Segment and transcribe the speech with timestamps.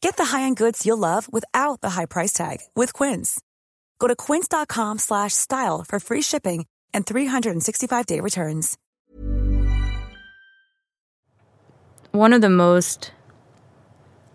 [0.00, 3.40] Get the high-end goods you'll love without the high price tag with Quince.
[3.98, 8.76] Go to quince.com slash style for free shipping and 365-day returns.
[12.12, 13.12] One of the most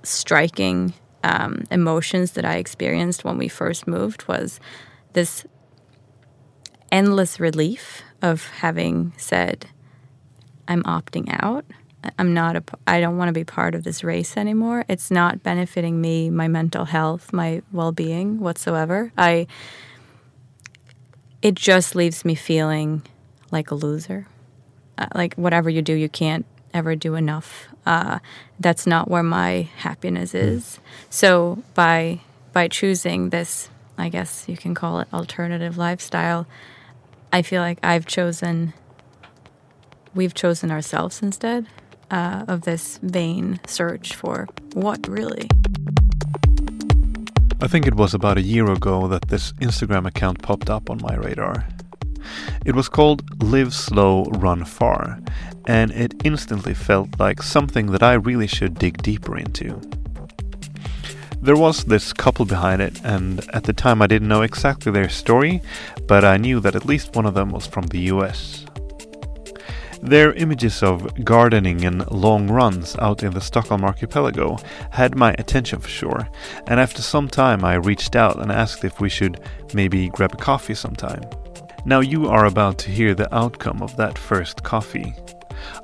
[0.03, 4.59] striking um, emotions that I experienced when we first moved was
[5.13, 5.45] this
[6.91, 9.67] endless relief of having said,
[10.67, 11.66] I'm opting out.
[12.17, 14.86] I'm not a, I don't want to be part of this race anymore.
[14.88, 19.12] It's not benefiting me, my mental health, my well-being whatsoever.
[19.17, 19.47] I
[21.42, 23.03] it just leaves me feeling
[23.52, 24.28] like a loser.
[24.97, 27.67] Uh, like whatever you do, you can't ever do enough.
[27.86, 28.19] Uh,
[28.59, 30.80] that's not where my happiness is.
[31.09, 36.47] So by by choosing this, I guess you can call it alternative lifestyle,
[37.31, 38.73] I feel like I've chosen
[40.14, 41.67] we've chosen ourselves instead
[42.11, 45.50] uh, of this vain search for what really.
[47.62, 51.00] I think it was about a year ago that this Instagram account popped up on
[51.02, 51.67] my radar.
[52.66, 55.20] It was called Live Slow, Run Far,
[55.67, 59.81] and it instantly felt like something that I really should dig deeper into.
[61.42, 65.09] There was this couple behind it, and at the time I didn't know exactly their
[65.09, 65.62] story,
[66.08, 68.65] but I knew that at least one of them was from the US.
[70.05, 74.57] Their images of gardening and long runs out in the Stockholm archipelago
[74.91, 76.29] had my attention for sure,
[76.67, 79.41] and after some time I reached out and asked if we should
[79.73, 81.23] maybe grab a coffee sometime.
[81.85, 85.16] Now you are about to hear the outcome of that first coffee.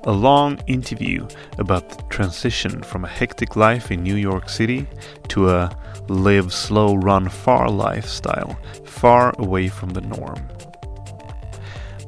[0.04, 1.28] A long interview
[1.58, 4.86] about the transition from a hectic life in New York City
[5.30, 5.76] to a
[6.10, 8.56] live slow, run far lifestyle,
[8.86, 10.48] far away from the norm.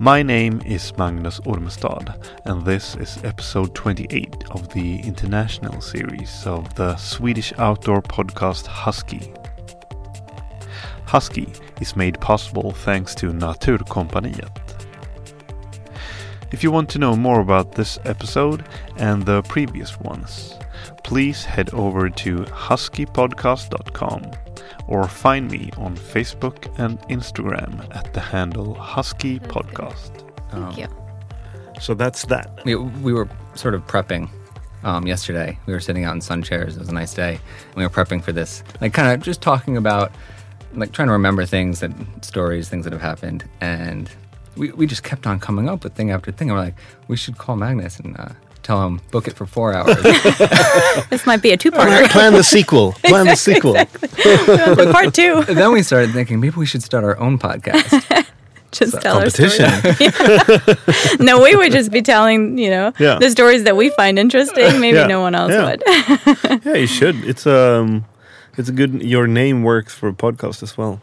[0.03, 6.75] My name is Magnus Ormestad, and this is episode 28 of the international series of
[6.75, 9.33] the Swedish outdoor podcast Husky.
[11.05, 11.47] Husky
[11.79, 14.49] is made possible thanks to Naturkompaniet.
[16.51, 18.65] If you want to know more about this episode
[18.97, 20.59] and the previous ones,
[21.05, 24.31] please head over to huskypodcast.com
[24.87, 30.29] or find me on Facebook and Instagram at the handle Husky Podcast.
[30.51, 30.87] Thank you.
[31.81, 32.61] So that's that.
[32.65, 34.29] We, we were sort of prepping
[34.83, 35.57] um, yesterday.
[35.65, 36.75] We were sitting out in sun chairs.
[36.75, 37.39] It was a nice day.
[37.67, 40.11] And we were prepping for this, like kind of just talking about,
[40.73, 41.91] like trying to remember things that
[42.21, 43.49] stories, things that have happened.
[43.61, 44.09] And
[44.55, 46.49] we, we just kept on coming up with thing after thing.
[46.49, 46.75] And we're like,
[47.07, 48.29] we should call Magnus and uh,
[48.63, 49.97] tell him book it for four hours.
[51.09, 52.09] This might be a two-parter.
[52.09, 52.93] plan the sequel.
[53.03, 53.73] Plan the sequel.
[53.73, 55.43] the part two.
[55.47, 58.25] And then we started thinking maybe we should start our own podcast.
[58.71, 59.49] Just tell our story.
[59.51, 61.25] Competition.
[61.25, 63.19] No, we would just be telling, you know, Yeah.
[63.19, 64.79] the stories that we find interesting.
[64.79, 65.07] Maybe Yeah.
[65.07, 65.65] no one else Yeah.
[65.69, 65.83] would.
[66.65, 67.15] yeah, you should.
[67.23, 68.05] It's um,
[68.57, 69.03] it's a good.
[69.03, 70.99] Your name works for a podcast as well.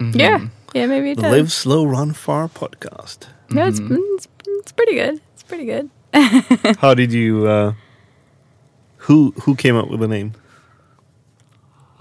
[0.00, 0.48] Yeah.
[0.74, 1.30] Yeah, maybe it does.
[1.32, 3.28] Live slow, run far podcast.
[3.50, 5.20] No, it's, it's, it's pretty good.
[5.34, 5.88] It's pretty good.
[6.78, 7.46] How did you?
[7.46, 7.72] Uh,
[8.98, 10.32] who who came up with the name?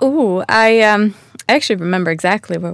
[0.02, 1.16] Oh, I um
[1.48, 2.74] I actually remember exactly where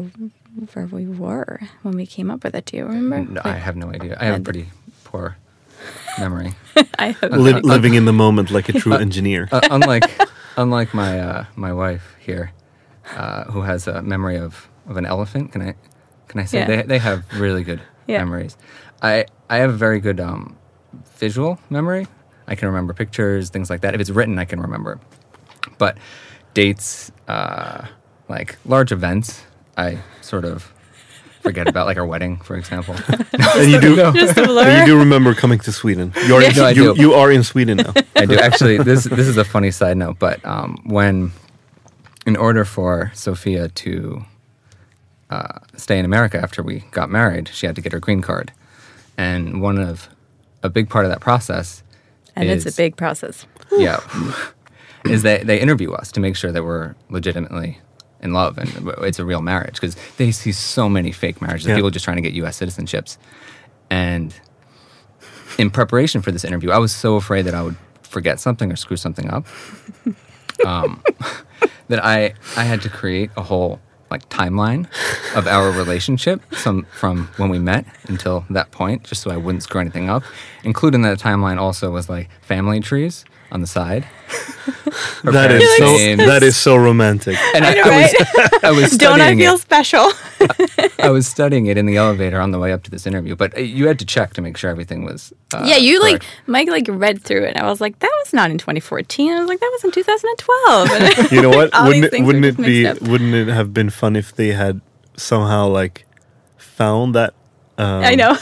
[0.74, 2.66] where we were when we came up with it.
[2.66, 3.34] Do you remember?
[3.34, 4.18] no, I have no idea.
[4.20, 4.70] I have a pretty
[5.04, 5.38] poor
[6.20, 6.54] memory.
[7.00, 9.48] I have Li- living in the moment like a true engineer.
[9.52, 10.10] uh, unlike
[10.58, 12.52] unlike my uh, my wife here,
[13.16, 15.52] uh, who has a memory of, of an elephant.
[15.52, 15.76] Can I
[16.28, 16.66] can I say Yeah.
[16.68, 18.20] they they have really good Yeah.
[18.20, 18.58] memories.
[19.02, 20.58] I I have a very good um,
[21.18, 22.08] visual memory.
[22.48, 23.94] I can remember pictures, things like that.
[23.96, 25.00] If it's written, I can remember.
[25.78, 25.98] But
[26.54, 27.86] dates, uh,
[28.28, 29.44] like large events,
[29.78, 30.72] I sort of
[31.42, 32.96] forget about, like our wedding, for example.
[33.58, 33.96] and you do.
[34.14, 34.80] just a and blur.
[34.80, 36.14] you do remember coming to Sweden.
[36.28, 37.02] You're No, you, do.
[37.02, 37.94] you are in Sweden now.
[38.16, 38.78] I do actually.
[38.78, 41.32] This this is a funny side note, but um, when,
[42.26, 44.24] in order for Sophia to
[45.30, 48.52] uh, stay in America after we got married, she had to get her green card,
[49.18, 50.10] and one of
[50.64, 51.84] a big part of that process
[52.36, 53.46] And it's a big process.
[53.72, 54.00] yeah,
[55.06, 57.80] is that they interview us to make sure that we're legitimately
[58.22, 58.70] in love and
[59.00, 61.76] it's a real marriage because they see so many fake marriages, Yeah.
[61.76, 62.60] people just trying to get U.S.
[62.60, 63.18] citizenships.
[63.90, 64.34] And
[65.58, 68.76] in preparation for this interview, I was so afraid that I would forget something or
[68.76, 69.46] screw something up
[70.66, 71.02] um,
[71.88, 73.80] that I I had to create a whole
[74.12, 74.86] like timeline
[75.36, 79.64] of our relationship some from when we met until that point just so I wouldn't
[79.64, 80.24] screw anything up.
[80.64, 84.04] Included in that timeline also was like family trees on the side.
[85.24, 85.86] Her That is parents' so.
[85.98, 86.26] names.
[86.26, 87.38] That is so romantic.
[87.56, 89.60] and I, know, I was I was Don't I feel it.
[89.60, 90.12] special?
[91.00, 93.56] I was studying it in the elevator on the way up to this interview, but
[93.58, 95.34] uh, you had to check to make sure everything was.
[95.54, 96.24] Uh, yeah, you like.
[96.48, 99.32] Mike like read through it, and I was like, that was not in 2014.
[99.34, 101.32] I was like, that was in 2012.
[101.32, 101.74] You know what?
[101.74, 102.88] all wouldn't it, wouldn't it be?
[102.88, 103.02] up.
[103.02, 104.82] Wouldn't it have been fun if they had
[105.18, 106.06] somehow like
[106.58, 107.34] found that?
[107.78, 108.38] Um, I know.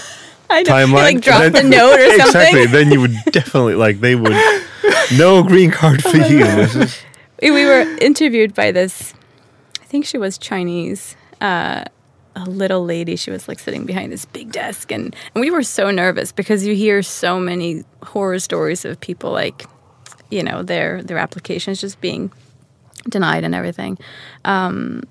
[0.49, 0.71] I know.
[0.71, 0.93] Timeline.
[0.93, 2.25] Like drop and the then- note or something.
[2.41, 2.65] Exactly.
[2.67, 4.35] Then you would definitely like they would.
[5.17, 6.85] No green card for you.
[7.41, 9.13] We were interviewed by this
[9.81, 11.85] i think she was chinese uh,
[12.35, 15.63] a little lady she was like sitting behind this big desk and, and we were
[15.63, 19.65] so nervous because you hear so many horror stories of people like
[20.29, 22.29] you know their their applications just being
[23.07, 23.97] denied and everything
[24.43, 25.01] um,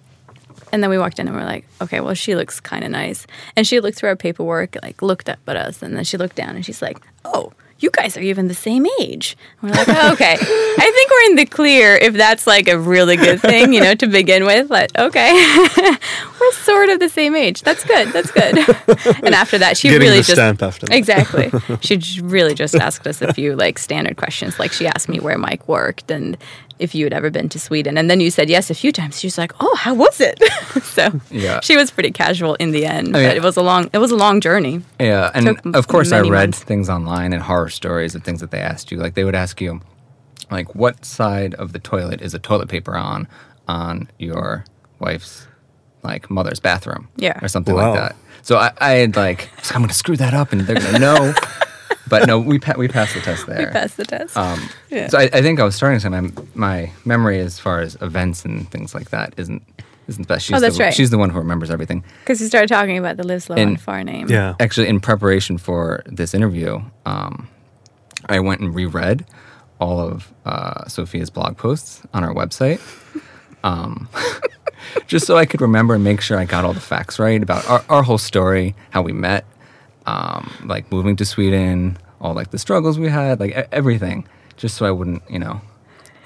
[0.72, 3.26] and then we walked in and we're like okay well she looks kind of nice
[3.56, 6.36] and she looked through our paperwork like looked up at us and then she looked
[6.36, 9.36] down and she's like oh you guys are even the same age.
[9.62, 10.32] We're like, oh, okay.
[10.40, 13.94] I think we're in the clear if that's like a really good thing, you know,
[13.94, 14.68] to begin with.
[14.68, 15.32] But okay,
[16.40, 17.62] we're sort of the same age.
[17.62, 18.08] That's good.
[18.08, 18.58] That's good.
[19.24, 20.94] And after that, she getting really just stamp after that.
[20.94, 21.50] exactly.
[21.80, 24.58] She really just asked us a few like standard questions.
[24.58, 26.36] Like she asked me where Mike worked and
[26.78, 27.98] if you had ever been to Sweden.
[27.98, 29.18] And then you said yes a few times.
[29.20, 30.38] She was like, oh, how was it?
[30.82, 31.60] so Yeah.
[31.62, 33.14] she was pretty casual in the end.
[33.14, 33.28] Oh, yeah.
[33.28, 33.90] But it was a long.
[33.92, 34.82] It was a long journey.
[35.00, 36.62] Yeah, and of course, I read months.
[36.62, 38.98] things online and horror stories of things that they asked you.
[38.98, 39.80] Like they would ask you,
[40.50, 43.28] like, what side of the toilet is a toilet paper on
[43.66, 44.64] on your
[44.98, 45.46] wife's
[46.02, 47.08] like mother's bathroom?
[47.16, 47.38] Yeah.
[47.42, 47.90] or something Wow.
[47.90, 48.16] like that.
[48.42, 50.94] So I, I had like, so I'm going to screw that up, and they're going
[50.94, 51.34] to know.
[52.08, 53.58] but no, we pa- we passed the test there.
[53.58, 54.36] We passed the test.
[54.36, 54.60] Um,
[54.90, 55.08] Yeah.
[55.08, 57.96] So I, I think I was starting to say my my memory as far as
[58.00, 59.62] events and things like that isn't
[60.08, 60.46] isn't the best.
[60.46, 60.94] She's Oh, that's the, right.
[60.94, 62.02] She's the one who remembers everything.
[62.20, 64.28] Because you started talking about the live slow and far name.
[64.28, 64.54] Yeah.
[64.58, 67.48] Actually, in preparation for this interview, um,
[68.28, 69.26] I went and reread
[69.80, 72.80] all of uh, Sophia's blog posts on our website,
[73.62, 74.08] um,
[75.06, 77.68] just so I could remember and make sure I got all the facts right about
[77.68, 79.44] our, our whole story, how we met,
[80.08, 84.26] um, like moving to Sweden, all like the struggles we had, like e- everything,
[84.56, 85.60] just so I wouldn't, you know,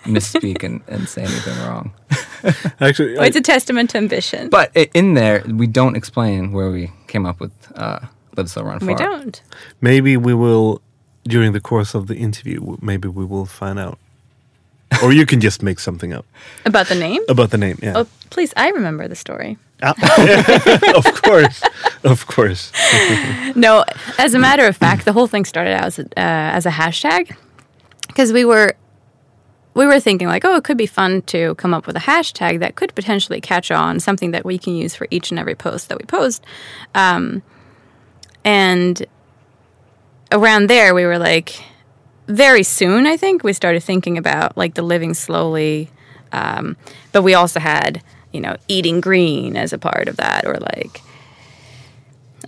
[0.04, 1.92] misspeak and, and say anything wrong.
[2.80, 4.48] Actually, Oh, it's a testament to ambition.
[4.50, 8.00] But i- in there, we don't explain where we came up with uh,
[8.36, 8.88] Live Slow Run Far.
[8.88, 9.42] we don't.
[9.80, 10.80] maybe we will
[11.24, 12.76] during the course of the interview.
[12.80, 13.98] Maybe we will find out,
[15.02, 16.24] or you can just make something up
[16.64, 17.22] About the name?
[17.28, 17.78] about the name.
[17.82, 19.58] Yeah, Oh, please, I remember the story.
[19.82, 21.60] of course,
[22.04, 22.70] of course.
[23.56, 23.84] No,
[24.18, 26.70] as a matter of fact, the whole thing started out as a, uh, as a
[26.70, 27.34] hashtag
[28.06, 28.74] because we were
[29.74, 32.60] we were thinking like, oh, it could be fun to come up with a hashtag
[32.60, 35.88] that could potentially catch on, something that we can use for each and every post
[35.88, 36.44] that we post.
[36.94, 37.42] Um,
[38.44, 39.04] and
[40.30, 41.62] around there, we were like,
[42.28, 45.90] very soon, I think we started thinking about like the living slowly,
[46.32, 46.76] um,
[47.12, 48.02] but we also had
[48.32, 51.02] you know eating green as a part of that, or like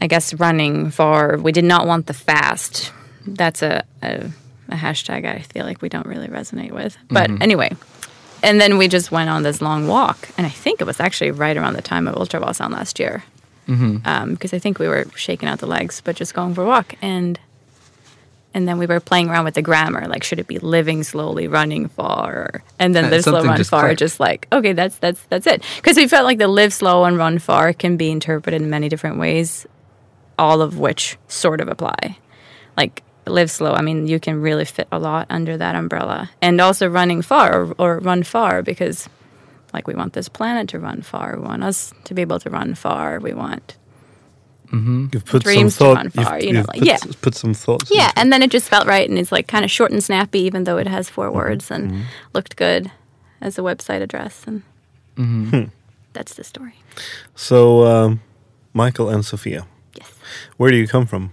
[0.00, 1.37] I guess running far.
[1.38, 2.93] We did not want the fast.
[3.26, 4.31] That's a, a,
[4.69, 6.97] a hashtag I feel like we don't really resonate with.
[7.09, 7.43] But mm-hmm.
[7.43, 7.75] anyway,
[8.43, 11.31] and then we just went on this long walk, and I think it was actually
[11.31, 13.25] right around the time of Ultravasan last year,
[13.66, 13.99] mm-hmm.
[14.04, 16.66] um, because I think we were shaking out the legs, but just going for a
[16.66, 17.38] walk, and
[18.54, 21.49] and then we were playing around with the grammar, like should it be living slowly,
[21.49, 23.99] running far, and then uh, the live slow, run just far, clicked.
[23.99, 25.62] just like okay, that's that's that's it.
[25.76, 28.88] Because we felt like the live slow and run far can be interpreted in many
[28.88, 29.66] different ways,
[30.38, 32.18] all of which sort of apply.
[32.76, 36.61] Like live slow, I mean, you can really fit a lot under that umbrella, and
[36.61, 39.08] also running far or, or run far because,
[39.73, 41.37] like, we want this planet to run far.
[41.37, 43.18] We want us to be able to run far.
[43.18, 43.76] We want
[44.73, 45.97] You've put Dreams some thought.
[45.97, 46.99] run you've- far, you know, you've like- put, yeah.
[47.23, 47.90] put some thoughts.
[47.92, 50.40] Yeah, and then it just felt right, and it's like kind of short and snappy,
[50.40, 52.90] even though it has 4 words and looked good
[53.40, 54.62] as a website address, and
[56.12, 56.75] that's the story.
[57.35, 58.21] So, um,
[58.73, 59.66] Michael and Sophia,
[59.99, 60.11] Yes.
[60.56, 61.33] where do you come from?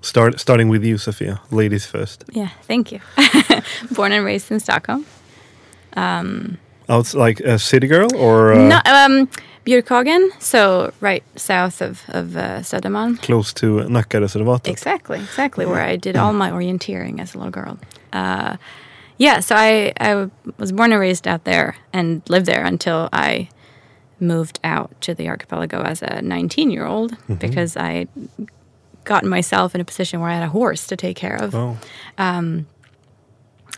[0.00, 1.40] Start starting with you, Sophia.
[1.50, 2.24] Ladies first.
[2.32, 2.48] Yeah.
[2.66, 3.00] Thank you.
[3.92, 5.06] Born and raised in Stockholm.
[5.96, 6.58] Um,
[6.88, 9.28] Out like a city girl or uh, No, um,
[9.64, 13.18] Björkhagen, so right south of of uh, Södermalm.
[13.22, 14.68] close to Nackareservatet?
[14.68, 17.78] Exactly, exactly where I did all my orienteering as a little girl.
[18.12, 18.56] Uh,
[19.18, 20.28] yeah, so I, I
[20.58, 23.48] was born and raised out there and lived there until I
[24.20, 28.06] moved out to the archipelago as a 19 year old because I
[29.04, 31.54] gotten myself in a position where I had a horse to take care of.
[31.54, 31.76] Oh,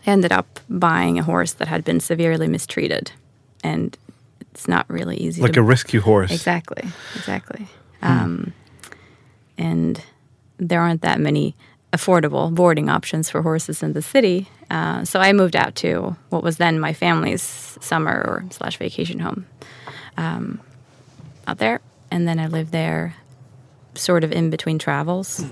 [0.07, 3.13] I ended up buying a horse that had been severely mistreated,
[3.65, 3.97] and
[4.57, 6.33] it's not really easy like to a rescue horse.
[6.33, 6.83] Exactly,
[7.15, 7.69] exactly.
[8.01, 8.55] Um,
[9.59, 10.03] and
[10.57, 11.55] there aren't that many
[11.93, 14.49] affordable boarding options for horses in the city.
[14.71, 19.19] Uh, so I moved out to what was then my family's summer or slash vacation
[19.19, 19.47] home
[20.17, 20.63] um,
[21.47, 23.15] out there, and then I lived there,
[23.95, 25.45] sort of in between travels.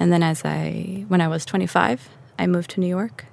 [0.00, 2.08] And then as I, when I was 25,
[2.40, 3.26] I moved to New York.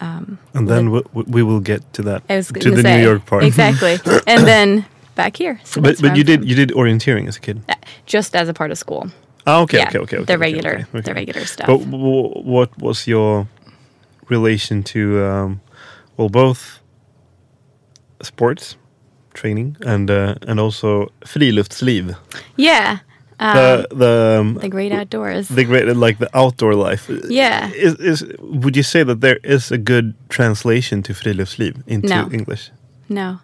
[0.00, 3.44] And then we, we will get to that to the say, New York part.
[3.44, 4.84] exactly, and then
[5.14, 5.58] back here.
[5.64, 6.48] So but but you did from.
[6.48, 7.62] you did orienteering as a kid.
[8.06, 9.10] just as a part of school.
[9.46, 10.24] Ah, okay, Yeah, okay, okay, okay.
[10.32, 11.00] the regular, okay, okay.
[11.00, 11.66] the regular stuff.
[11.66, 13.46] But w- what was your
[14.30, 15.60] relation to um,
[16.16, 16.80] well both
[18.22, 18.76] sports
[19.34, 22.16] training and uh, and also friluftsliv
[22.56, 22.98] yeah,
[23.40, 25.48] um, the the um, the great outdoors.
[25.48, 27.70] the great like the outdoor life Yeah.
[27.74, 32.28] is, is would you say that there is a good translation to friluftsliv into No.
[32.32, 32.70] English
[33.08, 33.38] no,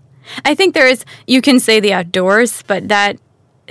[0.45, 1.05] I think there is.
[1.27, 3.17] You can say the outdoors, but that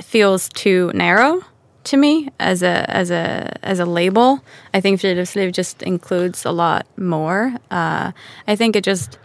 [0.01, 1.41] feels too narrow
[1.83, 4.39] to me as a as a as a label.
[4.73, 7.53] I think friluftsliv just includes a lot more.
[7.71, 8.11] Uh,
[8.47, 9.17] I think it just,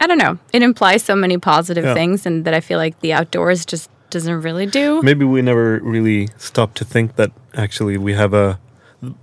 [0.00, 1.94] I don't know, it implies so many positive Yeah.
[1.94, 5.02] things, and that I feel like the outdoors just doesn't really do.
[5.02, 8.58] maybe we never really stop to think that actually we have a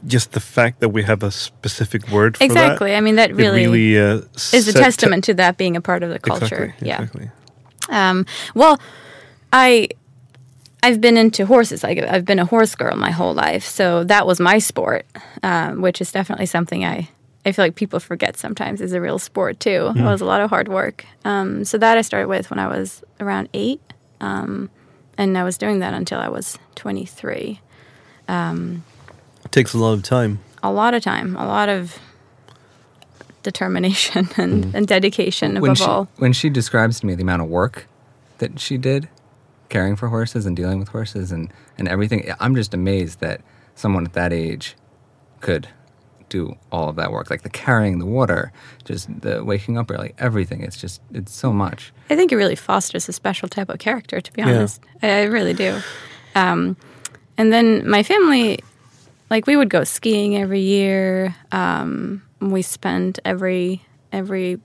[0.08, 2.96] just the fact that we have a specific word for that Exactly.
[2.96, 4.22] I mean, that really, really uh,
[4.54, 6.64] is a testament to that being a part of the culture.
[6.66, 7.02] Exactly, Yeah.
[7.02, 7.30] exactly.
[7.90, 8.80] Um, well,
[9.52, 9.90] I
[10.82, 11.84] I've been into horses.
[11.84, 15.06] Like I've been a horse girl my whole life, so that was my sport,
[15.44, 17.10] um, which is definitely something I
[17.46, 19.92] I feel like people forget sometimes is a real sport too.
[19.96, 21.06] It was a lot of hard work.
[21.26, 23.82] Um, so that I started with when I was around eight,
[24.22, 24.70] um,
[25.18, 27.62] and I was doing that until I was twenty three.
[29.46, 30.40] It takes a lot of time.
[30.64, 32.00] A lot of time, a lot of
[33.44, 36.08] determination and, and dedication when above she, all.
[36.18, 37.88] when she describes to me the amount of work
[38.40, 39.08] that she did
[39.70, 43.42] caring for horses and dealing with horses and, and everything, I'm just amazed that
[43.76, 44.76] someone at that age
[45.42, 45.68] could
[46.30, 48.52] do all of that work, like the carrying the water,
[48.84, 50.62] just the waking up early, everything.
[50.62, 51.94] It's just, it's so much.
[52.10, 54.50] I think it really fosters a special type of character, to be Yeah.
[54.50, 54.82] honest.
[55.04, 55.80] I, I really do.
[56.36, 56.78] Um,
[57.38, 58.60] and then my family,
[59.30, 61.36] like we would go skiing every year.
[61.52, 64.60] Um, we spent every every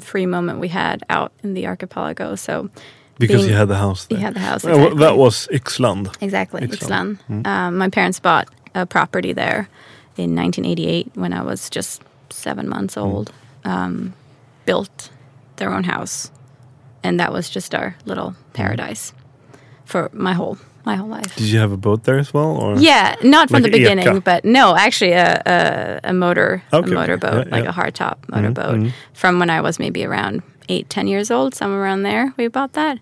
[0.00, 2.34] free moment we had out in the archipelago.
[2.36, 2.70] So
[3.18, 4.24] Because being- you had the house you there.
[4.26, 4.64] had the house.
[4.64, 6.14] Well, that was Ixland.
[6.22, 7.18] Exactly, Ixtlan.
[7.28, 7.46] Ixtlan.
[7.46, 9.68] Um, my parents bought a property there
[10.24, 13.02] in 1988 when I was just seven months mm.
[13.02, 13.32] old.
[13.64, 14.14] Um,
[14.64, 15.10] built
[15.56, 16.30] their own house,
[17.02, 18.52] and that was just our little mm.
[18.52, 19.12] paradise
[19.84, 21.36] for my whole my whole life.
[21.36, 22.56] Did you have a boat there as well?
[22.56, 26.76] Or Yeah, not from Like the beginning, but no, actually a a, a motor Okay,
[26.76, 26.94] a okay.
[26.94, 27.70] motorboat, Yeah, like yeah.
[27.70, 31.82] a hardtop motorboat, mm, from when I was maybe around eight, ten years old, somewhere
[31.82, 32.32] around there.
[32.36, 32.98] We bought that,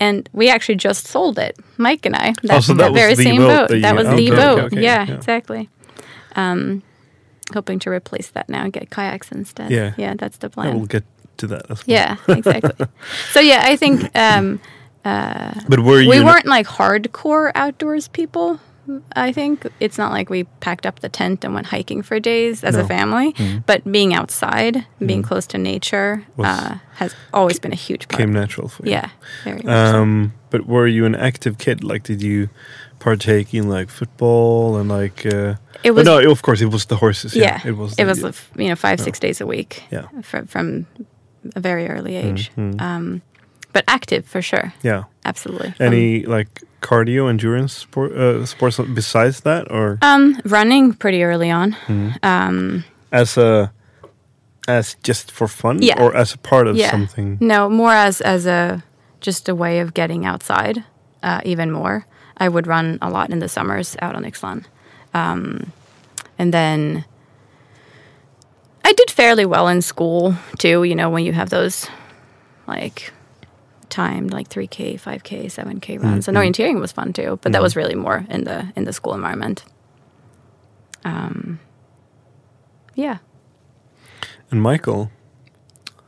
[0.00, 2.32] and we actually just sold it, Mike and I.
[2.42, 3.68] That, Oh, so that was very the same boat boat.
[3.70, 4.58] that That was okay, the okay, boat.
[4.72, 5.14] okay, yeah, yeah.
[5.16, 5.68] exactly.
[6.38, 6.82] Um,
[7.54, 9.70] hoping to replace that now and get kayaks instead.
[9.70, 9.94] Yeah.
[9.96, 11.04] yeah, that's the I we'll get
[11.38, 11.82] to that.
[11.86, 12.86] Yeah, exactly.
[13.32, 14.60] so yeah, I think um,
[15.68, 18.60] But were you we weren't like hardcore outdoors people.
[19.14, 22.64] I think it's not like we packed up the tent and went hiking for days
[22.64, 22.80] as No.
[22.84, 23.58] a family, Mm-hmm.
[23.66, 28.18] but being outside, being close to nature, uh, has always been a huge part.
[28.18, 28.92] came natural for you?
[28.92, 29.10] yeah,
[29.44, 29.64] very much.
[29.66, 29.70] so.
[30.02, 31.84] Um, but were you an active kid?
[31.84, 32.48] Like, did you
[32.98, 35.26] partake in like football and like?
[35.26, 37.34] Uh, It oh, was- no, of course it was the horses.
[37.34, 37.92] Yeah, yeah, it was.
[37.92, 39.82] It the- was you know five six days a week.
[39.90, 40.06] Yeah.
[40.22, 40.86] from, from
[41.56, 42.50] a very early age.
[42.56, 42.80] Mm-hmm.
[42.80, 43.22] Um,
[43.72, 45.04] but active for sure, Yeah.
[45.24, 45.72] absolutely.
[45.78, 46.48] Any like
[46.80, 51.76] cardio endurance sport, uh, sports besides that, or Um, um, running pretty early on.
[51.86, 52.08] Mm-hmm.
[52.22, 53.70] Um, as a
[54.68, 56.02] as just for fun, Yeah.
[56.02, 56.90] or as a part of yeah.
[56.90, 57.38] something?
[57.40, 58.82] No, more as as a
[59.20, 60.84] just a way of getting outside
[61.22, 62.04] uh, even more.
[62.40, 64.64] I would run a lot in the summers out on Ixtlan.
[65.14, 65.72] Um,
[66.38, 67.04] and then
[68.84, 71.88] I did fairly well in school too, you know, when you have those
[72.66, 73.12] like
[73.88, 76.28] timed like 3k 5k 7k runs.
[76.28, 79.14] And orienteering was fun too but that was really more in the in the school
[79.14, 79.64] environment.
[81.04, 81.58] Um
[82.94, 83.18] yeah.
[84.50, 85.10] And Michael?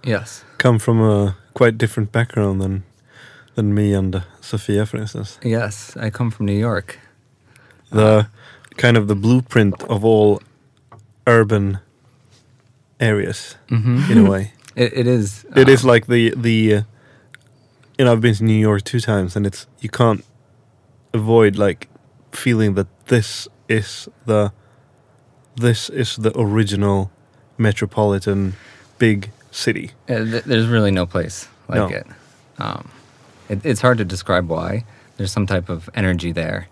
[0.04, 0.44] Yes.
[0.58, 2.84] come from a quite different background than
[3.54, 4.22] than me and
[4.54, 5.38] uh, Sophia, for instance.
[5.42, 6.98] Yes, I come from New York.
[7.90, 8.26] The
[8.76, 10.40] kind of the blueprint of all
[11.26, 11.78] urban
[12.98, 14.12] areas, Mm-hmm.
[14.12, 14.52] in a way.
[14.76, 15.44] It, it is.
[15.56, 16.74] It is um, like the the.
[16.74, 16.82] Uh,
[17.98, 20.24] you know, I've been to New York two times, and it's you can't
[21.12, 21.88] avoid like
[22.32, 24.52] feeling that this is the
[25.60, 27.10] this is the original
[27.58, 28.52] metropolitan
[28.98, 29.90] big city.
[30.08, 31.96] uh, th- there's really no place like No.
[31.98, 32.06] it.
[32.58, 32.88] Um,
[33.50, 33.64] it.
[33.66, 34.84] It's hard to describe why.
[35.16, 36.66] There's some type of energy there.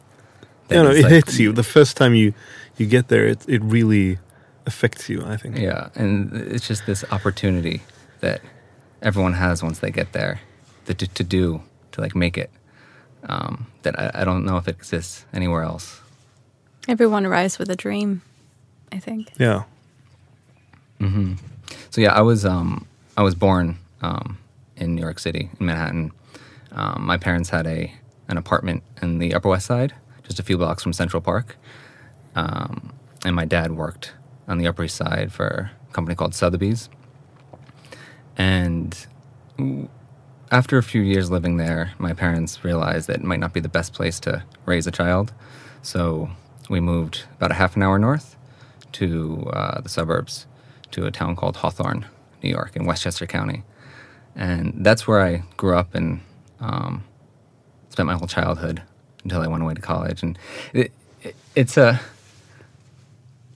[0.69, 2.33] that You know, is it like- hits you the first time you
[2.79, 3.27] you get there.
[3.27, 4.19] It it really
[4.67, 5.23] affects you.
[5.27, 5.59] I think.
[5.59, 7.81] Yeah, and it's just this opportunity
[8.21, 8.41] that
[9.03, 10.41] everyone has once they get there,
[10.87, 11.61] that to, to do
[11.93, 12.51] to like make it.
[13.29, 16.01] Um, that I, I don't know if it exists anywhere else.
[16.87, 18.23] Everyone arrives with a dream,
[18.93, 19.33] I think.
[19.39, 19.65] Yeah.
[21.91, 24.39] So yeah, I was um, I was born um,
[24.77, 26.13] in New York City, in Manhattan.
[26.79, 27.93] Um, my parents had a
[28.29, 31.57] an apartment in the Upper West Side, just a few blocks from Central Park,
[32.35, 32.93] um,
[33.25, 34.13] and my dad worked
[34.47, 36.89] on the Upper East Side for a company called Sotheby's.
[38.37, 39.07] And
[40.51, 43.69] after a few years living there, my parents realized that it might not be the
[43.69, 45.33] best place to raise a child,
[45.83, 46.31] so
[46.71, 48.37] we moved about a half an hour north
[48.93, 50.47] to uh, the suburbs
[50.93, 52.07] to a town called Hawthorne,
[52.43, 53.65] New York, in Westchester County.
[54.37, 56.21] And that's where I grew up and
[56.61, 57.05] um,
[57.91, 58.83] spent my whole childhood
[59.25, 60.23] until I went away to college.
[60.23, 60.39] And
[60.73, 62.01] it, it, it's a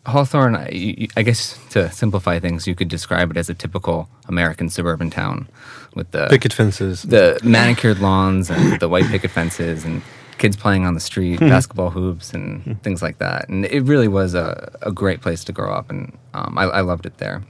[0.05, 4.69] Hawthorne, I, I guess to simplify things, you could describe it as a typical American
[4.69, 5.49] suburban town
[5.95, 7.03] with the Picket fences.
[7.03, 10.03] the manicured lawns and the white picket fences and
[10.39, 13.49] kids playing on the street, basketball hoops and things like that.
[13.49, 16.81] And it really was a, a great place to grow up, and um, I, I
[16.81, 17.43] loved it there.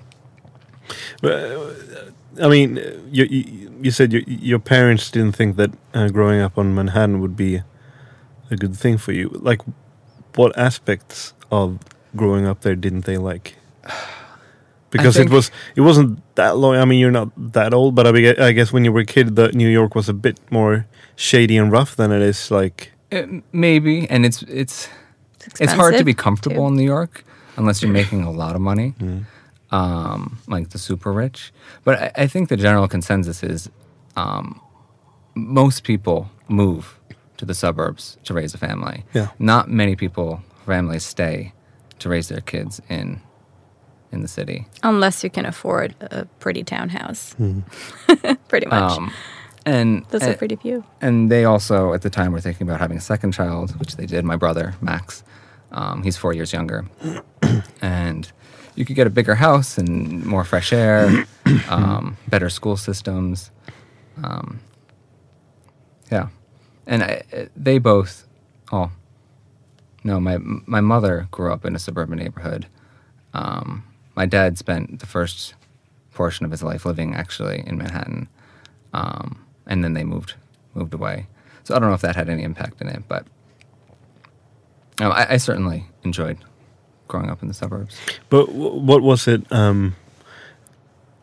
[2.40, 2.76] I mean,
[3.10, 7.20] you you, you said your your parents didn't think that uh, growing up on Manhattan
[7.20, 7.62] would be
[8.50, 9.28] a good thing for you.
[9.28, 9.60] Like,
[10.36, 11.78] what aspects of
[12.16, 13.56] growing up there didn't they like?
[14.90, 16.76] Because think- it was it wasn't that long.
[16.76, 19.06] I mean, you're not that old, but I, be- I guess when you were a
[19.06, 20.84] kid, the New York was a bit more
[21.16, 22.92] shady and rough than it is like.
[23.10, 24.88] Uh, maybe, and it's it's
[25.46, 26.68] It's, it's hard to be comfortable too.
[26.68, 27.24] in New York
[27.56, 28.92] unless you're making a lot of money,
[29.72, 31.52] um, like the super rich.
[31.84, 33.68] But I, I think the general consensus is
[34.16, 34.60] um,
[35.34, 36.98] most people move
[37.38, 39.04] to the suburbs to raise a family.
[39.14, 39.28] Yeah.
[39.38, 41.52] Not many people families stay
[41.98, 43.20] to raise their kids in
[44.12, 44.66] in the city.
[44.82, 47.34] Unless you can afford a pretty townhouse.
[48.48, 48.92] pretty much.
[48.92, 49.10] Um,
[49.64, 50.84] and that's are and- pretty few.
[51.00, 54.04] and they also at the time were thinking about having a second child, which they
[54.06, 54.24] did.
[54.24, 55.24] My brother Max,
[55.70, 56.84] um, he's four years younger,
[57.80, 58.30] and
[58.74, 61.26] you could get a bigger house and more fresh air,
[61.68, 63.50] um, better school systems.
[64.22, 64.60] Um,
[66.10, 66.28] yeah,
[66.86, 67.22] and I,
[67.56, 68.26] they both.
[68.70, 68.90] Oh,
[70.04, 72.66] no, my my mother grew up in a suburban neighborhood.
[73.34, 75.54] Um, my dad spent the first
[76.12, 78.28] portion of his life living actually in Manhattan,
[78.92, 80.34] um, and then they moved
[80.74, 81.26] moved away.
[81.64, 83.26] So I don't know if that had any impact in it, but
[85.00, 86.38] um, I, I certainly enjoyed
[87.12, 87.94] growing up in the suburbs.
[88.32, 89.42] But w- what was it?
[89.52, 89.94] Um,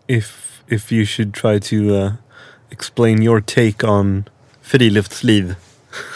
[0.07, 2.11] if if you should try to uh,
[2.71, 4.27] explain your take on
[4.63, 5.55] friluftsliv,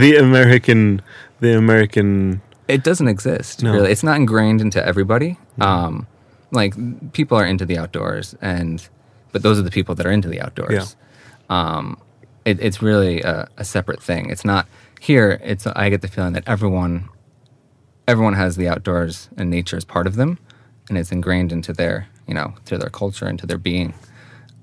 [0.00, 1.02] the American,
[1.40, 2.40] the American.
[2.68, 3.72] It doesn't exist No.
[3.74, 3.90] really.
[3.92, 5.36] It's not ingrained into everybody.
[5.60, 6.06] Um,
[6.50, 6.74] like
[7.12, 8.86] people are into the outdoors, and
[9.32, 10.96] but those are the people that are into the outdoors.
[11.50, 11.98] Um,
[12.44, 14.30] it, it's really a, a separate thing.
[14.30, 14.66] It's not
[15.00, 15.40] here.
[15.42, 17.08] It's I get the feeling that everyone
[18.06, 20.38] everyone has the outdoors and nature as part of them,
[20.88, 23.94] and it's ingrained into their you know to their culture into their being.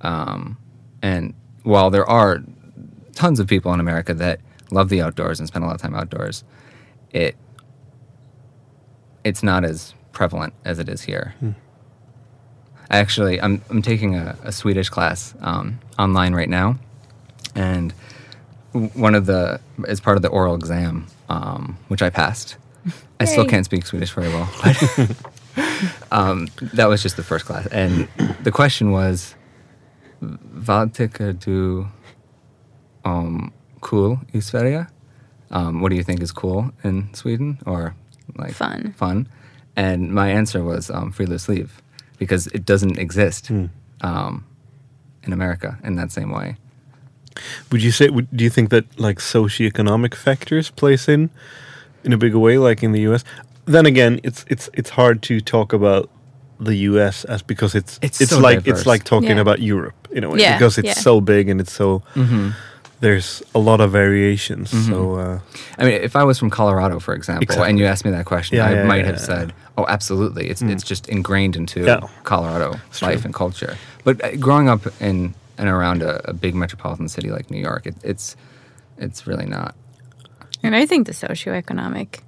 [0.01, 0.58] Um,
[1.01, 2.43] and while there are
[3.13, 4.39] tons of people in America that
[4.71, 6.43] love the outdoors and spend a lot of time outdoors,
[7.12, 7.36] it
[9.23, 11.36] it's not as prevalent as it is here.
[12.89, 16.77] I actually, I'm, I'm taking a, a Swedish class um, online right now,
[17.56, 17.93] and
[18.73, 22.58] one of the is part of the oral exam, um, which I passed.
[23.21, 24.77] I still can't speak Swedish very well, but
[26.12, 28.07] um, that was just the first class, and
[28.43, 29.36] the question was,
[30.21, 31.88] "Vad tycker du
[33.05, 34.88] um, cool i Sverige?"
[35.51, 37.93] Um, what do you think is cool in Sweden, or
[38.38, 38.93] like Fun.
[38.97, 39.27] Fun,
[39.75, 41.69] and my answer was um, friluftsliv,
[42.17, 43.51] because it doesn't exist
[44.01, 44.45] um,
[45.23, 46.55] in America in that same way.
[47.71, 48.10] Would you say?
[48.10, 51.29] Would, do you think that like socioeconomic factors plays in
[52.03, 53.23] in a bigger way, like in the U.S.?
[53.65, 56.09] Then again, it's it's it's hard to talk about
[56.59, 57.25] the U.S.
[57.25, 58.79] as because it's It's it's so like diverse.
[58.79, 59.41] it's like talking Yeah.
[59.41, 61.03] about Europe in a way Yeah, because it's yeah.
[61.03, 62.49] so big and it's so Mm-hmm.
[62.99, 64.69] there's a lot of variations.
[64.87, 65.39] So uh,
[65.79, 67.69] I mean, if I was from Colorado, for example, Exactly.
[67.69, 69.25] and you asked me that question, Yeah, I yeah, might yeah, have yeah.
[69.25, 70.49] said, "Oh, absolutely.
[70.49, 71.99] It's it's just ingrained into Yeah.
[72.23, 73.25] Colorado It's life true.
[73.27, 77.49] and culture." But uh, growing up in and around a, a big metropolitan city like
[77.51, 78.35] New York, it, it's
[78.97, 79.73] it's really not.
[80.63, 82.21] And I think the socioeconomic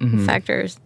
[0.00, 0.24] mm-hmm.
[0.26, 0.80] factors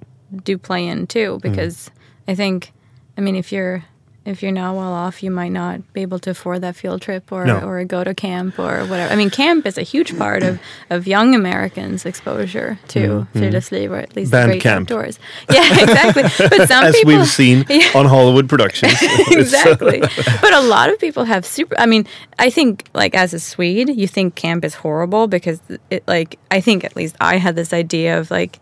[0.44, 1.90] do play in too, because
[2.26, 2.72] I think,
[3.16, 3.84] I mean, if you're
[4.28, 7.32] if you're not well off, you might not be able to afford that field trip
[7.32, 7.58] or No.
[7.60, 9.12] or go to camp or whatever.
[9.12, 10.58] I mean, camp is a huge part of
[10.90, 14.90] of young Americans' exposure to friluftsliv, or at least the great camp.
[14.90, 15.18] outdoors.
[15.50, 16.22] Yeah, exactly.
[16.22, 17.88] But some as people, we've seen Yeah.
[17.94, 20.00] on Hollywood productions, uh, exactly.
[20.42, 21.74] but a lot of people have super.
[21.78, 22.06] I mean,
[22.38, 25.60] I think like as a Swede, you think camp is horrible because
[25.90, 28.58] it like I think at least I had this idea of like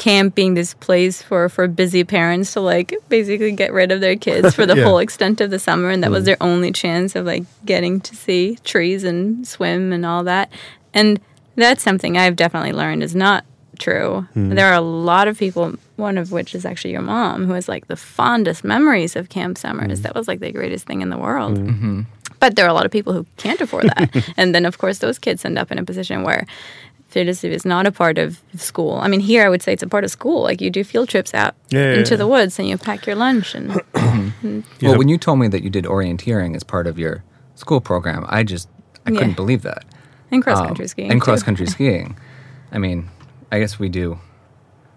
[0.00, 4.16] camp being this place for for busy parents to like basically get rid of their
[4.16, 4.84] kids for the Yeah.
[4.84, 6.26] whole extent of the summer and that was mm.
[6.26, 10.50] their only chance of like getting to see trees and swim and all that.
[10.94, 11.20] And
[11.54, 13.44] that's something i've definitely learned is not
[13.78, 14.26] true.
[14.34, 14.54] Mm.
[14.54, 17.68] There are a lot of people one of which is actually your mom who has
[17.68, 20.00] like the fondest memories of camp summers.
[20.00, 20.02] Mm.
[20.04, 21.58] That was like the greatest thing in the world.
[21.58, 22.02] Mm-hmm.
[22.40, 24.32] But there are a lot of people who can't afford that.
[24.38, 26.46] and then, of course, those kids end up in a position where
[27.12, 28.94] friluftsliv is not a part of school.
[29.02, 30.42] I mean, here I would say it's a part of school.
[30.42, 32.16] Like you do field trips out Yeah, yeah, into yeah.
[32.18, 33.68] the woods and you pack your lunch and
[34.42, 34.96] Well, Yeah.
[34.96, 37.22] when you told me that you did orienteering as part of your
[37.56, 38.68] school program, I just
[39.06, 39.18] I Yeah.
[39.18, 39.84] couldn't believe that.
[40.32, 41.10] and cross Um, country skiing.
[41.10, 42.16] and cross country skiing.
[42.72, 43.08] I mean,
[43.50, 44.18] I guess we do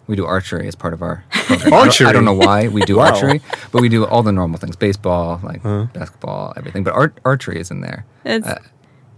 [0.06, 1.73] we do archery as part of our program.
[1.73, 3.06] I don't- I don't, know why we do Wow.
[3.13, 6.84] archery, but we do all the normal things: baseball, like basketball, everything.
[6.84, 8.06] But art, archery is in there.
[8.26, 8.60] It's- Uh,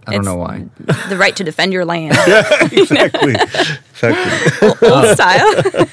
[0.08, 0.66] I don't it's- know why.
[1.10, 2.14] the right to defend your land,
[2.72, 4.68] exactly, exactly.
[4.90, 5.88] old uh, style.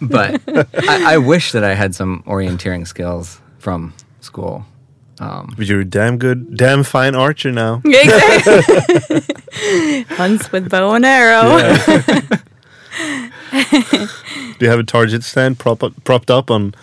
[0.00, 0.40] But
[0.88, 4.64] I, I wish that I had some orienteering skills from school.
[5.18, 7.82] Um, but you're a damn good, damn fine archer now.
[7.84, 9.20] exactly.
[10.16, 11.58] Hunts with bow and arrow.
[13.50, 16.74] Do you have a target stand prop propped up on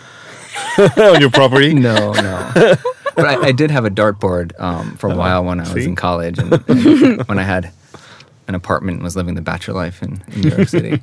[0.96, 1.74] on your property?
[1.74, 2.74] No, no.
[3.18, 5.84] But I, I did have a dartboard um, for a while when I was see?
[5.84, 7.72] in college, and, and when I had
[8.46, 11.02] an apartment and was living the bachelor life in, in New York City.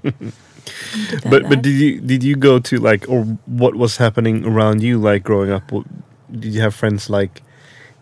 [1.30, 4.98] But but did you did you go to like or what was happening around you
[4.98, 5.72] like growing up?
[5.72, 5.86] What,
[6.32, 7.44] did you have friends like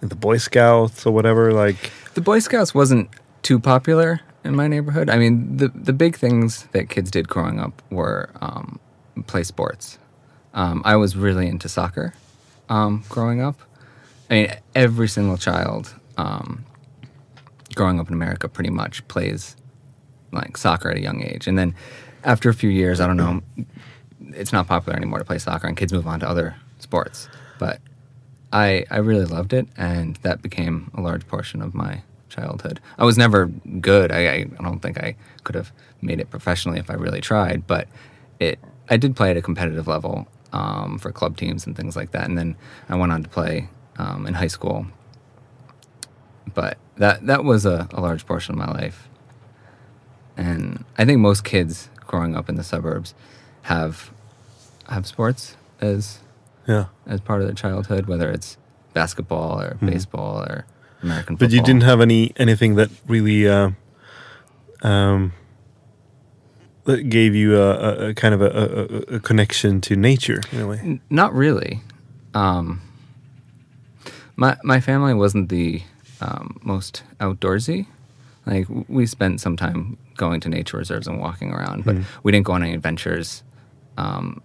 [0.02, 1.52] in the Boy Scouts or whatever?
[1.52, 3.10] Like The Boy Scouts wasn't
[3.42, 5.10] too popular in my neighborhood.
[5.10, 8.80] I mean, the the big things that kids did growing up were um,
[9.28, 9.98] play sports.
[10.54, 12.14] Um, I was really into soccer
[12.70, 13.60] um, growing up.
[14.34, 16.66] I mean, every single child um,
[17.76, 19.56] growing up in America pretty much plays
[20.32, 21.76] like soccer at a young age, and then
[22.24, 23.44] after a few years, I don't know,
[24.32, 27.30] it's not popular anymore to play soccer, and kids move on to other sports.
[27.60, 27.80] But
[28.52, 32.80] I I really loved it, and that became a large portion of my childhood.
[32.98, 34.12] I was never good.
[34.12, 37.88] I I, don't think I could have made it professionally if I really tried, but
[38.40, 38.58] it
[38.90, 42.28] I did play at a competitive level um, for club teams and things like that,
[42.28, 42.56] and then
[42.90, 44.88] I went on to play um, in high school.
[46.54, 49.08] But that that was a, a large portion of my life,
[50.38, 53.16] and I think most kids growing up in the suburbs
[53.64, 54.12] have
[54.90, 56.20] have sports as
[56.68, 56.86] yeah.
[57.08, 58.58] as part of their childhood, whether it's
[58.94, 60.66] basketball or baseball or
[61.02, 61.48] American football.
[61.48, 63.72] But you didn't have any anything that really uh,
[64.82, 65.34] um,
[66.84, 70.62] that gave you a, a, a kind of a, a, a connection to nature in
[70.62, 70.80] a way.
[70.80, 71.82] N- Not really.
[72.34, 72.82] Um,
[74.36, 75.82] my my family wasn't the
[76.22, 77.88] um, most outdoorsy.
[78.46, 82.46] Like we spent some time going to nature reserves and walking around, but we didn't
[82.46, 83.44] go on any adventures.
[83.98, 84.42] Um,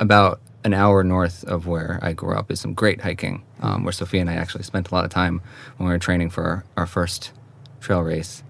[0.00, 3.92] about an hour north of where I grew up is some great hiking, um, where
[3.92, 5.40] Sophia and I actually spent a lot of time
[5.76, 7.32] when we were training for our, our first
[7.80, 8.42] trail race.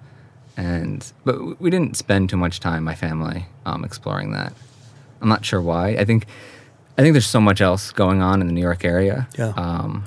[0.56, 4.52] And but we didn't spend too much time, my family, um, exploring that.
[5.20, 5.90] I'm not sure why.
[5.90, 6.26] I think
[6.96, 9.26] I think there's so much else going on in the New York area.
[9.36, 9.52] Yeah.
[9.56, 10.04] Um,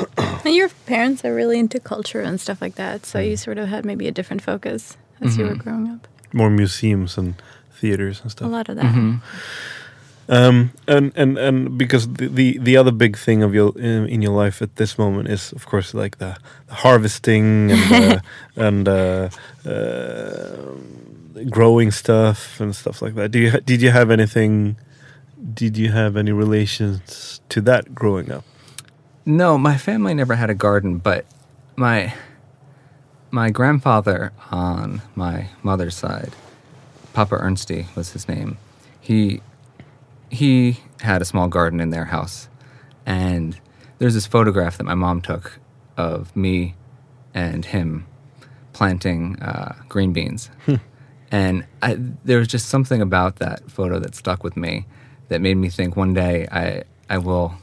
[0.44, 3.84] your parents are really into culture and stuff like that, so you sort of had
[3.84, 6.08] maybe a different focus as you were growing up.
[6.32, 7.34] More museums and
[7.72, 8.46] theaters and stuff.
[8.46, 9.20] A lot of that.
[10.28, 14.22] Um, and and and because the, the the other big thing of your in, in
[14.22, 16.36] your life at this moment is of course like the,
[16.68, 18.20] the harvesting and uh,
[18.56, 19.28] and uh,
[19.66, 20.56] uh,
[21.50, 23.30] growing stuff and stuff like that.
[23.30, 24.76] Do you did you have anything?
[25.54, 28.44] Did you have any relations to that growing up?
[29.24, 31.26] No, my family never had a garden, but
[31.76, 32.14] my
[33.30, 36.34] my grandfather on my mother's side,
[37.12, 38.58] Papa Ernsty was his name.
[39.00, 39.40] He
[40.30, 42.48] he had a small garden in their house,
[43.06, 43.58] and
[43.98, 45.58] there's this photograph that my mom took
[45.96, 46.74] of me
[47.34, 48.06] and him
[48.72, 50.50] planting uh, green beans,
[51.30, 54.86] and I, there was just something about that photo that stuck with me
[55.28, 57.54] that made me think one day I I will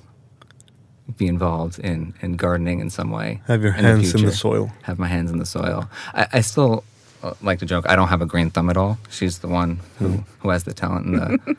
[1.18, 3.42] be involved in, in gardening in some way.
[3.48, 4.36] Have your in the hands in the future.
[4.38, 4.72] soil.
[4.84, 5.90] Have my hands in the soil.
[6.14, 6.84] I, I still
[7.24, 7.86] uh, like to joke.
[7.90, 8.98] I don't have a green thumb at all.
[9.10, 11.58] She's the one who, who has the talent in the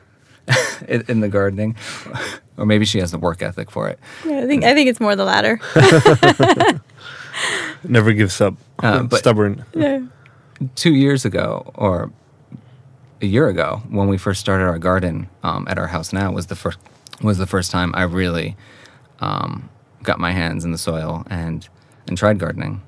[0.88, 1.76] in, in the gardening,
[2.56, 3.98] or maybe she has the work ethic for it.
[4.24, 5.60] Yeah, I think I think it's more the latter.
[7.84, 8.54] Never gives up.
[8.78, 9.64] Uh, but- Stubborn.
[9.74, 10.00] yeah.
[10.74, 12.10] Two years ago, or
[13.22, 16.46] a year ago, when we first started our garden um, at our house now, was
[16.48, 16.78] the first
[17.22, 18.56] was the first time I really
[19.20, 19.68] um,
[20.02, 21.68] got my hands in the soil and
[22.08, 22.82] and tried gardening.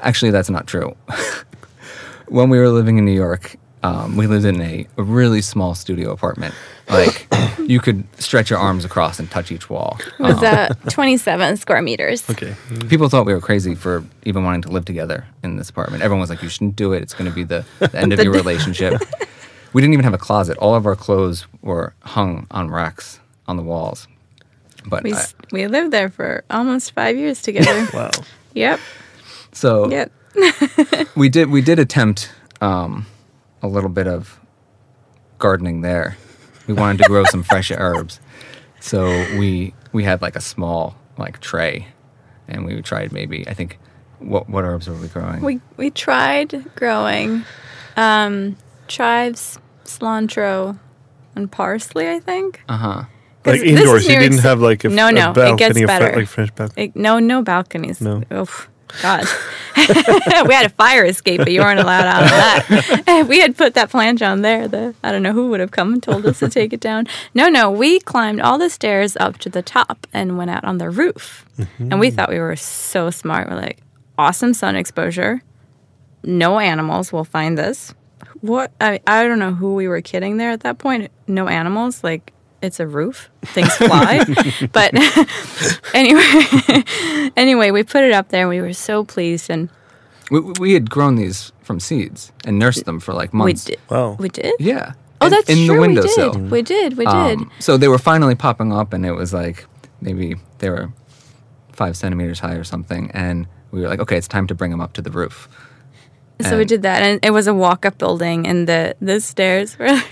[0.00, 0.94] Actually, that's not true.
[2.28, 5.74] when we were living in New York, um, we lived in a, a really small
[5.74, 6.54] studio apartment.
[6.88, 7.26] Like
[7.58, 9.98] you could stretch your arms across and touch each wall.
[10.18, 12.28] It was Um, uh, 27 square meters.
[12.30, 12.54] Okay.
[12.88, 16.02] people thought we were crazy for even wanting to live together in this apartment.
[16.02, 17.02] Everyone was like, "You shouldn't do it.
[17.02, 19.02] It's going to be the, the end of your relationship."
[19.72, 20.56] we didn't even have a closet.
[20.58, 24.06] All of our clothes were hung on racks on the walls.
[24.86, 27.88] But We I- we lived there for almost five years together.
[27.94, 28.10] Wow.
[28.54, 28.80] yep.
[29.52, 30.12] so Yep.
[31.16, 33.06] we did we did attempt um,
[33.62, 34.40] a little bit of
[35.38, 36.16] gardening there.
[36.66, 38.20] We wanted to grow some fresh herbs,
[38.80, 39.04] so
[39.38, 41.86] we we had like a small like tray,
[42.48, 43.78] and we tried maybe I think
[44.18, 45.40] what what herbs were we growing?
[45.42, 47.44] We we tried growing
[47.96, 48.56] um,
[48.88, 50.78] chives, cilantro,
[51.36, 52.08] and parsley.
[52.10, 52.62] I think.
[52.68, 53.04] uh huh.
[53.46, 55.56] Like 'Cause this is indoors, you didn't have like a, No, a no, it balcony,
[55.56, 56.16] gets a fr- better.
[56.16, 56.84] like French balcony.
[56.86, 58.00] It, no, no balconies.
[58.00, 58.22] No.
[58.30, 58.46] Oh,
[59.02, 59.24] God.
[59.76, 63.02] we had a fire escape, but you weren't allowed out of that.
[63.08, 65.72] If we had put that planch on there, the I don't know who would have
[65.72, 67.06] come and told us to take it down.
[67.34, 70.78] No, no, we climbed all the stairs up to the top and went out on
[70.78, 71.44] the roof.
[71.58, 71.88] Mm-hmm.
[71.90, 73.48] And we thought we were so smart.
[73.50, 73.78] We're like,
[74.16, 75.42] awesome sun exposure.
[76.22, 77.94] No animals will find this.
[78.42, 81.10] What I I don't know who we were kidding there at that point.
[81.26, 82.32] No animals, like
[82.64, 83.30] it's a roof.
[83.42, 84.24] Things fly.
[84.72, 84.92] but
[85.94, 86.82] anyway,
[87.36, 89.68] anyway, we put it up there and we were so pleased and
[90.30, 93.66] We, we had grown these from seeds and nursed them for like months.
[93.68, 93.80] we did.
[93.90, 94.16] Wow.
[94.18, 94.54] We did?
[94.58, 94.92] Yeah.
[95.20, 95.66] Oh, In- that's in true.
[95.66, 96.32] the we windowsill.
[96.32, 96.50] did.
[96.50, 96.96] We did.
[96.96, 97.38] We did.
[97.38, 99.66] Um, so they were finally popping up, and it was like
[100.00, 100.92] maybe they were
[101.72, 103.10] five centimeters high or something.
[103.12, 105.48] And we were like, okay, it's time to bring them up to the roof.
[106.42, 109.86] so we did that, and it was a walk-up building, and the the stairs were
[109.86, 110.04] like,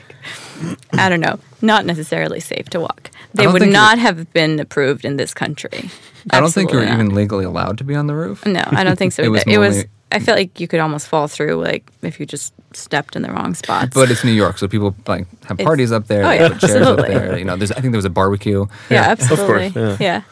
[0.93, 3.11] I don't know, not necessarily safe to walk.
[3.35, 5.91] They would not have been approved in this country.
[6.31, 6.95] I don't think you were not.
[6.95, 8.45] even legally allowed to be on the roof.
[8.47, 9.23] No, I don't think so.
[9.23, 9.85] It was it was.
[10.15, 13.33] I felt like you could almost fall through, like if you just stepped in the
[13.33, 13.95] wrong spots.
[13.95, 16.25] But it's New York, so people like have It's- parties up there.
[16.25, 17.15] oh, they yeah, put chairs up absolutely.
[17.15, 17.39] there.
[17.39, 18.67] You know, there's I think there was a barbecue.
[18.91, 19.97] yeah, of course, absolutely.
[20.05, 20.23] yeah.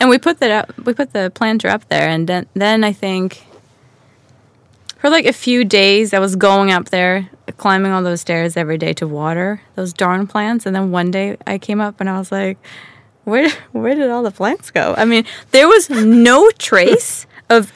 [0.00, 0.78] And we put that up.
[0.86, 3.44] We put the planter up there, and then then I think
[4.98, 8.78] for like a few days, I was going up there, climbing all those stairs every
[8.78, 10.66] day to water those darn plants.
[10.66, 12.58] And then one day, I came up and I was like,
[13.24, 17.72] "Where where did all the plants go?" I mean, there was no trace of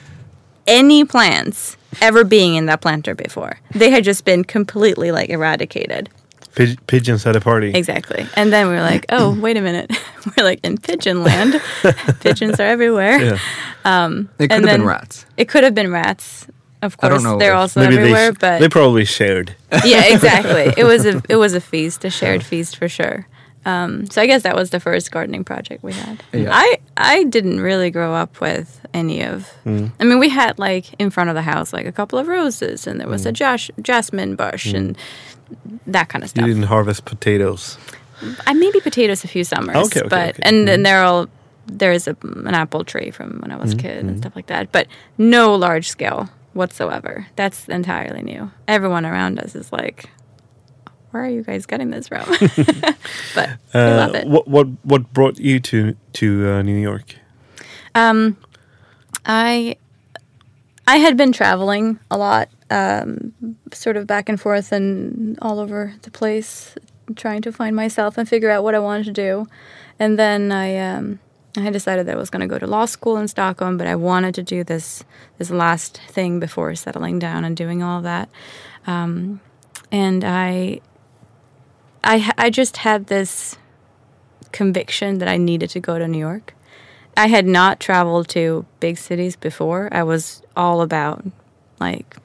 [0.66, 3.58] any plants ever being in that planter before.
[3.74, 6.10] They had just been completely like eradicated.
[6.54, 7.70] Pig- pigeons at a party.
[7.72, 8.26] Exactly.
[8.34, 9.92] And then we were like, oh, wait a minute.
[10.36, 11.60] we're like in pigeon land.
[12.20, 13.18] Pigeons are everywhere.
[13.22, 13.38] Yeah.
[13.84, 15.24] Um, it could And have been rats.
[15.36, 16.48] It could have been rats.
[16.80, 19.54] Of I don't course, know they're also Maybe they, everywhere, sh- but they probably shared.
[19.84, 20.72] yeah, exactly.
[20.76, 23.26] It was a it was a feast, a shared feast for sure.
[23.64, 26.22] Um, so I guess that was the first gardening project we had.
[26.32, 26.50] Yeah.
[26.52, 29.50] I I didn't really grow up with any of.
[29.66, 29.90] Mm.
[30.00, 32.86] I mean, we had like in front of the house like a couple of roses,
[32.86, 33.34] and there was a mm.
[33.34, 34.74] jas- jasmine bush mm.
[34.76, 34.98] and
[35.86, 36.46] that kind of stuff.
[36.46, 37.76] You didn't harvest potatoes.
[38.46, 40.42] I maybe potatoes a few summers, Okay, okay, but okay.
[40.42, 41.26] and then there all
[41.66, 44.08] there's a, an apple tree from when I was a kid Mm-hmm.
[44.08, 44.86] and stuff like that, but
[45.18, 47.26] no large scale whatsoever.
[47.36, 48.50] That's entirely new.
[48.66, 50.10] Everyone around us is like,
[51.12, 52.26] "Where are you guys getting this from?"
[53.34, 54.26] but we love Uh, it.
[54.28, 57.14] what what what brought you to to uh, New York?
[57.94, 58.36] Um,
[59.24, 59.76] I
[60.86, 63.32] I had been traveling a lot, um,
[63.72, 66.74] sort of back and forth and all over the place,
[67.16, 69.46] trying to find myself and figure out what I wanted to do.
[69.98, 71.18] And then I um,
[71.56, 73.86] I had decided that I was going to go to law school in Stockholm, but
[73.86, 75.04] I wanted to do this
[75.38, 78.28] this last thing before settling down and doing all that.
[78.86, 79.40] Um,
[79.90, 80.80] and I
[82.04, 83.56] I I just had this
[84.52, 86.54] conviction that I needed to go to New York.
[87.16, 89.88] I had not traveled to big cities before.
[89.90, 91.24] I was all about
[91.80, 92.16] like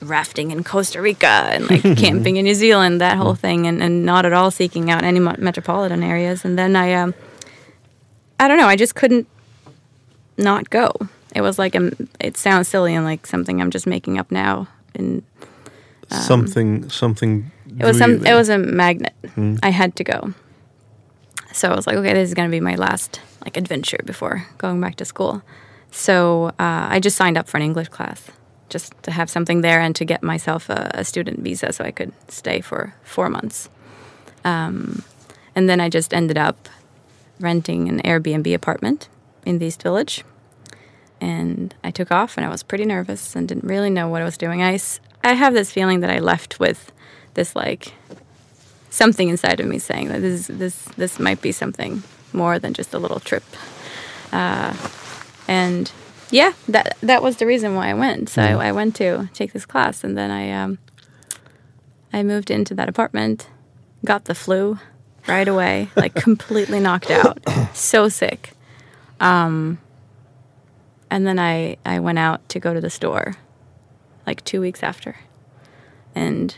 [0.00, 4.04] rafting in Costa Rica and like camping in New Zealand, that whole thing, and, and
[4.04, 6.44] not at all seeking out any metropolitan areas.
[6.44, 7.14] And then I, um,
[8.38, 9.26] I don't know, I just couldn't
[10.36, 10.92] not go.
[11.34, 14.68] It was like a, it sounds silly and like something I'm just making up now.
[14.94, 15.22] And
[16.10, 17.50] something, something.
[17.70, 19.14] Um, it was some, it was a magnet.
[19.62, 20.34] I had to go.
[21.52, 24.46] So I was like, okay, this is going to be my last like adventure before
[24.58, 25.42] going back to school.
[25.90, 28.30] So uh, I just signed up for an English class
[28.68, 31.90] just to have something there and to get myself a, a student visa so I
[31.90, 33.68] could stay for four months.
[34.44, 35.02] Um,
[35.54, 36.68] and then I just ended up
[37.42, 39.08] renting an Airbnb apartment
[39.44, 40.24] in the East Village.
[41.20, 44.24] And I took off and I was pretty nervous and didn't really know what I
[44.24, 44.62] was doing.
[44.62, 44.78] I,
[45.22, 46.92] I have this feeling that I left with
[47.34, 47.94] this like
[48.90, 52.02] something inside of me saying that this this this might be something
[52.32, 53.44] more than just a little trip.
[54.32, 54.76] Uh,
[55.48, 55.92] and
[56.30, 58.28] yeah, that that was the reason why I went.
[58.28, 60.78] So I, I went to take this class, and then I um,
[62.12, 63.48] I moved into that apartment,
[64.04, 64.78] got the flu
[65.26, 67.38] right away, like completely knocked out,
[67.74, 68.52] so sick.
[69.20, 69.78] Um,
[71.10, 73.34] and then I I went out to go to the store,
[74.26, 75.16] like two weeks after,
[76.14, 76.56] and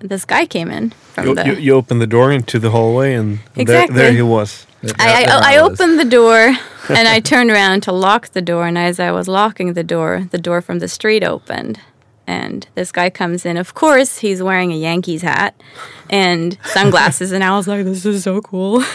[0.00, 1.46] this guy came in from You, the.
[1.46, 3.96] you, you opened the door into the hallway, and there, Exactly.
[3.96, 4.66] there he was.
[4.96, 6.36] I, I, I opened the door
[6.88, 8.64] and I turned around to lock the door.
[8.68, 11.80] And as I was locking the door, the door from the street opened.
[12.28, 13.56] And this guy comes in.
[13.56, 15.54] Of course, he's wearing a Yankees hat
[16.10, 17.32] and sunglasses.
[17.32, 18.82] and I was like, this is so cool.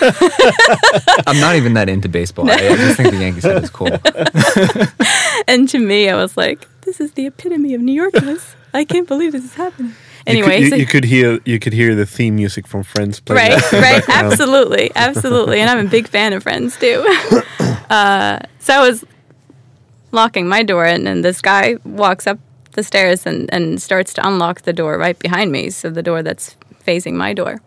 [1.26, 2.48] I'm not even that into baseball.
[2.48, 3.90] I, I just think the Yankees hat is cool.
[5.48, 8.54] and to me, I was like, this is the epitome of New Yorkness.
[8.72, 9.90] I can't believe this is happening.
[9.90, 12.84] You could- Anyway, you, so- you could hear you could hear the theme music from
[12.84, 13.52] Friends playing.
[13.52, 14.32] right right background.
[14.32, 17.04] absolutely absolutely and i'm a big fan of friends too
[17.90, 19.04] uh, so i was
[20.14, 22.40] locking my door and, and this guy walks up
[22.74, 26.22] the stairs and, and starts to unlock the door right behind me so the door
[26.24, 27.62] that's facing my door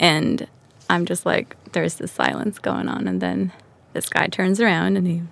[0.00, 0.46] and
[0.90, 3.52] i'm just like there's this silence going on and then
[3.92, 5.22] this guy turns around and he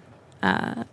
[0.43, 0.85] uh,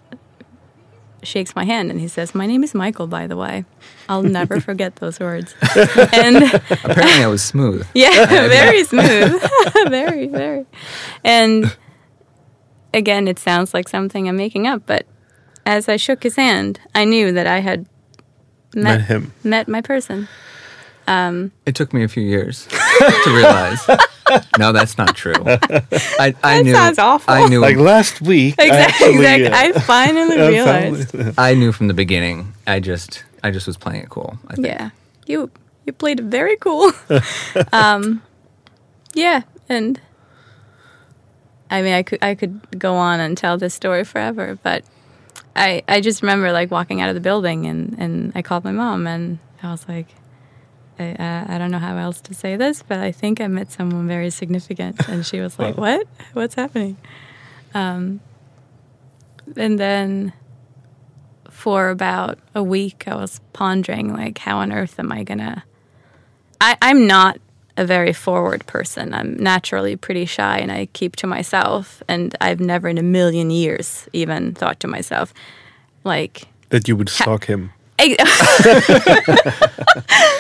[1.22, 3.64] shakes my hand and he says my name is michael by the way
[4.10, 5.54] i'll never forget those words
[6.14, 6.38] and
[6.84, 7.88] Apparently, I was smooth.
[7.94, 9.42] yeah, very smooth.
[9.88, 10.66] very, very.
[11.24, 11.76] And
[12.94, 15.06] again, it sounds like something I'm making up, but
[15.66, 17.88] as I shook his hand, I knew that I had
[18.76, 19.34] met, Met him.
[19.44, 20.28] met my person.
[21.08, 22.66] Um, It took me a few years
[23.26, 23.86] to realize.
[24.58, 25.34] No, that's not true.
[25.46, 26.74] I, I knew.
[26.74, 27.34] sounds awful.
[27.34, 27.60] I knew.
[27.60, 29.08] Like last week, I Exactly.
[29.08, 29.48] actually, exactly.
[29.48, 31.12] uh, I finally I realized.
[31.12, 32.54] found- I knew from the beginning.
[32.66, 34.38] I just, I just was playing it cool.
[34.48, 34.68] I think.
[34.68, 34.90] Yeah,
[35.28, 35.52] you
[35.86, 36.94] you played it very cool.
[37.74, 38.22] um,
[39.14, 40.00] yeah, and
[41.70, 44.86] I mean, I could I could go on and tell this story forever, but
[45.56, 48.72] I I just remember like walking out of the building and and I called my
[48.72, 50.08] mom and I was like.
[51.00, 53.72] I, uh, I don't know how else to say this, but I think I met
[53.72, 55.10] someone very significant.
[55.10, 56.08] And she was like, What?
[56.34, 56.98] What's happening?
[57.74, 58.22] Um,
[59.58, 60.34] and then
[61.50, 65.64] for about a week, I was pondering, like, how on earth am I gonna?
[66.60, 67.40] I, I'm not
[67.78, 69.14] a very forward person.
[69.14, 72.04] I'm naturally pretty shy, and I keep to myself.
[72.08, 75.34] And I've never in a million years even thought to myself,
[76.04, 77.72] like, that you would stalk him.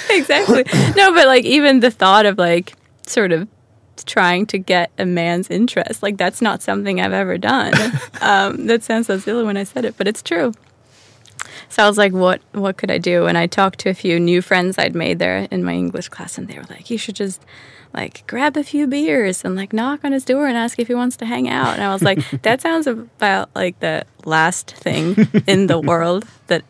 [0.09, 0.65] exactly.
[0.95, 2.73] No, but like even the thought of like
[3.05, 3.47] sort of
[4.05, 7.73] trying to get a man's interest, like that's not something I've ever done.
[8.21, 10.53] um, that sounds so silly when I said it, but it's true.
[11.73, 13.25] So I was like, what what could I do?
[13.25, 16.37] And I talked to a few new friends I'd made there in my English class,
[16.37, 17.43] and they were like, you should just
[17.95, 20.93] like grab a few beers and like knock on his door and ask if he
[20.93, 21.73] wants to hang out.
[21.73, 26.63] And I was like, that sounds about like the last thing in the world that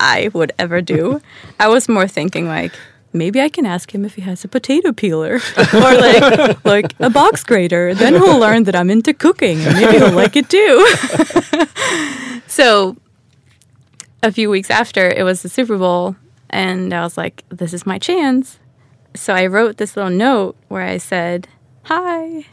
[0.00, 1.20] I would ever do.
[1.60, 2.72] I was more thinking like
[3.12, 5.34] maybe I can ask him if he has a potato peeler
[5.74, 7.94] or like like a box grater.
[7.94, 10.76] Then he'll learn that I'm into cooking and maybe he'll like it too.
[12.48, 12.96] so
[14.22, 16.16] a few weeks after it was the Super Bowl
[16.50, 18.58] and I was like this is my chance.
[19.14, 21.48] So I wrote this little note where I said,
[21.84, 22.44] "Hi,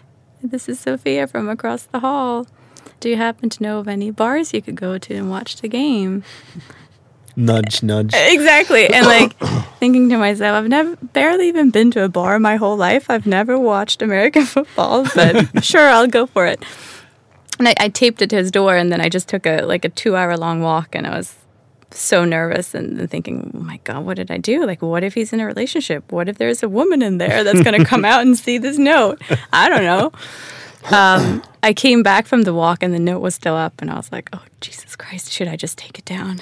[0.42, 2.48] this is Sophia from across the hall.
[3.00, 5.68] Do you happen to know of any bars you could go to and watch the
[5.68, 6.24] game?"
[7.36, 8.14] Nudge, nudge.
[8.16, 8.88] Exactly.
[8.88, 9.38] And like
[9.78, 13.12] thinking to myself, I've never barely even been to a bar my whole life.
[13.12, 16.64] I've never watched American football, but sure, I'll go for it.
[17.60, 19.86] And I, I taped it to his door, and then I just took a like
[19.86, 21.36] a two hour long walk, and I was
[21.92, 24.66] so nervous and, thinking, oh my god, what did I do?
[24.66, 26.12] Like, what if he's in a relationship?
[26.12, 28.78] What if there's a woman in there that's going to come out and see this
[28.78, 29.22] note?
[29.54, 30.12] I don't know.
[30.96, 33.96] Um, I came back from the walk, and the note was still up, and I
[33.96, 36.42] was like, oh Jesus Christ, should I just take it down?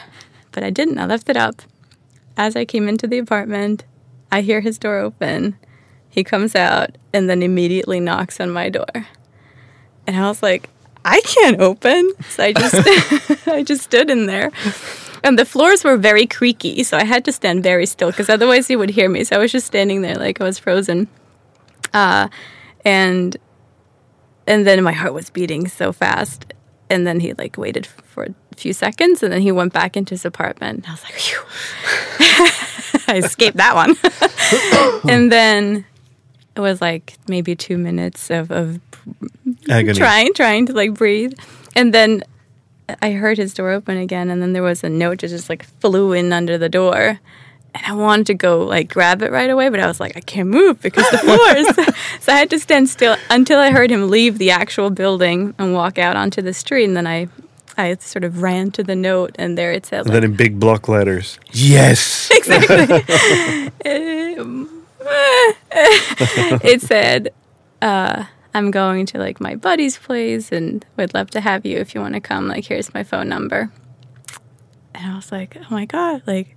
[0.51, 0.99] But I didn't.
[0.99, 1.61] I left it up.
[2.37, 3.85] as I came into the apartment,
[4.31, 5.57] I hear his door open.
[6.09, 9.07] He comes out and then immediately knocks on my door.
[10.07, 10.69] And I was like,
[11.03, 12.11] I can't open.
[12.29, 14.51] So I just I just stood in there.
[15.25, 18.67] And the floors were very creaky, so I had to stand very still because otherwise
[18.67, 19.23] he would hear me.
[19.23, 21.07] So I was just standing there like I was frozen.
[21.95, 22.27] Uh,
[22.85, 23.35] and
[24.45, 26.53] and then my heart was beating so fast.
[26.91, 30.13] And then he like waited for a few seconds, and then he went back into
[30.13, 30.87] his apartment.
[30.87, 31.41] I was like, Phew.
[33.07, 33.95] I escaped that one.
[35.11, 35.85] and then
[36.55, 38.79] it was like maybe two minutes of, of
[39.67, 39.97] Agony.
[39.97, 41.33] trying, trying to like breathe.
[41.75, 42.23] And then
[43.01, 45.63] I heard his door open again, and then there was a note that just like
[45.79, 47.19] flew in under the door.
[47.73, 50.21] And I wanted to go like grab it right away, but I was like, I
[50.21, 51.95] can't move because the floors.
[52.21, 55.73] so I had to stand still until I heard him leave the actual building and
[55.73, 56.85] walk out onto the street.
[56.85, 57.27] And then I,
[57.77, 60.59] I sort of ran to the note, and there it said, And then in big
[60.59, 61.39] block letters.
[61.51, 62.31] Yes.
[62.45, 63.03] Exactly.
[66.63, 67.33] It said,
[67.81, 68.25] uh,
[68.55, 71.99] I'm going to like my buddy's place and would love to have you if you
[71.99, 72.47] want to come.
[72.47, 73.69] Like, here's my phone number.
[74.93, 76.55] And I was like, oh my God, like,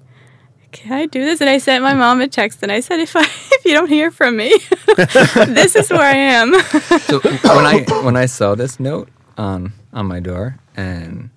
[0.71, 1.41] can I do this?
[1.41, 3.89] And I sent my mom a text and I said, if I if you don't
[3.89, 4.57] hear from me,
[4.97, 6.55] this is where I am.
[7.01, 11.31] So when I when I saw this note on on my door and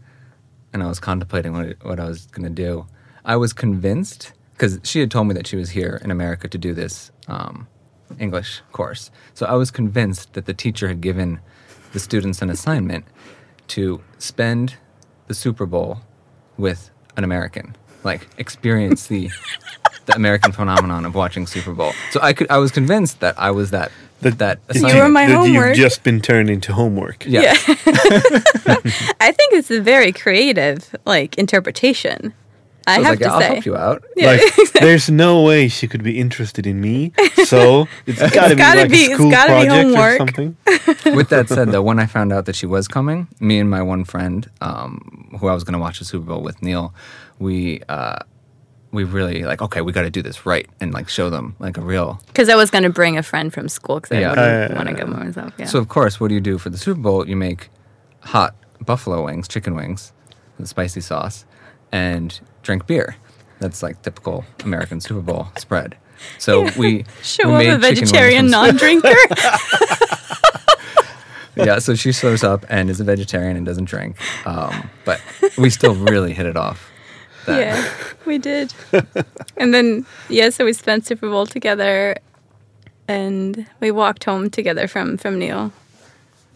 [0.73, 2.85] and I was contemplating what what I was gonna do,
[3.25, 6.57] I was convinced because she had told me that she was here in America to
[6.59, 7.67] do this um,
[8.19, 9.11] English course.
[9.33, 11.39] So I was convinced that the teacher had given
[11.93, 13.05] the students an assignment
[13.69, 14.75] to spend
[15.27, 16.01] the Super Bowl
[16.57, 19.29] with an American, like experience the
[20.05, 21.93] the American phenomenon of watching Super Bowl.
[22.11, 23.91] So I could I was convinced that I was that
[24.21, 25.69] that, that You were my that homework.
[25.69, 27.25] You've just been turned into homework.
[27.25, 27.53] yeah.
[29.19, 32.33] I think it's a very creative like interpretation.
[32.91, 33.47] I, I was have like, to yeah, I'll say.
[33.53, 34.03] help you out.
[34.17, 37.13] Like, there's no way she could be interested in me.
[37.45, 40.17] So it's gotta be gotta like be- a it's school gotta be project or homework.
[40.17, 40.57] something.
[41.15, 43.81] With that said, though, when I found out that she was coming, me and my
[43.81, 46.93] one friend, um, who I was going to watch the Super Bowl with, Neil,
[47.39, 48.19] we uh,
[48.91, 51.77] we really like, okay, we got to do this right and like show them like
[51.77, 52.19] a real.
[52.27, 54.29] Because I was going to bring a friend from school because I Yeah.
[54.31, 55.53] wouldn't Uh, want to go by myself.
[55.57, 55.65] Yeah.
[55.65, 57.27] So of course, what do you do for the Super Bowl?
[57.27, 57.69] You make
[58.21, 58.53] hot
[58.85, 60.11] buffalo wings, chicken wings,
[60.57, 61.45] with spicy sauce,
[61.91, 63.15] and drink beer.
[63.59, 65.97] That's like typical American Super Bowl spread.
[66.37, 69.09] So we Show we up made a vegetarian non-drinker.
[71.55, 74.15] yeah, so she shows up and is a vegetarian and doesn't drink.
[74.47, 75.21] Um, but
[75.57, 76.89] we still really hit it off.
[77.47, 77.91] Yeah,
[78.25, 78.73] we did.
[79.57, 82.15] and then yeah, so we spent Super Bowl together,
[83.07, 85.73] and we walked home together from from Neil,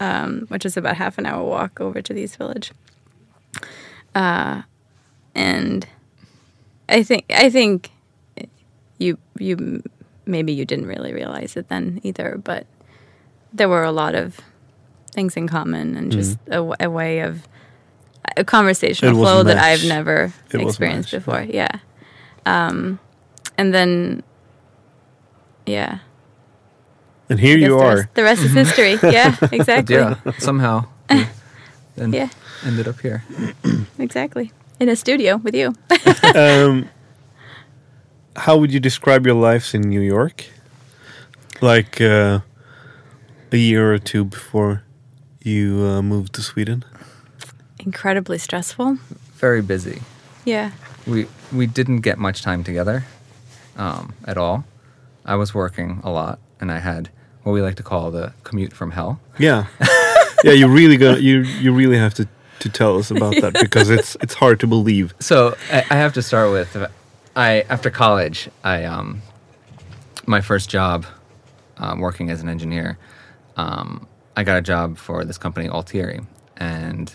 [0.00, 2.72] um, which is about half an hour walk over to the East Village.
[4.14, 4.62] Uh,
[5.34, 5.86] and
[6.88, 7.90] I think I think
[8.98, 9.82] you you
[10.24, 12.66] maybe you didn't really realize it then either, but
[13.52, 14.40] there were a lot of
[15.12, 17.46] things in common and just a way of
[18.36, 19.12] a conversational.
[19.12, 19.56] It was a flow that.
[19.58, 21.42] I've never It experienced match, before.
[21.42, 21.68] Yeah.
[22.44, 22.98] Um,
[23.56, 24.22] and then,
[25.64, 25.98] yeah.
[27.28, 27.96] And here I guess you the are.
[27.96, 28.98] Rest, the rest is history.
[29.02, 29.96] Yeah, exactly.
[29.96, 31.26] Yeah, somehow we
[31.96, 32.28] then Yeah.
[32.64, 33.24] ended up here.
[33.98, 34.52] Exactly.
[34.78, 35.74] In a studio with you.
[36.34, 36.88] um,
[38.36, 40.44] how would you describe your lives in New York?
[41.62, 42.40] Like uh,
[43.52, 44.82] a year or two before
[45.42, 46.84] you uh, moved to Sweden?
[47.78, 48.98] Incredibly stressful.
[49.34, 50.02] Very busy.
[50.44, 50.72] Yeah.
[51.06, 53.04] We we didn't get much time together
[53.76, 54.64] um, at all.
[55.24, 57.10] I was working a lot, and I had
[57.42, 59.20] what we like to call the commute from hell.
[59.38, 59.66] Yeah,
[60.44, 60.52] yeah.
[60.52, 61.40] You really got you.
[61.40, 62.28] You really have to
[62.60, 65.14] to tell us about that because it's it's hard to believe.
[65.20, 66.76] So I, I have to start with
[67.34, 69.22] I after college I um
[70.26, 71.06] my first job
[71.78, 72.98] um, working as an engineer
[73.56, 76.20] um, I got a job for this company Altieri
[76.56, 77.14] and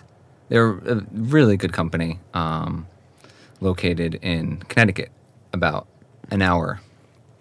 [0.50, 2.88] they're a really good company um,
[3.60, 5.12] located in Connecticut
[5.54, 5.88] about
[6.30, 6.82] an hour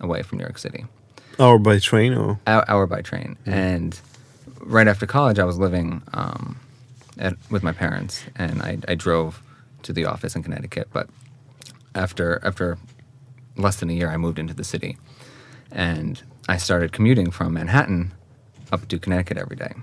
[0.00, 0.84] away from New York City
[1.38, 3.36] Or by train or hour, hour by train.
[3.46, 3.98] And
[4.60, 6.58] right after college, I was living um,
[7.20, 9.42] at, with my parents, and I, I drove
[9.82, 10.88] to the office in Connecticut.
[10.92, 11.08] But
[11.94, 12.78] after after
[13.56, 14.96] less than a year, I moved into the city,
[15.70, 18.12] and I started commuting from Manhattan
[18.72, 19.74] up to Connecticut every day.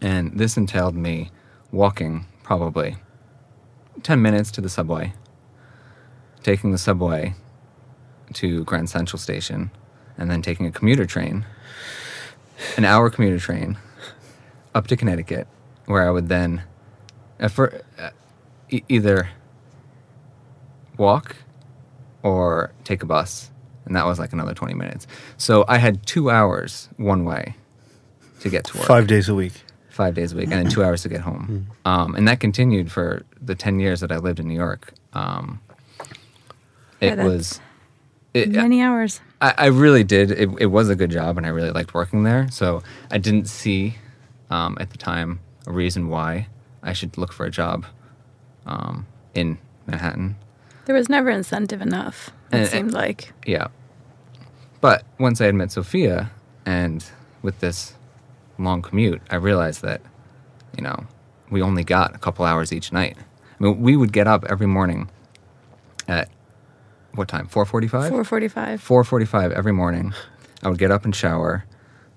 [0.00, 1.30] And this entailed me
[1.72, 2.96] walking probably
[4.02, 5.12] ten minutes to the subway,
[6.42, 7.34] taking the subway
[8.34, 9.70] to Grand Central Station,
[10.16, 11.44] and then taking a commuter train,
[12.76, 13.78] an hour commuter train,
[14.74, 15.46] up to Connecticut,
[15.86, 16.62] where I would then,
[17.40, 18.10] uh, for, uh,
[18.70, 19.28] e- either
[20.96, 21.36] walk
[22.22, 23.50] or take a bus,
[23.84, 25.06] and that was like another 20 minutes.
[25.36, 27.54] So I had two hours one way
[28.40, 29.62] to get to work Five days a week.
[29.88, 31.68] five days a week, and then two hours to get home.
[31.84, 34.92] Um, and that continued for the ten years that I lived in New York.
[35.12, 35.60] Um,
[37.00, 37.60] it that's was.
[38.34, 39.20] It, Many hours.
[39.40, 40.30] I, I really did.
[40.30, 42.48] It, it was a good job, and I really liked working there.
[42.50, 43.96] So I didn't see
[44.50, 46.48] um, at the time a reason why
[46.82, 47.84] I should look for a job
[48.66, 50.36] um, in Manhattan.
[50.86, 52.30] There was never incentive enough.
[52.52, 53.32] It And- seemed like.
[53.44, 53.68] Yeah.
[54.80, 56.30] But once I had met Sophia,
[56.64, 57.04] and
[57.42, 57.94] with this
[58.58, 60.00] long commute, I realized that,
[60.76, 61.06] you know,
[61.50, 63.16] we only got a couple hours each night.
[63.58, 65.08] I mean, we would get up every morning
[66.06, 66.28] at
[67.14, 67.46] what time?
[67.48, 68.10] Four forty-five.
[68.10, 68.80] Four forty-five.
[68.80, 70.12] Four forty-five every morning.
[70.62, 71.64] I would get up and shower.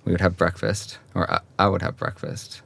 [0.03, 2.61] We would have breakfast, or I, I would have breakfast.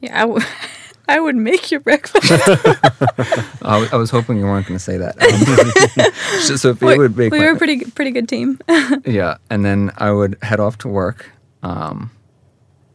[0.00, 0.46] Yeah, I, w-
[1.08, 2.30] I would make your breakfast.
[3.62, 5.16] I, was- I was hoping you weren't going to say that.
[5.22, 8.58] Um, so Sophia we would make we my- were a pretty pretty good team.
[9.04, 11.30] Yeah, and then I would head off to work,
[11.62, 12.10] um,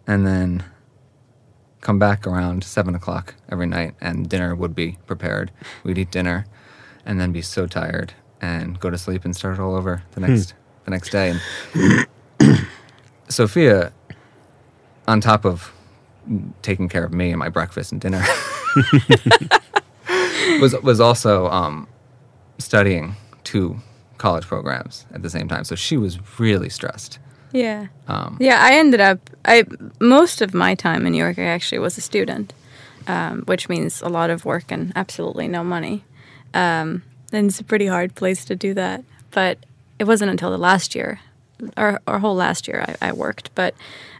[0.07, 0.63] and then
[1.81, 5.51] come back around seven o'clock every night, and dinner would be prepared.
[5.83, 6.45] We'd eat dinner,
[7.05, 10.53] and then be so tired and go to sleep and start all over the next
[10.85, 11.35] the next day.
[11.73, 12.07] And
[13.29, 13.91] Sophia,
[15.07, 15.71] on top of
[16.61, 18.23] taking care of me and my breakfast and dinner,
[20.59, 21.87] was was also um,
[22.57, 23.77] studying two
[24.17, 25.63] college programs at the same time.
[25.63, 27.19] So she was really stressed.
[27.51, 27.87] yeah.
[28.07, 29.29] Um, Yeah, I ended up.
[29.45, 29.65] I
[29.99, 32.53] most of my time in New York, I actually was a student,
[33.07, 36.03] um, which means a lot of work and absolutely no money.
[36.53, 39.03] Um, and it's a pretty hard place to do that.
[39.31, 39.57] But
[39.99, 41.19] it wasn't until the last year,
[41.75, 43.53] our, our whole last year, I, I worked.
[43.55, 43.75] But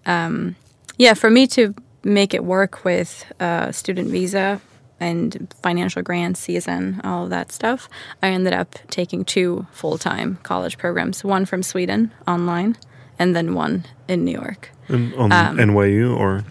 [0.06, 0.56] um,
[0.97, 1.74] yeah, for me to
[2.06, 4.62] make it work with uh, student visa
[4.99, 7.89] and financial grants, CSN, all of that stuff,
[8.24, 12.78] I ended up taking two full time college programs one from Sweden online
[13.20, 14.70] and then one in New York.
[14.88, 16.43] And on Um, NYU or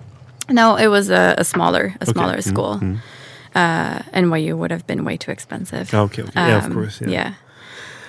[0.51, 2.79] No, it was a, a smaller a smaller Mm, school.
[2.83, 2.99] mm.
[3.55, 5.95] Uh, NYU would have been way too expensive.
[5.95, 6.33] Oh, okay, okay.
[6.49, 7.01] yeah, of Um, course.
[7.01, 7.35] Yeah.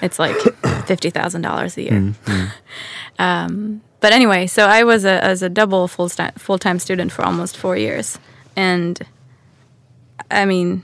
[0.02, 0.36] It's like
[0.88, 1.92] fifty thousand dollars a year.
[2.02, 2.48] Mm, mm.
[3.20, 7.12] Um, but anyway, so I was a, as a double full sta- full time student
[7.12, 8.20] for almost four years,
[8.56, 9.00] and
[10.30, 10.84] I mean,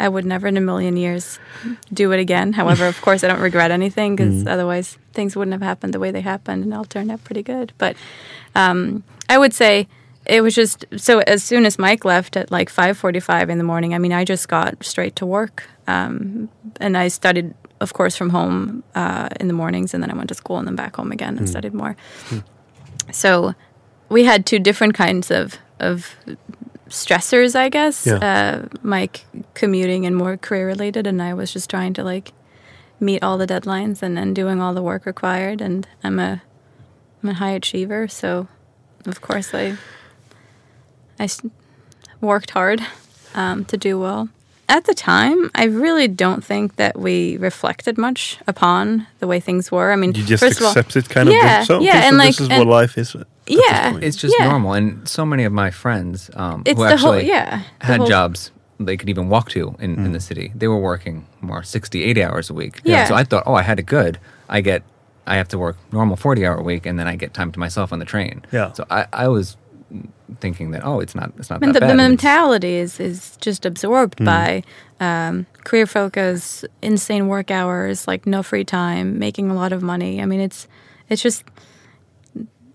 [0.00, 1.38] I would never in a million years
[1.92, 2.52] do it again.
[2.52, 6.10] However, of course, I don't regret anything because otherwise things wouldn't have happened the way
[6.10, 7.72] they happened, and all turned out pretty good.
[7.78, 7.96] But
[8.54, 9.88] um, I would say
[10.26, 13.58] it was just so as soon as Mike left at like five forty five in
[13.58, 13.94] the morning.
[13.94, 16.48] I mean, I just got straight to work, um,
[16.80, 20.28] and I studied, of course, from home uh, in the mornings, and then I went
[20.28, 21.96] to school and then back home again and studied more.
[23.12, 23.54] So
[24.08, 26.16] we had two different kinds of of
[26.88, 28.06] stressors, I guess.
[28.06, 28.16] Yeah.
[28.16, 32.32] Uh, Mike commuting and more career related, and I was just trying to like
[33.00, 35.60] meet all the deadlines and then doing all the work required.
[35.60, 36.42] And I'm a
[37.22, 38.48] I'm a high achiever, so
[39.06, 39.76] of course I
[41.20, 41.28] I
[42.20, 42.80] worked hard
[43.34, 44.28] um, to do well.
[44.70, 49.72] At the time, I really don't think that we reflected much upon the way things
[49.72, 49.92] were.
[49.92, 51.34] I mean, You just first of all, accept it kind of.
[51.34, 53.16] Yeah, so, okay, yeah, so and this like- is and- what life is.
[53.46, 53.98] Yeah.
[54.02, 54.48] it's just Yeah.
[54.50, 58.06] normal, and so many of my friends um, who the whole- actually yeah, had whole-
[58.06, 60.04] jobs they could even walk to in, Mm.
[60.06, 60.52] in the city.
[60.54, 62.80] They were working more 60, 80 hours a week.
[62.84, 63.06] Yeah.
[63.06, 64.18] So I thought, oh, I had it good.
[64.48, 64.82] I get,
[65.26, 67.58] I have to work normal 40 hour a week and then I get time to
[67.58, 68.42] myself on the train.
[68.52, 68.70] Yeah.
[68.74, 69.56] So I, I was
[70.40, 71.90] thinking that, oh, it's not, it's not I mean, that the, bad.
[71.90, 74.62] the mentality is, is just absorbed by
[75.00, 80.20] um, career focus, insane work hours, like no free time, making a lot of money.
[80.20, 80.68] I mean, it's
[81.08, 81.44] it's just.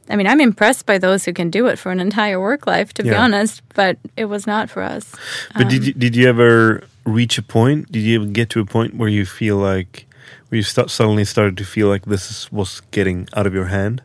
[0.10, 2.94] I mean, I'm impressed by those who can do it for an entire work life,
[2.96, 3.62] to be honest.
[3.74, 5.16] But it was not for us.
[5.54, 7.90] But Um, did you, did you ever reach a point?
[7.90, 10.06] Did you ever get to a point where you feel like
[10.50, 13.66] where you start, suddenly started to feel like this is, was getting out of your
[13.68, 14.02] hand,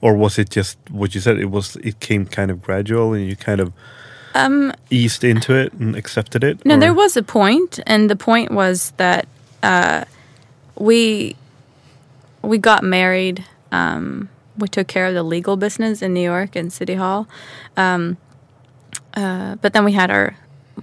[0.00, 1.38] or was it just what you said?
[1.38, 3.72] It was it came kind of gradual, and you kind of
[4.34, 6.64] Um, eased into it and accepted it.
[6.64, 9.26] No, or- there was a point, and the point was that
[9.62, 10.04] uh,
[10.76, 11.36] we
[12.42, 13.44] we got married.
[13.72, 17.26] Um, we took care of the legal business in New York and City Hall,
[17.76, 18.16] um,
[19.14, 20.34] uh, but then we had our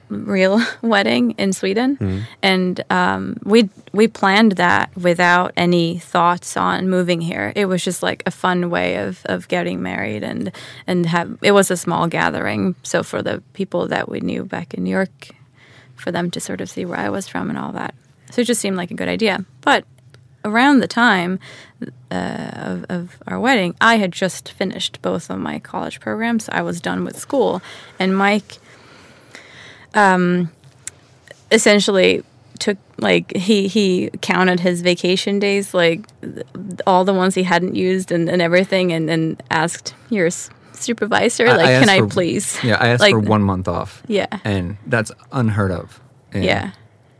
[0.09, 7.21] real wedding in Sweden, and um, we we planned that without any thoughts on moving
[7.21, 7.53] here.
[7.55, 10.51] It was just like a fun way of, of getting married, and
[10.85, 12.75] and have it was a small gathering.
[12.83, 15.29] So for the people that we knew back in New York,
[15.95, 17.93] for them to sort of see where I was from and all that.
[18.31, 19.45] So it just seemed like a good idea.
[19.61, 19.85] But
[20.43, 21.39] around the time
[22.11, 26.49] uh, of, of our wedding, I had just finished both of my college programs.
[26.49, 27.61] I was done with school,
[27.99, 28.59] and Mike,
[29.93, 30.51] um,
[31.51, 32.23] essentially
[32.59, 36.45] took like he he counted his vacation days like th-
[36.87, 41.45] all the ones he hadn't used and, and everything and, and asked your s- supervisor
[41.49, 44.01] like can asked i please Yeah, I asked like, for one month off.
[44.07, 46.01] yeah And that's unheard of
[46.33, 46.71] in Yeah.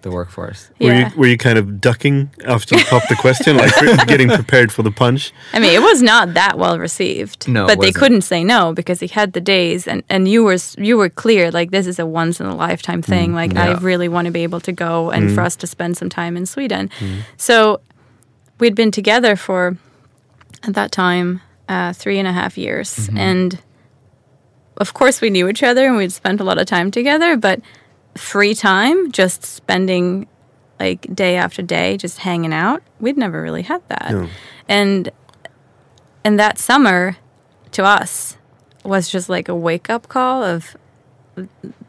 [0.08, 0.70] The workforce.
[0.80, 3.74] Were you were you kind of ducking after you popped the question, like
[4.08, 5.34] getting prepared for the punch?
[5.54, 7.96] i mean it was not that well received No, but they wasn't.
[7.96, 11.52] couldn't say no because he had the days and and you were you were clear
[11.52, 13.34] like this is a once in a lifetime mm, thing.
[13.34, 15.36] Like i really want to be able to go and mm.
[15.36, 16.90] for us to spend some time in sweden.
[17.00, 17.22] Mm.
[17.38, 17.82] So
[18.60, 19.78] we'd been together for
[20.64, 22.90] at that time uh, three and a half years.
[22.96, 23.18] Mm-hmm.
[23.18, 23.60] And
[24.78, 27.60] of course we knew each other and we'd spent a lot of time together but
[28.18, 30.28] free time just spending
[30.80, 34.30] like day after day just hanging out we'd never really had that No.
[34.68, 35.12] and
[36.24, 37.18] and that summer
[37.72, 38.38] to us
[38.84, 40.76] was just like a wake up call of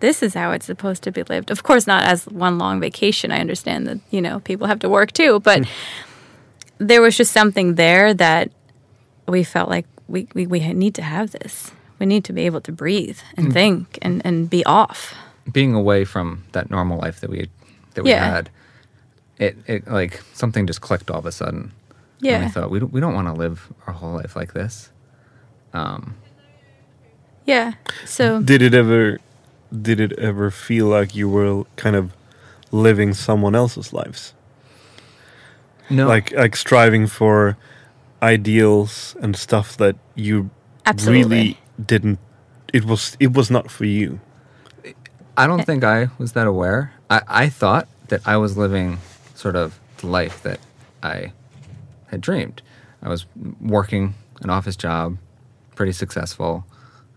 [0.00, 1.50] this is how it's supposed to be lived.
[1.50, 3.32] Of course, not as one long vacation.
[3.32, 5.72] I understand that you know people have to work too, but hmm.
[6.78, 8.50] there was just something there that
[9.26, 11.72] we felt like we, we, we need to have this.
[11.98, 13.52] We need to be able to breathe and hmm.
[13.52, 15.14] think and, and be off.
[15.52, 17.48] Being away from that normal life that we
[17.94, 18.24] that we Yeah.
[18.34, 18.50] had,
[19.38, 21.60] it, it like something just clicked all of a sudden.
[21.60, 21.72] And
[22.20, 22.44] Yeah.
[22.44, 24.90] we thought we don't, we don't want to live our whole life like this.
[25.72, 26.16] Um,
[27.46, 27.72] Yeah.
[28.04, 29.18] So Did it ever
[29.70, 32.12] did it ever feel like you were kind of
[32.72, 34.34] living someone else's lives?
[35.90, 37.56] no, Like like striving for
[38.22, 40.50] ideals and stuff that you
[40.84, 41.22] Absolutely.
[41.36, 42.18] really didn't
[42.74, 44.20] it was it was not for you.
[45.38, 46.92] I don't think I was that aware.
[47.08, 48.98] I, I thought that I was living
[49.36, 50.58] sort of the life that
[51.00, 51.32] I
[52.08, 52.60] had dreamed.
[53.00, 53.24] I was
[53.60, 55.16] working an office job,
[55.76, 56.66] pretty successful.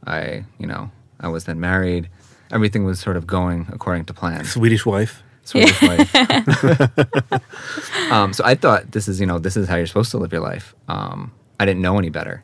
[0.06, 2.10] I, you know, I was then married.
[2.52, 4.46] Everything was sort of going according to plan.
[4.46, 5.24] Swedish wife.
[5.44, 6.16] Swedish wife.
[8.12, 10.32] um, so I thought this is, you know, this is how you're supposed to live
[10.32, 10.76] your life.
[10.88, 12.44] Um, I didn't know any better.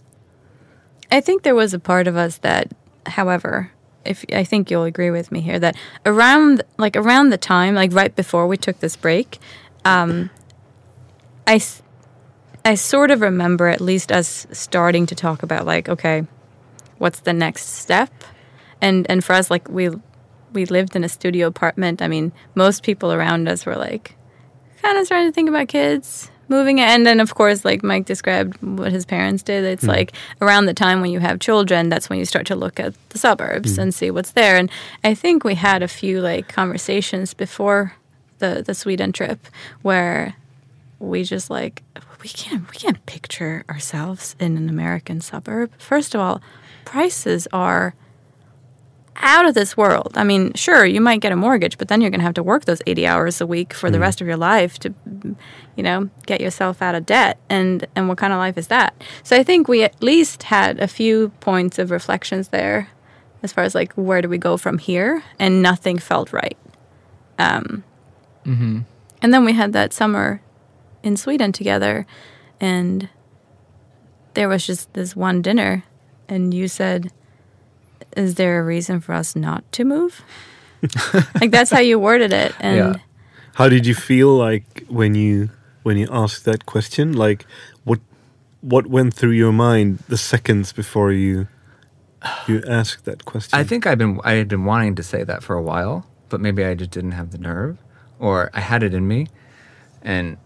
[1.11, 2.73] I think there was a part of us that,
[3.05, 3.71] however,
[4.07, 7.93] if I think you'll agree with me here, that around like around the time, like
[7.93, 9.39] right before we took this break,
[9.85, 10.29] um,
[11.45, 11.61] I,
[12.65, 16.25] I sort of remember at least us starting to talk about like, okay,
[16.97, 18.11] what's the next step,
[18.81, 19.89] and and for us, like we
[20.53, 22.01] we lived in a studio apartment.
[22.01, 24.15] I mean, most people around us were like,
[24.81, 28.61] kind of starting to think about kids moving and then of course like mike described
[28.61, 29.63] what his parents did.
[29.63, 29.89] It's hmm.
[29.89, 32.93] like around the time when you have children that's when you start to look at
[33.09, 33.81] the suburbs hmm.
[33.81, 34.57] and see what's there.
[34.57, 34.69] And
[35.03, 37.93] i think we had a few like conversations before
[38.39, 39.47] the the sweden trip
[39.81, 40.35] where
[40.99, 41.83] we just like
[42.21, 45.71] we can't we can't picture ourselves in an american suburb.
[45.77, 46.41] First of all
[46.85, 47.93] prices are
[49.20, 50.11] out of this world.
[50.15, 52.43] I mean, sure, you might get a mortgage, but then you're going to have to
[52.43, 54.93] work those 80 hours a week for the rest of your life to,
[55.76, 57.38] you know, get yourself out of debt.
[57.49, 58.93] And and what kind of life is that?
[59.24, 62.89] So I think we at least had a few points of reflections there,
[63.43, 66.57] as far as like where do we go from here, and nothing felt right.
[67.39, 67.84] Um,
[69.22, 70.41] And then we had that summer
[71.03, 72.05] in Sweden together,
[72.61, 73.09] and
[74.36, 75.84] there was just this one dinner,
[76.30, 77.11] and you said
[78.18, 80.22] is there a reason for us not to move?
[81.41, 82.53] like that's how you worded it.
[82.59, 82.95] And Yeah.
[83.55, 85.49] How did you feel like when you
[85.84, 87.13] when you asked that question?
[87.13, 87.45] Like
[87.84, 87.99] what
[88.61, 91.47] what went through your mind the seconds before you
[92.47, 93.57] you asked that question?
[93.57, 96.41] I think I've been I had been wanting to say that for a while, but
[96.41, 97.78] maybe I just didn't have the nerve,
[98.20, 99.28] or I had it in me,
[100.01, 100.38] and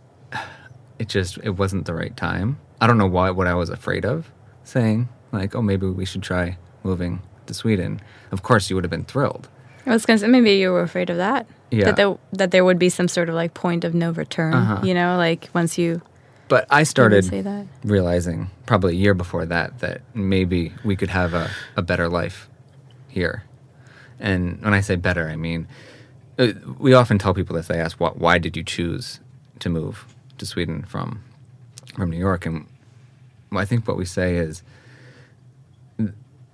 [1.00, 2.60] it just it wasn't the right time.
[2.80, 4.32] I don't know why what I was afraid of
[4.64, 8.02] saying like, oh, maybe we should try moving to Sweden.
[8.32, 9.48] Of course, you would have been thrilled.
[9.86, 11.48] I was gonna say maybe you were afraid of that.
[11.72, 11.86] Yeah.
[11.86, 14.54] That there, that there would be some sort of like point of no return.
[14.54, 14.86] Uh-huh.
[14.86, 16.02] You know, like once you
[16.48, 17.26] But I started
[17.84, 22.50] realizing probably a year before that that maybe we could have a, a better life
[23.08, 23.44] here.
[24.20, 25.68] And when I say better, I mean,
[26.38, 27.68] uh, we often tell people this.
[27.68, 28.18] They ask, "What?
[28.18, 29.20] Why did you choose
[29.60, 30.06] to move
[30.38, 31.24] to Sweden from
[31.96, 32.68] from New York?" And
[33.52, 34.62] I think what we say is,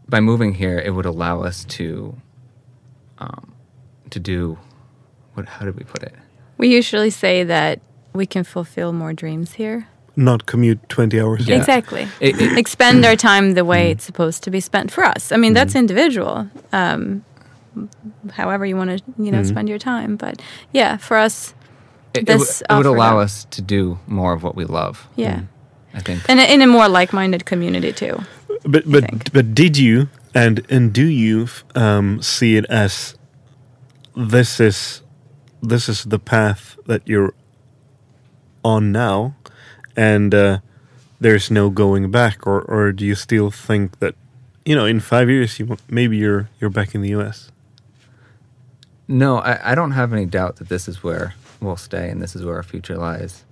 [0.09, 2.15] by moving here, it would allow us to
[3.19, 3.53] um,
[4.09, 4.57] to do
[5.33, 5.47] what?
[5.47, 6.13] How did we put it?
[6.59, 7.79] we usually say that
[8.13, 9.87] we can fulfill more dreams here.
[10.15, 11.47] not commute twenty hours.
[11.47, 11.57] Yeah.
[11.57, 12.07] Exactly.
[12.19, 15.31] It- it- Expend our time the way it's supposed to be spent for us.
[15.31, 16.47] I mean, that's individual.
[16.73, 17.23] Um,
[18.33, 20.15] however you want to, you know, spend your time.
[20.17, 20.41] But
[20.73, 21.53] yeah, for us,
[22.13, 23.25] It, it, This would- it would allow up.
[23.25, 25.07] us to do more of what we love.
[25.15, 25.41] yeah,
[25.93, 26.21] I think.
[26.29, 28.17] and in a more like-minded community too.
[28.63, 29.31] But but think.
[29.33, 33.15] but did you and and do you um, see it as
[34.15, 35.01] this is
[35.61, 37.33] this is the path that you're
[38.63, 39.35] on now,
[39.95, 40.59] and uh,
[41.19, 44.15] there's no going back, or or do you still think that
[44.65, 47.51] you know in five years you maybe you're you're back in the U.S.
[49.07, 52.35] No, I, I don't have any doubt that this is where we'll stay and this
[52.35, 53.45] is where our future lies.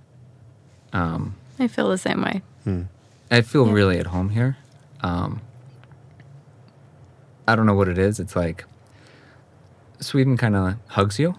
[0.92, 2.42] Um, I feel the same way.
[3.30, 3.72] I feel Yeah.
[3.72, 4.56] really at home here.
[5.00, 5.40] Um,
[7.48, 8.18] I don't know what it is.
[8.18, 8.64] It's like
[10.00, 11.36] Sweden kind of hugs you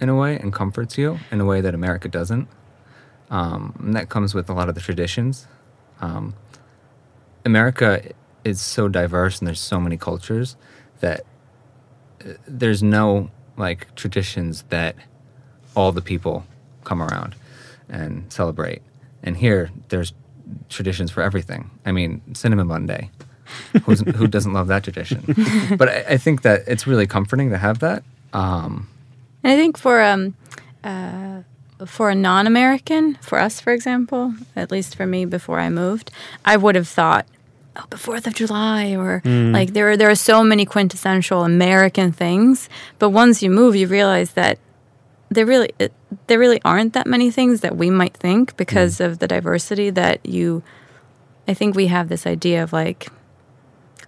[0.00, 2.48] in a way and comforts you in a way that America doesn't.
[3.30, 5.46] Um, and that comes with a lot of the traditions.
[6.00, 6.34] Um,
[7.44, 8.02] America
[8.44, 10.56] is so diverse and there's so many cultures
[11.00, 11.22] that
[12.24, 14.96] uh, there's no like traditions that
[15.74, 16.44] all the people
[16.84, 17.34] come around
[17.88, 18.82] and celebrate.
[19.22, 20.12] And here, there's
[20.68, 21.70] traditions for everything.
[21.86, 23.10] I mean, Cinnamon Monday.
[23.84, 25.22] Who's, who doesn't love that tradition?
[25.76, 28.02] But I, I think that it's really comforting to have that.
[28.32, 28.88] Um,
[29.42, 30.34] And I think for um,
[30.84, 31.42] uh,
[31.86, 36.10] for a non-American, for us, for example, at least for me, before I moved,
[36.44, 37.26] I would have thought,
[37.76, 42.12] oh, the Fourth of July, or like there are there are so many quintessential American
[42.12, 42.68] things.
[42.98, 44.58] But once you move, you realize that
[45.28, 45.92] there really it,
[46.26, 49.06] there really aren't that many things that we might think because mm.
[49.06, 50.62] of the diversity that you.
[51.48, 53.08] I think we have this idea of like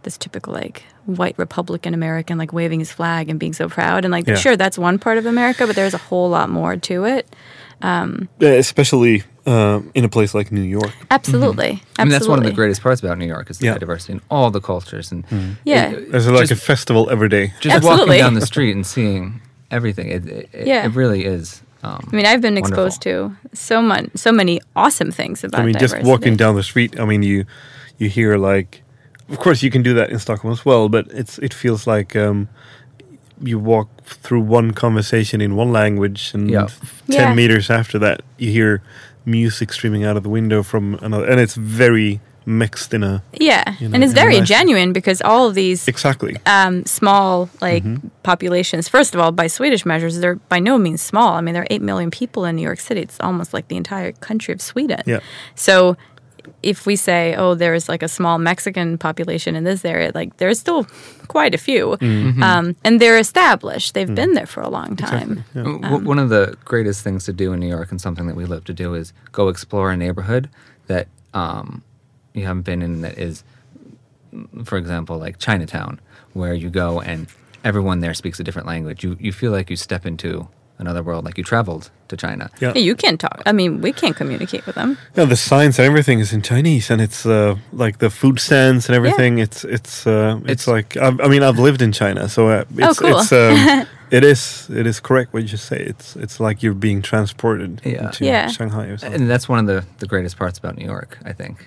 [0.04, 4.12] this typical like white Republican American like waving his flag and being so proud and
[4.12, 4.36] like Yeah.
[4.36, 7.26] sure that's one part of America, but there's a whole lot more to it.
[7.82, 10.92] Um, yeah, especially um, in a place like New York.
[11.10, 11.82] Absolutely, absolutely.
[11.98, 13.78] I mean, that's one of the greatest parts about New York is the Yeah.
[13.78, 15.52] diversity in all the cultures and mm-hmm.
[15.64, 15.90] Yeah.
[15.90, 17.52] it- There's like just, a festival every day.
[17.60, 18.06] just Absolutely.
[18.06, 19.40] walking down the street and seeing
[19.70, 20.08] everything.
[20.08, 20.86] It, it, it- Yeah.
[20.86, 21.62] it really is.
[21.84, 22.86] Um, I mean, I've been wonderful.
[22.86, 25.60] exposed to so much, so many awesome things about.
[25.60, 26.98] I mean, just walking down the street.
[26.98, 27.44] I mean, you
[27.98, 28.82] you hear like,
[29.28, 32.16] of course, you can do that in Stockholm as well, but it's it feels like
[32.16, 32.48] um,
[33.42, 36.68] you walk through one conversation in one language, and Yeah.
[37.10, 37.34] ten Yeah.
[37.34, 38.80] meters after that, you hear
[39.26, 43.74] music streaming out of the window from another, and it's very mixed in a Yeah,
[43.80, 46.36] you know, and it's very nice- genuine because all of these exactly.
[46.46, 48.08] um, small like Mm-hmm.
[48.22, 48.88] populations.
[48.88, 51.34] First of all, by Swedish measures, they're by no means small.
[51.34, 53.00] I mean, there are eight million people in New York City.
[53.00, 55.02] It's almost like the entire country of Sweden.
[55.06, 55.20] Yeah.
[55.54, 55.96] So,
[56.62, 60.58] if we say, oh, there's like a small Mexican population in this area, like there's
[60.60, 60.86] still
[61.28, 62.42] quite a few, Mm-hmm.
[62.42, 63.94] um, and they're established.
[63.94, 65.44] They've been there for a long time.
[65.54, 68.44] W- one of the greatest things to do in New York and something that we
[68.44, 70.50] love to do is go explore a neighborhood
[70.86, 71.82] that um,
[72.34, 73.44] you haven't been in that is,
[74.64, 76.00] for example, like Chinatown,
[76.32, 77.26] where you go and
[77.62, 79.04] everyone there speaks a different language.
[79.04, 82.50] You, you feel like you step into another world, like you traveled to China.
[82.60, 82.72] Yeah.
[82.74, 83.40] Yeah, you can't talk.
[83.46, 84.98] I mean, we can't communicate with them.
[85.16, 88.88] Yeah, the signs and everything is in Chinese, and it's uh, like the food stands
[88.88, 89.38] and everything.
[89.38, 92.64] It's it's uh, it's, It's- like I, I mean I've lived in China, so uh,
[92.76, 93.18] it's, cool.
[93.20, 95.76] it's um, it is it is correct what you say.
[95.78, 98.06] It's it's like you're being transported Yeah.
[98.06, 98.48] into Yeah.
[98.48, 99.20] Shanghai or something.
[99.20, 101.66] And that's one of the, the greatest parts about New York, I think.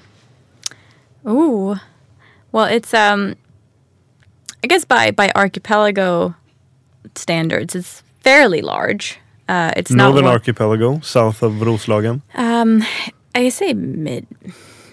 [1.27, 1.75] Ooh.
[2.51, 3.35] Well, it's um
[4.63, 6.35] I guess by by archipelago
[7.15, 9.19] standards, it's fairly large.
[9.49, 12.21] Uh, it's Northern not Archipelago, south of Roslagen.
[12.35, 12.83] Um,
[13.35, 14.25] I say mid,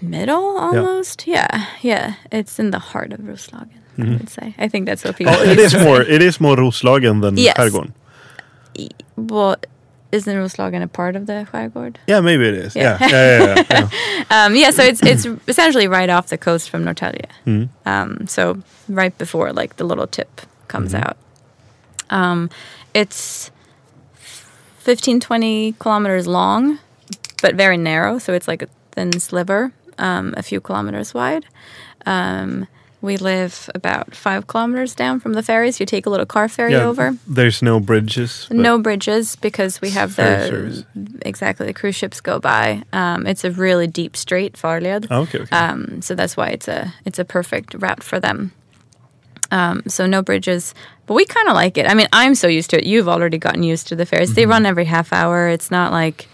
[0.02, 1.26] middle almost.
[1.28, 2.14] Yeah, yeah.
[2.32, 3.78] It's in the heart of Roslagen.
[3.98, 4.54] I would say.
[4.58, 5.32] I think that's what people.
[5.34, 5.48] Mm-hmm.
[5.48, 6.02] Oh, it is more.
[6.02, 7.56] It is more Roslagen than Yes.
[7.56, 7.92] Skärgården.
[9.16, 9.56] Well,
[10.12, 11.96] isn't Roslagen a part of the skärgård?
[12.06, 12.74] Yeah, maybe it is.
[12.76, 12.96] Yeah.
[13.00, 13.64] Yeah, yeah, yeah.
[13.70, 14.24] yeah, yeah.
[14.46, 17.26] Um, yeah, so it's it's essentially right off the coast from Norrtälje.
[17.46, 17.68] Mhm.
[17.86, 21.04] Um, so right before like the little tip comes Mm-hmm.
[21.04, 21.16] out.
[22.10, 22.50] Um,
[22.94, 23.50] it's
[24.78, 26.78] 15, 20 kilometers long,
[27.42, 28.18] but very narrow.
[28.18, 31.44] So it's like a thin sliver, um, a few kilometers wide.
[32.06, 32.66] Um,
[33.00, 35.78] we live about five kilometers down from the ferries.
[35.78, 37.16] You take a little car ferry Yeah, over.
[37.28, 38.48] There's no bridges.
[38.50, 40.84] No bridges because we have the service.
[41.22, 42.82] exactly the cruise ships go by.
[42.92, 45.06] Um, it's a really deep strait, Farled.
[45.10, 45.56] Oh, okay, okay.
[45.56, 48.52] Um, so that's why it's a it's a perfect route for them.
[49.50, 50.74] Um, so no bridges,
[51.06, 51.86] but we kind of like it.
[51.88, 52.84] I mean, I'm so used to it.
[52.84, 54.34] You've already gotten used to the ferries.
[54.34, 55.48] They run every half hour.
[55.48, 56.28] It's not like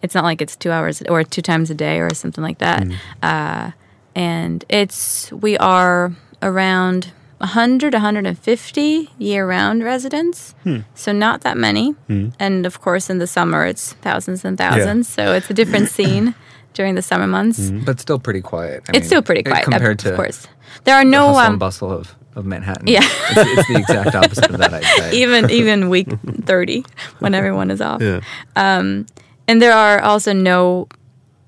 [0.00, 2.86] it's not like it's two hours or two times a day or something like that.
[3.22, 3.72] Uh,
[4.18, 6.12] and it's we are
[6.42, 10.78] around 100 150 year-round residents hmm.
[10.94, 12.30] so not that many hmm.
[12.40, 16.34] and of course in the summer it's thousands and thousands so it's a different scene
[16.74, 17.84] during the summer months hmm.
[17.84, 18.82] but still pretty quiet.
[18.88, 20.48] I it's mean, still pretty quiet of- compared to of course
[20.84, 22.86] there are the no hustle um, and bustle of, of Manhattan.
[22.86, 23.00] Yeah.
[23.02, 24.74] it's, it's the exact opposite of that.
[24.74, 25.16] I'd say.
[25.22, 26.08] even even week
[26.44, 26.84] 30
[27.20, 28.20] when everyone is off yeah.
[28.56, 29.06] Um,
[29.46, 30.88] and there are also no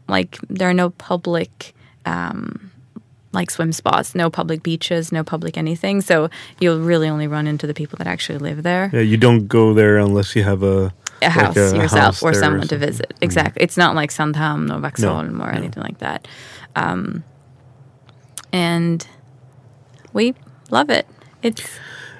[0.08, 1.74] like there are no public
[2.06, 2.70] um
[3.32, 6.00] like swim spots no public beaches no public anything.
[6.00, 6.28] So
[6.58, 8.90] you'll really only run into the people that actually live there.
[8.92, 10.92] Yeah, you don't go there unless you have a
[11.22, 13.14] a like house a yourself house or someone to visit.
[13.20, 13.62] Exactly.
[13.62, 15.58] It's not like Sandhamn or Vaxholm or no.
[15.58, 16.26] anything like that.
[16.74, 17.24] Um
[18.52, 19.06] and
[20.12, 20.34] we
[20.70, 21.06] love it.
[21.42, 21.62] It's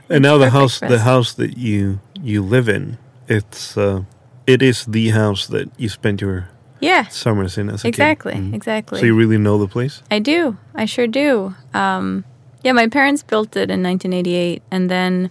[0.09, 4.03] And now the house, the house that you you live in, it's uh,
[4.47, 6.49] it is the house that you spent your
[6.81, 8.43] yeah summers in as a exactly kid.
[8.43, 8.55] Mhm.
[8.55, 10.03] exactly So you really know the place.
[10.11, 10.57] I do.
[10.75, 11.55] I sure do.
[11.75, 12.25] Um,
[12.63, 15.31] yeah, my parents built it in 1988, and then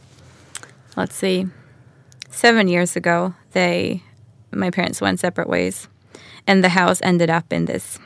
[0.95, 1.45] let's see,
[2.32, 4.02] seven years ago, they,
[4.52, 5.88] my parents went separate ways,
[6.47, 8.00] and the house ended up in this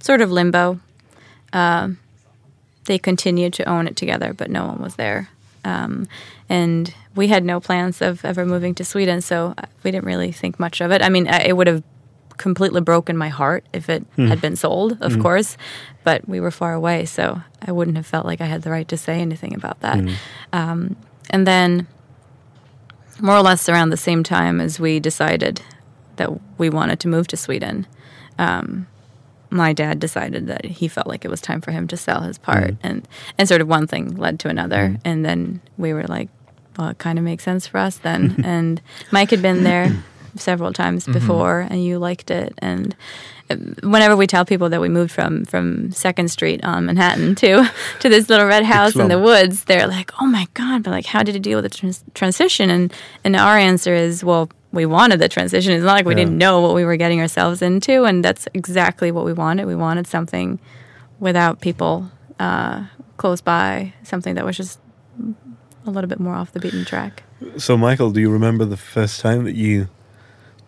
[0.00, 0.80] sort of limbo.
[1.52, 1.98] Um,
[2.86, 5.28] they continued to own it together, but no one was there.
[5.64, 6.06] Um,
[6.48, 10.32] and we had no plans of ever moving to Sweden, so uh, we didn't really
[10.32, 11.02] think much of it.
[11.02, 11.82] I mean, it would have
[12.40, 14.26] completely broken my heart if it hmm.
[14.26, 15.20] had been sold, of hmm.
[15.20, 15.58] course,
[16.04, 18.88] but we were far away, so I wouldn't have felt like I had the right
[18.88, 20.00] to say anything about that.
[20.00, 20.14] Hmm.
[20.54, 20.96] Um,
[21.28, 21.86] and then,
[23.20, 25.60] more or less around the same time as we decided
[26.16, 27.86] that we wanted to move to Sweden,
[28.38, 28.86] um,
[29.50, 32.38] my dad decided that he felt like it was time for him to sell his
[32.38, 36.30] part, and and sort of one thing led to another, and then we were like,
[36.78, 38.40] well, it kind of makes sense for us then.
[38.44, 38.80] and
[39.10, 39.92] Mike had been there
[40.36, 42.94] several times before, and you liked it, and
[43.50, 47.68] uh, whenever we tell people that we moved from from Second Street on Manhattan to
[48.00, 51.06] to this little red house in the woods, they're like, "Oh my god!" But like,
[51.06, 52.70] how did you deal with the trans- transition?
[52.70, 52.92] And
[53.24, 55.72] and our answer is, well, we wanted the transition.
[55.72, 56.24] It's not like we Yeah.
[56.24, 59.66] didn't know what we were getting ourselves into, and that's exactly what we wanted.
[59.66, 60.58] We wanted something
[61.18, 62.84] without people uh,
[63.16, 64.78] close by, something that was just
[65.86, 67.24] a little bit more off the beaten track.
[67.56, 69.88] So Michael, do you remember the first time that you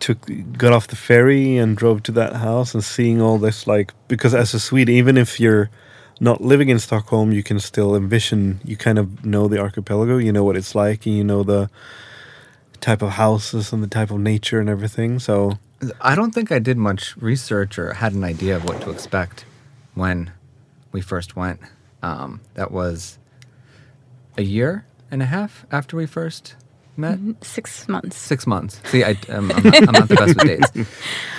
[0.02, 0.18] took
[0.58, 4.34] got off the ferry and drove to that house and seeing all this like because
[4.34, 5.70] as a Swede, even if you're
[6.18, 10.32] not living in Stockholm, you can still envision you kind of know the archipelago, you
[10.32, 11.70] know what it's like and you know the
[12.80, 15.20] type of houses and the type of nature and everything.
[15.20, 15.58] So
[16.00, 19.44] I don't think I did much research or had an idea of what to expect
[19.94, 20.32] when
[20.90, 21.60] we first went.
[22.02, 23.18] Um, that was
[24.36, 26.56] a year and a half after we first
[26.96, 27.18] met.
[27.44, 28.16] Six months.
[28.16, 28.80] Six months.
[28.90, 30.90] See, I, um, I'm, not, I'm not the best with dates.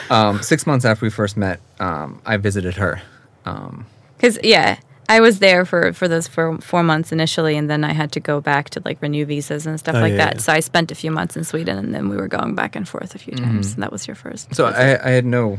[0.09, 3.01] Um, six months after we first met, um, I visited her.
[3.45, 3.85] Um,
[4.17, 4.77] Because yeah,
[5.09, 8.19] I was there for for those four, four months initially, and then I had to
[8.19, 10.33] go back to like renew visas and stuff Oh, like yeah, that.
[10.35, 10.39] yeah.
[10.41, 12.87] So I spent a few months in Sweden, and then we were going back and
[12.87, 13.73] forth a few times.
[13.73, 14.53] And that was your first.
[14.53, 14.65] so.
[14.65, 15.57] I, I had no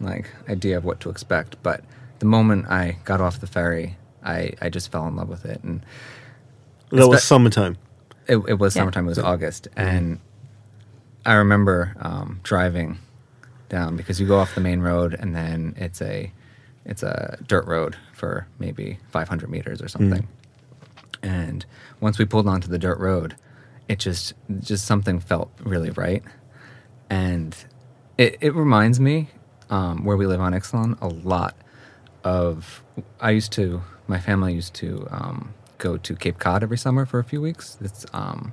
[0.00, 1.82] like idea of what to expect, but
[2.20, 5.62] the moment I got off the ferry, I, I just fell in love with it,
[5.64, 5.84] and
[6.92, 7.76] that was summertime.
[8.30, 8.82] It, it was Yeah.
[8.82, 9.06] summertime.
[9.06, 10.20] It was August, and
[11.26, 12.98] I remember um, driving
[13.68, 16.32] down because you go off the main road, and then it's a
[16.84, 20.26] it's a dirt road for maybe 500 meters or something.
[21.22, 21.66] And
[22.00, 23.34] once we pulled onto the dirt road,
[23.88, 26.22] it just just something felt really right,
[27.10, 27.54] and
[28.16, 29.28] it it reminds me
[29.70, 31.56] um, where we live on Yxlan a lot
[32.24, 32.82] of
[33.20, 37.18] I used to my family used to um, go to Cape Cod every summer for
[37.18, 37.76] a few weeks.
[37.80, 38.52] It's um,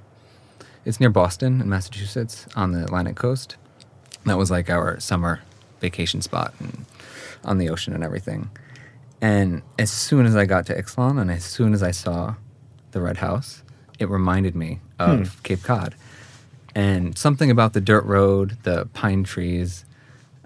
[0.85, 3.57] it's near Boston in Massachusetts on the Atlantic coast.
[4.25, 5.41] That was like our summer
[5.79, 6.85] vacation spot and
[7.43, 8.49] on the ocean and everything.
[9.21, 12.35] And as soon as I got to Yxlan and as soon as I saw
[12.91, 13.63] the red house,
[13.99, 15.95] it reminded me of Cape Cod.
[16.75, 19.85] And something about the dirt road, the pine trees,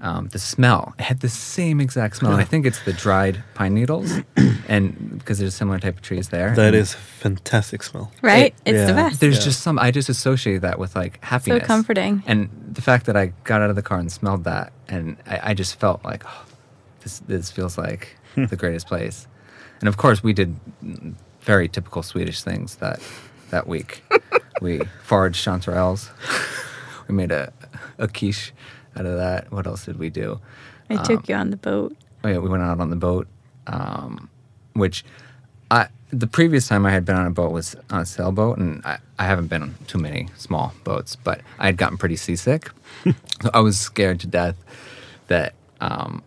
[0.01, 0.93] um, the smell.
[0.99, 2.31] It had the same exact smell.
[2.33, 4.11] And I think it's the dried pine needles,
[4.67, 6.55] and because there's a similar type of trees there.
[6.55, 8.11] That And is a fantastic smell.
[8.21, 8.53] Right?
[8.65, 9.19] It- it's the best.
[9.19, 9.43] There's Yeah.
[9.45, 9.77] just some.
[9.79, 12.23] I just associate that with like happiness, so comforting.
[12.25, 15.51] and the fact that I got out of the car and smelled that, and I,
[15.51, 16.45] I just felt like, oh,
[17.01, 19.27] this this feels like the greatest place.
[19.79, 20.55] And of course, we did
[21.41, 22.99] very typical Swedish things that
[23.51, 24.03] that week.
[24.61, 26.09] we foraged chanterelles.
[27.07, 27.51] we made a
[27.99, 28.51] a quiche
[28.95, 29.51] out of that.
[29.51, 30.39] What else did we do?
[30.89, 31.95] I took you on the boat.
[32.23, 33.27] Oh yeah, we went out on the boat,
[33.67, 34.29] um,
[34.73, 35.03] which
[35.69, 38.85] I the previous time I had been on a boat was on a sailboat, and
[38.85, 42.69] I, I haven't been on too many small boats, but I had gotten pretty seasick,
[43.41, 44.57] so I was scared to death
[45.27, 46.21] that um,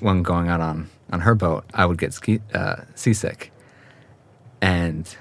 [0.00, 3.50] when going out on on her boat, I would get ski, uh, seasick,
[4.60, 5.16] and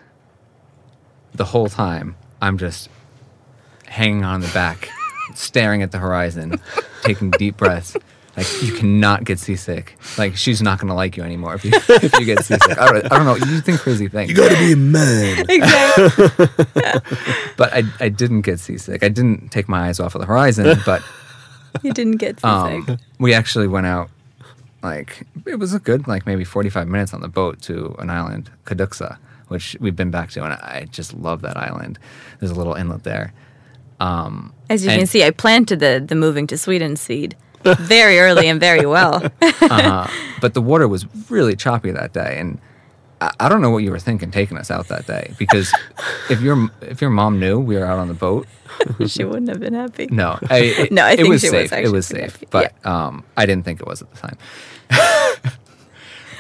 [1.34, 2.90] the whole time I'm just
[3.86, 4.90] hanging on the back,
[5.36, 6.60] staring at the horizon,
[7.04, 7.96] taking deep breaths.
[8.38, 9.98] Like you cannot get seasick.
[10.18, 12.78] Like she's not gonna like you anymore if you if you get seasick.
[12.80, 13.36] I don't, I don't know.
[13.36, 15.46] You think crazy things, You gotta be a man.
[15.50, 16.48] Exactly.
[17.58, 19.04] but I I didn't get seasick.
[19.04, 20.78] I didn't take my eyes off of the horizon.
[20.86, 21.02] But
[21.84, 22.46] you didn't get seasick.
[22.90, 24.10] um, we actually went out.
[24.82, 28.10] Like it was a good like maybe forty five minutes on the boat to an
[28.10, 29.18] island, Kaduksa,
[29.50, 32.00] which we've been back to, and I just love that island.
[32.40, 33.34] There's a little inlet there.
[34.00, 38.20] Um, As you and- can see, I planted the, the moving to Sweden seed very
[38.20, 39.22] early and very well.
[39.62, 40.10] uh,
[40.42, 42.60] but the water was really choppy that day, and
[43.20, 45.74] I, I don't know what you were thinking taking us out that day because
[46.30, 48.48] if your if your mom knew we were out on the boat,
[49.08, 50.08] she wouldn't have been happy.
[50.10, 51.74] no, I, it, No, I it was she was safe.
[51.74, 52.48] it was safe, happy.
[52.50, 54.38] but um, I didn't think it was at the time.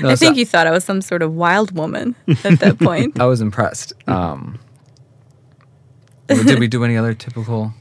[0.01, 2.79] No, I so think you thought I was some sort of wild woman at that
[2.79, 3.19] point.
[3.19, 3.91] I was impressed.
[4.07, 4.57] Um,
[6.29, 7.73] did we do any other typical?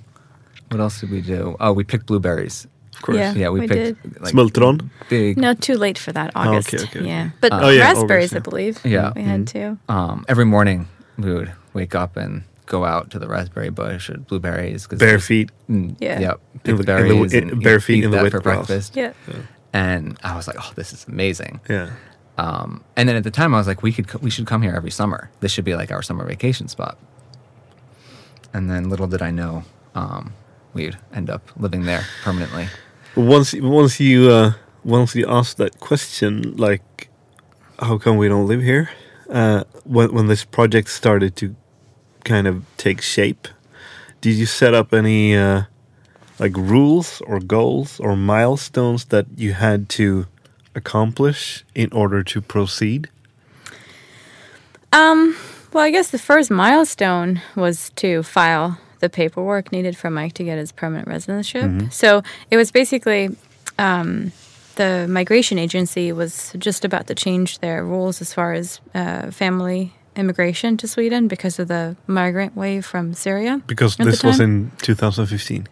[0.71, 1.57] What else did we do?
[1.61, 2.67] Oh, we picked blueberries.
[2.95, 3.17] Of course.
[3.19, 3.33] Yeah.
[3.35, 4.21] Yeah, we, we picked did.
[4.21, 4.91] like Smultron.
[5.09, 5.37] big.
[5.39, 6.33] No, too late for that.
[6.35, 6.75] August.
[6.75, 8.39] okay, okay, Yeah, but Uh, Oh, yeah, raspberries, August, yeah.
[8.39, 8.81] I believe.
[8.85, 9.13] Yeah.
[9.15, 9.79] we had too.
[9.89, 14.19] Um, every morning we would wake up and go out to the raspberry bush or
[14.19, 14.87] blueberries.
[14.87, 15.51] 'cause Bare feet.
[15.71, 16.21] Mm, Yeah.
[16.21, 16.41] Yep.
[16.55, 18.41] Pick the- in the berries wi- and in- bare feet eat in the that for
[18.41, 18.67] grass.
[18.67, 18.97] breakfast.
[18.97, 19.13] Yeah.
[19.73, 21.61] And I was like, oh, this is amazing.
[21.69, 21.91] Yeah.
[22.37, 24.75] Um, and then at the time, I was like, we could we should come here
[24.75, 25.31] every summer.
[25.41, 26.99] This should be like our summer vacation spot.
[28.53, 30.33] And then little did I know, um,
[30.73, 32.69] we'd end up living there permanently.
[33.15, 34.53] Once once you uh,
[34.85, 37.09] once you ask that question, like,
[37.79, 38.91] how come we don't live here?
[39.29, 41.55] Uh, when when this project started to
[42.25, 43.49] kind of take shape,
[44.21, 45.63] did you set up any uh,
[46.39, 50.27] like rules or goals or milestones that you had to
[50.75, 53.11] accomplish in order to proceed?
[54.93, 55.37] Um,
[55.73, 60.45] well, I guess the first milestone was to file the paperwork needed for Mike to
[60.45, 61.93] get his permanent residentship.
[61.93, 63.31] So it was basically
[63.79, 64.33] um,
[64.75, 69.93] the migration agency was just about to change their rules as far as uh, family
[70.17, 73.63] immigration to Sweden because of the migrant wave from Syria.
[73.67, 75.69] Because this was in 2015.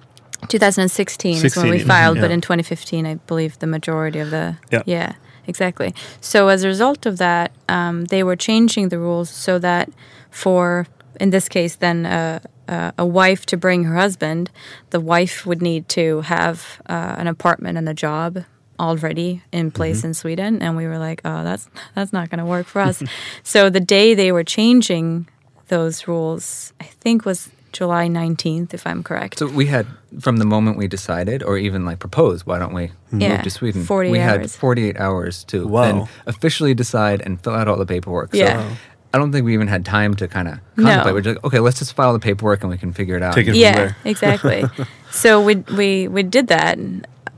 [0.48, 1.84] 2016 is when 16, we yeah.
[1.84, 2.34] filed, but Yeah.
[2.34, 5.14] in 2015, I believe the majority of the Yeah.
[5.46, 5.94] Exactly.
[6.20, 9.90] So as a result of that, um, they were changing the rules so that
[10.30, 10.86] for
[11.20, 14.50] in this case, then uh, uh, a wife to bring her husband,
[14.90, 18.44] the wife would need to have uh, an apartment and a job
[18.78, 22.44] already in place in Sweden, and we were like, oh, that's that's not going to
[22.44, 23.02] work for us.
[23.42, 25.26] so the day they were changing
[25.68, 29.38] those rules, I think was July 19th, if I'm correct.
[29.38, 29.86] So we had,
[30.20, 33.50] from the moment we decided, or even like proposed, why don't we Yeah, move to
[33.50, 33.84] Sweden?
[33.84, 35.82] 48 we had 48 hours to Wow.
[35.82, 38.32] then officially decide and fill out all the paperwork.
[38.32, 38.76] So Yeah.
[39.12, 41.06] I don't think we even had time to kind of contemplate.
[41.06, 41.14] No.
[41.14, 43.34] We're just like, okay, let's just file the paperwork and we can figure it out.
[43.34, 43.96] Take it from yeah, there.
[44.04, 44.64] exactly.
[45.10, 46.76] so we we we did that,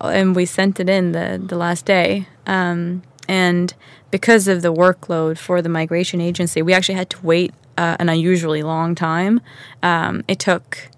[0.00, 2.26] and we sent it in the the last day.
[2.46, 3.74] Um, and
[4.10, 8.08] because of the workload for the migration agency, we actually had to wait uh, an
[8.08, 9.40] unusually long time.
[9.82, 10.88] Um, it took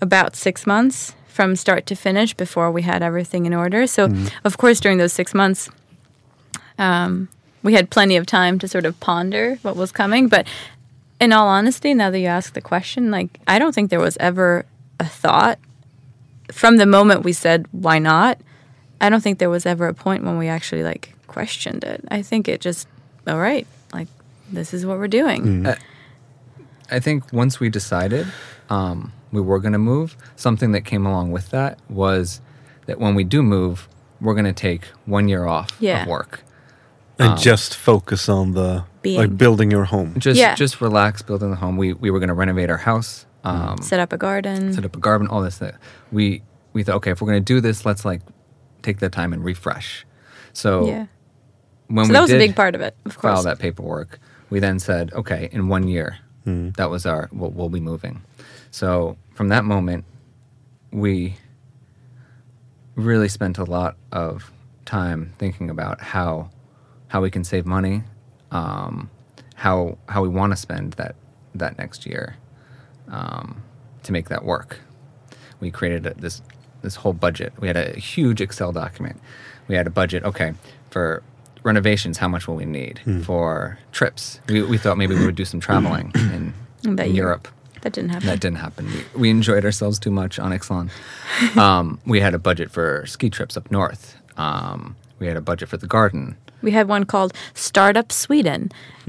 [0.00, 3.86] about six months from start to finish before we had everything in order.
[3.86, 4.08] So,
[4.44, 5.68] of course, during those six months,
[6.78, 7.28] um,
[7.62, 10.28] we had plenty of time to sort of ponder what was coming.
[10.28, 10.46] But
[11.18, 14.16] in all honesty, now that you ask the question, like I don't think there was
[14.18, 14.66] ever
[15.00, 15.58] a thought
[16.52, 18.38] from the moment we said why not.
[19.00, 22.04] I don't think there was ever a point when we actually like questioned it.
[22.08, 22.88] I think it just
[23.26, 24.08] all right, like
[24.52, 25.66] this is what we're doing.
[25.66, 25.76] Uh,
[26.90, 28.26] I think once we decided
[28.70, 32.40] um, we were going to move, something that came along with that was
[32.86, 33.88] that when we do move,
[34.20, 36.02] we're going to take one year off Yeah.
[36.02, 36.42] of work.
[37.18, 39.16] and just focus on the Being.
[39.18, 40.14] like building your home.
[40.18, 40.54] Just Yeah.
[40.54, 41.78] just relax, building the home.
[41.78, 44.74] We we were going to renovate our house, um, Set up a garden.
[44.74, 45.56] set up a garden, all this.
[45.56, 45.72] Thing.
[46.12, 46.42] We
[46.74, 48.20] we thought, okay, if we're going to do this, let's like
[48.82, 50.04] take the time and refresh.
[50.52, 51.06] So yeah.
[51.88, 53.44] when So we that was a did big part of it, of file course.
[53.44, 54.18] that paperwork,
[54.50, 58.22] we then said, okay, in one year, that was our we'll, we'll be moving.
[58.70, 60.04] So from that moment,
[60.92, 61.36] we
[62.94, 64.52] really spent a lot of
[64.84, 66.50] time thinking about how
[67.08, 68.02] how we can save money,
[68.50, 69.10] um,
[69.54, 71.16] how how we want to spend that
[71.54, 72.36] that next year
[73.08, 73.62] um,
[74.02, 74.80] to make that work.
[75.60, 76.42] We created a, this
[76.82, 77.52] this whole budget.
[77.58, 79.20] We had a huge Excel document.
[79.68, 80.22] We had a budget.
[80.24, 80.54] Okay,
[80.90, 81.22] for
[81.66, 84.40] renovations, how much will we need for trips?
[84.48, 86.54] We, we thought maybe we would do some traveling in,
[86.84, 87.14] in.
[87.14, 87.48] Europe.
[87.82, 88.26] That didn't happen.
[88.26, 88.86] That didn't happen.
[88.86, 90.90] We, we enjoyed ourselves too much on Yxlan.
[91.58, 94.16] Um, we had a budget for ski trips up north.
[94.38, 96.36] Um, we had a budget for the garden.
[96.62, 98.70] We had one called Startup Sweden,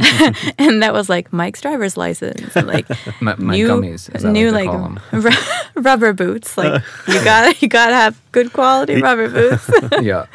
[0.58, 2.88] and that was like Mike's driver's license, and like
[3.22, 5.00] My, my new, gummies, as I new like like call them.
[5.12, 6.58] ru- rubber boots.
[6.58, 9.70] Like you got you got to have good quality rubber boots.
[10.02, 10.26] yeah.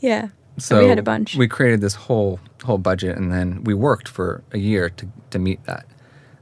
[0.00, 0.28] yeah.
[0.58, 1.36] So we had a bunch.
[1.36, 5.38] We created this whole whole budget, and then we worked for a year to to
[5.38, 5.86] meet that.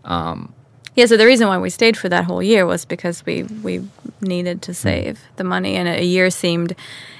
[0.04, 0.52] Um,
[0.94, 3.86] yeah, so the reason why we stayed for that whole year was because we we
[4.20, 4.76] needed to hmm.
[4.76, 6.76] save the money, and a year seemed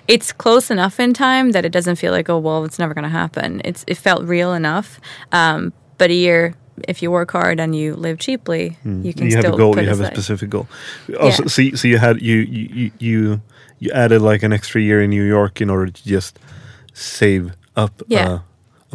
[0.07, 3.05] it's close enough in time that it doesn't feel like oh well it's never going
[3.05, 3.61] to happen.
[3.64, 5.01] It's it felt real enough,
[5.32, 6.55] um, but a year
[6.88, 9.03] if you work hard and you live cheaply, hmm.
[9.03, 9.74] you can you still have a goal.
[9.74, 10.68] put You have a specific goal.
[11.20, 11.49] Also, Yeah.
[11.49, 13.40] so so you had you you you- you
[13.80, 16.38] you added like an extra year in New York in order to just
[16.95, 18.03] save up.
[18.09, 18.28] Yeah.
[18.30, 18.38] uh,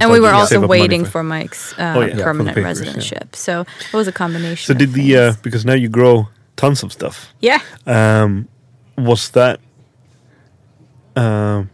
[0.01, 3.11] And we were also waiting for- for Mike's uh, Oh, yeah, for the permanent papers,
[3.11, 3.19] yeah.
[3.33, 4.65] So it was a combination.
[4.65, 7.33] So of did the uh, because now you grow tons of stuff.
[7.41, 7.59] yeah.
[7.85, 8.47] Um,
[8.97, 9.59] was that
[11.15, 11.69] um,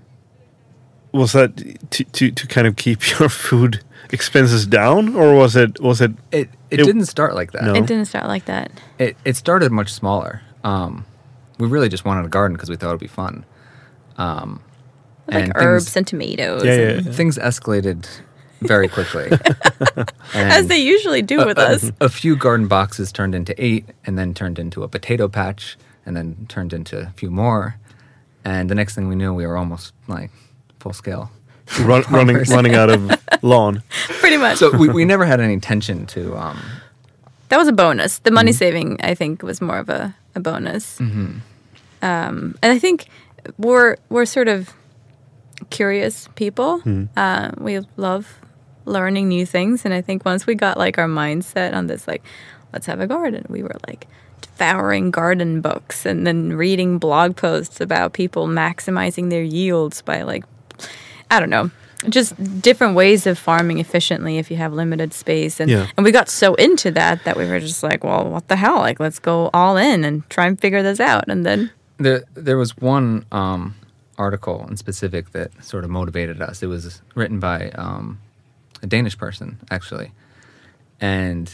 [1.12, 1.56] was that
[1.92, 6.12] to, to to kind of keep your food expenses down, or was it was it?
[6.32, 7.64] It it, It- didn't start like that.
[7.64, 7.74] No.
[7.74, 8.72] It didn't start like that.
[9.00, 10.42] It it started much smaller.
[10.64, 11.06] Um,
[11.60, 13.46] we really just wanted a garden because we thought it'd be fun.
[14.18, 14.62] Um,
[15.28, 16.64] Like and herbs things, and tomatoes.
[16.64, 17.12] Yeah, and- yeah.
[17.12, 18.08] things escalated
[18.62, 19.32] very quickly.
[20.34, 21.92] As they usually do with a, us.
[22.00, 26.16] a few garden boxes turned into eight, and then turned into a potato patch, and
[26.16, 27.76] then turned into a few more.
[28.44, 30.32] And the next thing we knew, we were almost like
[30.80, 31.32] full scale.
[31.82, 33.82] Run, running running out of lawn.
[34.20, 34.58] Pretty much.
[34.58, 36.36] So we, we never had any intention to.
[36.38, 36.60] Um,
[37.50, 38.20] that was a bonus.
[38.20, 38.36] The Mm-hmm.
[38.36, 41.00] money saving, I think, was more of a, a bonus.
[41.00, 41.40] Mm-hmm.
[42.04, 43.08] Um, and I think
[43.58, 44.74] we're we're sort of
[45.70, 46.80] curious people.
[46.80, 47.06] Mm-hmm.
[47.18, 48.40] Uh, we love
[48.86, 52.24] learning new things, and I think once we got like our mindset on this, like
[52.74, 54.08] let's have a garden, we were like
[54.42, 60.44] devouring garden books and then reading blog posts about people maximizing their yields by like
[61.32, 61.72] I don't know,
[62.10, 65.60] just different ways of farming efficiently if you have limited space.
[65.60, 65.88] And Yeah.
[65.98, 68.78] and we got so into that that we were just like, well, what the hell?
[68.78, 71.26] Like, let's go all in and try and figure this out.
[71.28, 73.74] And then There, there was one um,
[74.18, 76.64] article in specific that sort of motivated us.
[76.64, 78.20] It was written by um,
[78.82, 80.12] a Danish person, actually,
[81.00, 81.52] and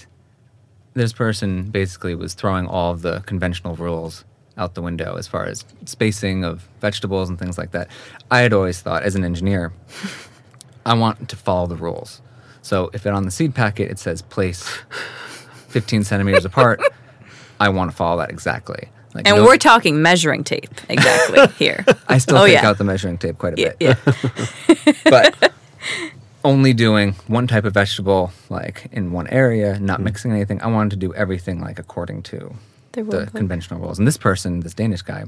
[0.93, 4.25] this person basically was throwing all of the conventional rules
[4.57, 7.87] out the window as far as spacing of vegetables and things like that.
[8.29, 9.73] I had always thought, as an engineer,
[10.85, 12.21] I want to follow the rules.
[12.61, 14.67] So if it on the seed packet it says place
[15.69, 16.81] 15 centimeters apart,
[17.59, 18.89] I want to follow that exactly.
[19.13, 21.85] Like and no- we're talking measuring tape exactly here.
[22.07, 22.67] I still Oh, take yeah.
[22.67, 23.97] out the measuring tape quite a yeah, bit.
[24.05, 24.93] yeah.
[25.03, 25.53] But
[26.43, 30.03] only doing one type of vegetable like in one area, not Mm.
[30.03, 30.61] mixing anything.
[30.61, 32.55] I wanted to do everything like according to
[32.93, 33.99] The the, conventional rules.
[33.99, 35.25] And this person, this Danish guy,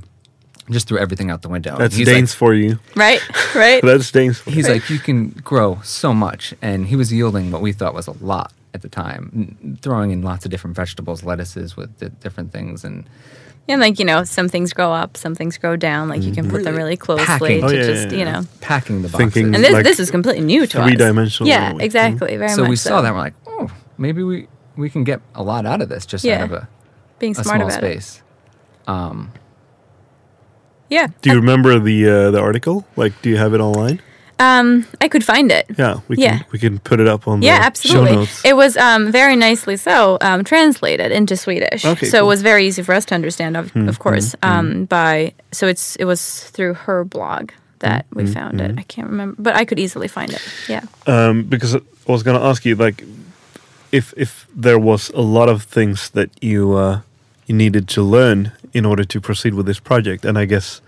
[0.72, 1.78] just threw everything out the window.
[1.78, 2.80] That's he's Danes like, for you.
[2.96, 3.22] right,
[3.54, 3.82] right.
[3.84, 4.40] That's Danes.
[4.40, 7.94] For he's like, you can grow so much, and he was yielding what we thought
[7.94, 12.10] was a lot at the time, throwing in lots of different vegetables, lettuces with the
[12.10, 13.04] different things, and
[13.70, 16.10] And like you know, some things grow up, some things grow down.
[16.10, 17.62] Like you can put them really closely Packing.
[17.62, 18.32] to Oh, yeah, just yeah, you yeah.
[18.42, 18.48] know.
[18.60, 19.34] packing the boxes.
[19.34, 20.86] Thinking- And this Like this is completely new to us.
[20.88, 21.86] three-dimensional Yeah, way.
[21.86, 22.36] exactly.
[22.36, 25.22] Very so much we saw that, and we're like, oh, maybe we we can get
[25.36, 26.40] a lot out of this just Yeah.
[26.40, 26.68] out of a,
[27.20, 28.22] being a smart small about space.
[28.86, 29.32] Um.
[30.90, 31.08] Yeah.
[31.22, 32.86] Do you remember the uh, the article?
[32.98, 34.02] Like, do you have it online?
[34.40, 35.66] Um, I could find it.
[35.78, 38.10] Yeah, we can we can put it up on Yeah, the absolutely.
[38.10, 38.42] show notes.
[38.46, 41.86] It was um, very nicely so um, translated into Swedish.
[41.86, 42.20] Okay, so cool.
[42.20, 44.36] Hmm, it was very easy for us to understand, of, of course.
[44.42, 48.78] Um, by so it's it was through her blog that Hmm, we found it.
[48.80, 50.42] I can't remember, but I could easily find it.
[50.68, 50.82] Yeah.
[51.08, 53.04] um, because I was going to ask you, like,
[53.92, 57.00] if if there was a lot of things that you uh,
[57.46, 60.82] you needed to learn in order to proceed with this project, and I guess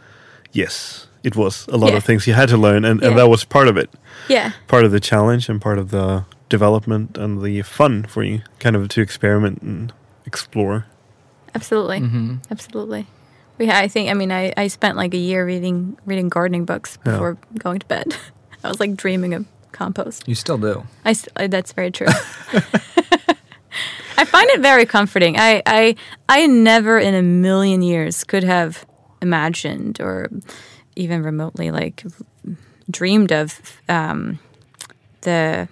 [0.54, 1.98] yes, it was a lot Yeah.
[1.98, 3.90] of things you had to learn, and, and that was part of it,
[4.30, 4.52] Yeah.
[4.68, 8.76] part of the challenge, and part of the development and the fun for you, kind
[8.76, 9.92] of to experiment and
[10.26, 10.86] explore.
[11.56, 12.00] Absolutely.
[12.00, 12.36] Mm-hmm.
[12.52, 13.08] Absolutely.
[13.58, 16.98] We, I think, I mean, I, I spent like a year reading reading gardening books
[17.06, 17.12] Yeah.
[17.14, 18.16] before going to bed.
[18.64, 20.28] I was like dreaming of compost.
[20.28, 20.84] You still do.
[21.06, 22.08] I, st- I that's very true.
[24.18, 25.38] I find it very comforting.
[25.38, 25.96] I, I
[26.30, 28.86] I never in a million years could have
[29.22, 30.30] imagined or
[30.96, 32.04] even remotely like
[32.90, 33.60] dreamed of
[33.90, 34.40] um,
[35.22, 35.68] the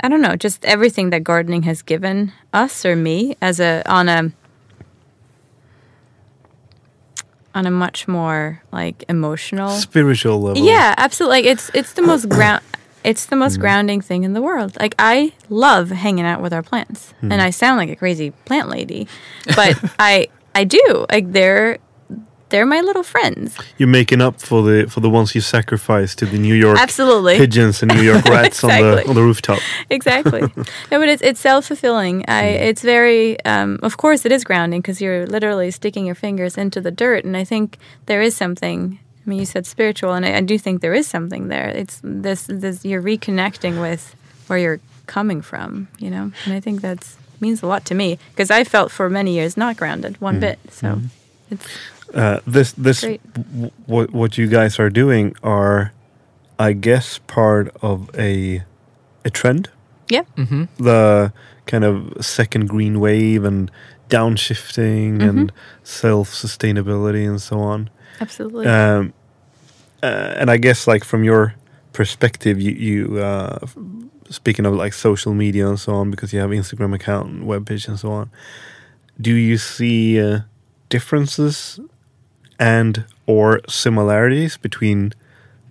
[0.00, 4.08] I don't know, just everything that gardening has given us or me as a on
[4.08, 4.30] a
[7.54, 10.62] on a much more like emotional Spiritual level.
[10.64, 11.38] yeah, absolutely.
[11.38, 12.62] Like it's it's the most ground
[13.04, 14.76] it's the most grounding thing in the world.
[14.80, 17.14] Like I love hanging out with our plants.
[17.22, 19.06] And I sound like a crazy plant lady,
[19.54, 21.06] but I I do.
[21.10, 21.78] Like they're
[22.48, 23.56] they're my little friends.
[23.76, 27.36] You're making up for the for the ones you sacrificed to the New York Absolutely.
[27.42, 29.60] pigeons and New York rats on the on the rooftop.
[29.90, 30.40] exactly.
[30.90, 32.24] no, but it's it's self fulfilling.
[32.28, 32.62] I hmm.
[32.68, 36.80] it's very um, of course it is grounding because you're literally sticking your fingers into
[36.80, 38.98] the dirt, and I think there is something.
[39.24, 41.68] I mean, you said spiritual, and I, I do think there is something there.
[41.68, 44.14] It's this this you're reconnecting with
[44.46, 48.18] where you're coming from, you know, and I think that's means a lot to me
[48.30, 50.40] because I felt for many years not grounded one hmm.
[50.40, 50.58] bit.
[50.70, 51.06] So hmm.
[51.50, 51.66] it's
[52.16, 53.20] Uh, this this Great.
[53.34, 55.92] w- what what you guys are doing are,
[56.58, 58.62] I guess, part of a
[59.24, 59.68] a trend.
[60.08, 60.64] yeah, Mm-hmm.
[60.82, 61.32] The
[61.66, 63.70] kind of second green wave and
[64.08, 65.52] downshifting and
[65.82, 67.90] self sustainability and so on.
[68.20, 68.66] absolutely.
[68.66, 69.12] Um,
[70.02, 71.54] uh, and I guess like from your
[71.92, 73.58] perspective, you you uh,
[74.30, 77.66] speaking of like social media and so on, because you have Instagram account, and web
[77.66, 78.30] page, and so on.
[79.20, 80.40] Do you see uh,
[80.88, 81.80] differences
[82.58, 85.12] and or similarities between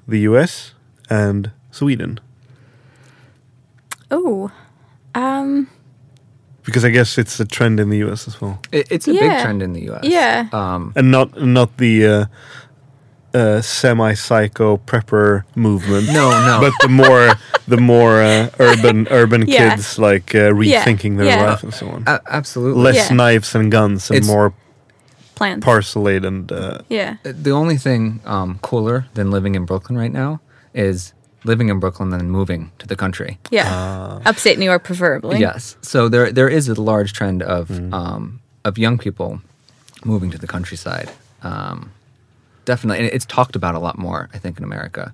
[0.08, 0.74] the U.S.
[1.10, 2.20] and Sweden?
[4.12, 4.52] oh,
[5.14, 5.68] um,
[6.64, 8.28] Because I guess it's a trend in the U.S.
[8.28, 10.04] as well, It, it's a big trend in the U.S.
[10.04, 10.48] Yeah.
[10.52, 12.26] Um, and not not the uh,
[13.34, 16.08] uh, semi-psycho prepper movement.
[16.08, 16.60] no, no.
[16.62, 17.34] but the more
[17.68, 19.70] the more uh, urban urban Yeah.
[19.76, 21.44] kids like uh, rethinking their Yeah.
[21.50, 22.04] life and so on.
[22.08, 22.82] A- absolutely.
[22.84, 23.16] Less Yeah.
[23.16, 24.54] knives and guns and It's- more
[25.36, 25.66] plants.
[25.66, 27.18] parcelade and uh, yeah.
[27.24, 30.40] The only thing um, cooler than living in Brooklyn right now
[30.74, 31.14] is
[31.44, 33.38] living in Brooklyn and moving to the country.
[33.52, 34.20] Yeah.
[34.26, 35.40] Upstate New York, preferably.
[35.40, 35.78] Yes.
[35.82, 39.40] So there there is a large trend of um, of young people
[40.04, 41.10] moving to the countryside.
[41.44, 41.92] Um,
[42.66, 45.14] definitely, and it's talked about a lot more, I think, in America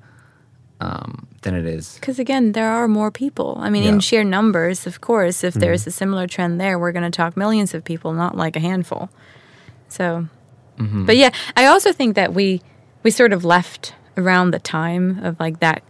[0.80, 1.96] um, than it is.
[1.96, 3.58] Because again, there are more people.
[3.60, 3.90] I mean, Yeah.
[3.94, 7.38] in sheer numbers, of course, if there's a similar trend there, we're going to talk
[7.38, 9.10] millions of people, not like a handful.
[9.92, 10.28] So,
[11.06, 12.62] but yeah, I also think that we
[13.04, 15.84] we sort of left around the time of like that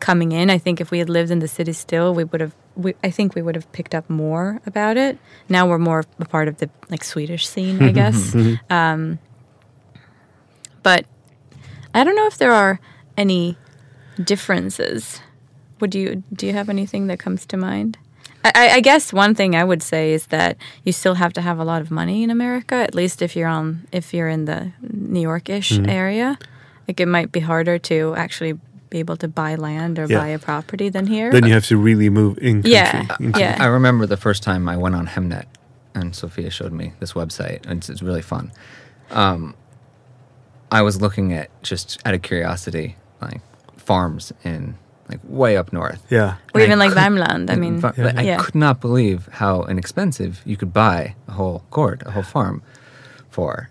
[0.00, 0.48] coming in.
[0.50, 2.54] I think if we had lived in the city still, we would have.
[2.74, 5.18] We, I think we would have picked up more about it.
[5.48, 8.34] Now we're more a part of the like Swedish scene, I guess.
[8.70, 9.18] um,
[10.82, 11.04] but
[11.94, 12.80] I don't know if there are
[13.16, 13.58] any
[14.22, 15.20] differences.
[15.80, 17.98] Would you do you have anything that comes to mind?
[18.44, 21.40] I, I- I guess one thing I would say is that you still have to
[21.40, 24.44] have a lot of money in America, at least if you're on if you're in
[24.46, 26.38] the New York-ish area.
[26.88, 28.58] Like it might be harder to actually
[28.90, 30.18] be able to buy land or Yeah.
[30.18, 31.30] buy a property than here.
[31.32, 32.72] then you have to really move in country.
[32.72, 33.56] Yeah, into- yeah.
[33.60, 35.46] I remember the first time I went on Hemnet,
[35.94, 38.52] and Sophia showed me this website, and it's, it's really fun.
[39.10, 39.54] Um,
[40.70, 43.40] I was looking at just out of curiosity, like
[43.78, 44.76] farms in
[45.08, 46.02] like way up north.
[46.10, 46.36] yeah.
[46.54, 47.50] or And I even like could- Värmland.
[47.50, 48.38] I mean, fa- like, I yeah.
[48.38, 52.62] could not believe how inexpensive you could buy a whole gourd, a whole farm,
[53.30, 53.70] for.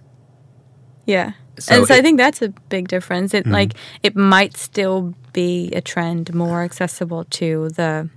[1.05, 1.33] Yeah.
[1.57, 3.33] So and so I think that's a big difference.
[3.33, 3.53] It mm-hmm.
[3.53, 8.09] like it might still be a trend more accessible to the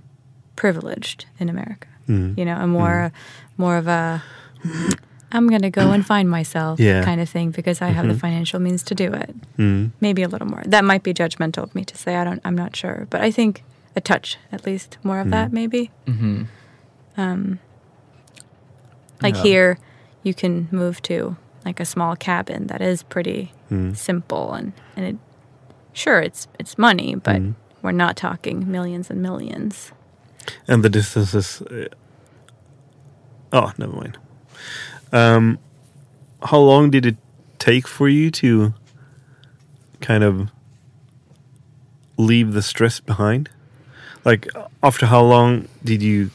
[0.55, 1.87] privileged in America.
[2.07, 2.39] Mm-hmm.
[2.39, 3.61] You know, a more mm-hmm.
[3.61, 4.23] more of a
[5.37, 7.03] I'm going to go and find myself Yeah.
[7.03, 9.35] kind of thing because I have the financial means to do it.
[9.57, 9.91] Mm.
[9.99, 10.63] Maybe a little more.
[10.65, 12.15] That might be judgmental of me to say.
[12.15, 13.63] I don't I'm not sure, but I think
[13.95, 15.89] a touch at least more of that maybe.
[16.07, 16.43] Mm-hmm.
[17.17, 17.59] Um
[19.21, 19.43] like Yeah.
[19.43, 19.77] here
[20.23, 21.35] you can move to
[21.65, 23.95] like a small cabin that is pretty Mm.
[23.95, 25.15] simple and and it
[25.93, 27.55] sure it's it's money but Mm.
[27.81, 29.91] we're not talking millions and millions
[30.67, 31.61] And the distances.
[31.61, 31.87] Uh,
[33.51, 34.17] oh, never mind.
[35.15, 35.59] Um,
[36.43, 37.15] how long did it
[37.57, 38.73] take for you to
[40.01, 40.49] kind of
[42.17, 43.49] leave the stress behind?
[44.25, 44.47] Like
[44.83, 46.31] after how long did you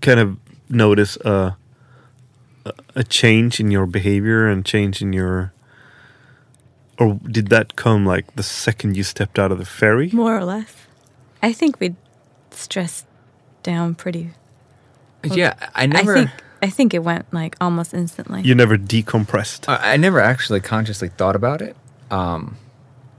[0.00, 0.38] kind of
[0.68, 1.56] notice a
[2.64, 5.52] a- a change in your behavior and change in your
[6.98, 10.10] or did that come like the second you stepped out of the ferry?
[10.12, 10.74] More or less.
[11.42, 11.94] I think we
[12.50, 13.06] stressed
[13.62, 14.30] down pretty.
[15.24, 16.12] yeah, I never.
[16.16, 16.30] I think
[16.62, 18.42] I think it went like almost instantly.
[18.42, 19.68] You never decompressed.
[19.68, 21.76] I I never actually consciously thought about it.
[22.10, 22.56] Um,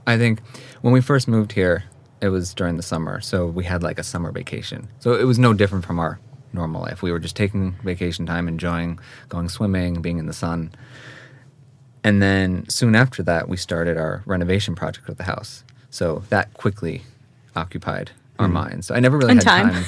[0.06, 0.40] I think
[0.82, 1.84] when we first moved here,
[2.20, 4.88] it was during the summer, so we had like a summer vacation.
[5.00, 6.18] So it was no different from our
[6.52, 7.02] normal life.
[7.02, 8.98] We were just taking vacation time, enjoying
[9.28, 10.72] going swimming, being in the sun.
[12.04, 15.64] And then soon after that, we started our renovation project of the house.
[15.90, 17.02] So that quickly
[17.54, 18.88] occupied our minds.
[18.88, 19.84] So I never really And had time.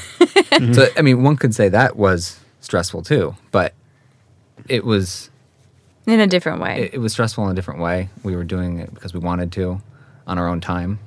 [0.61, 0.75] time.
[0.75, 3.74] so I mean, one could say that was stressful too, but
[4.69, 5.31] it was
[6.07, 6.82] in a different way.
[6.85, 8.09] it, it was stressful in a different way.
[8.23, 9.81] We were doing it because we wanted to
[10.27, 10.99] on our own time.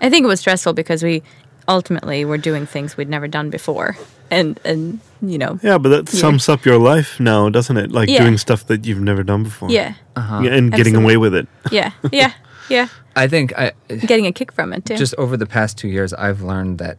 [0.00, 1.22] I think it was stressful because we
[1.68, 3.96] ultimately were doing things we'd never done before,
[4.30, 6.20] and and you know, Yeah, but that Yeah.
[6.20, 7.92] sums up your life now, doesn't it?
[7.92, 8.22] Like Yeah.
[8.24, 9.70] doing stuff that you've never done before.
[9.70, 10.40] yeah, uh-huh.
[10.44, 11.46] Yeah, and getting away with it.
[11.70, 12.32] yeah, yeah,
[12.70, 14.96] yeah, I think I getting a kick from it too.
[14.96, 16.96] just over the past two years, I've learned that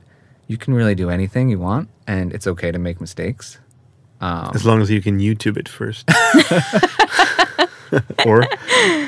[0.47, 3.57] you can really do anything you want, and it's okay to make mistakes.
[4.21, 6.07] Um, As long as you can YouTube it first.
[8.25, 8.47] or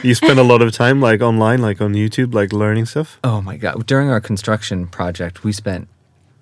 [0.04, 3.20] you spend a lot of time like online, like on YouTube, like learning stuff.
[3.24, 3.86] Oh my god!
[3.86, 5.88] During our construction project, we spent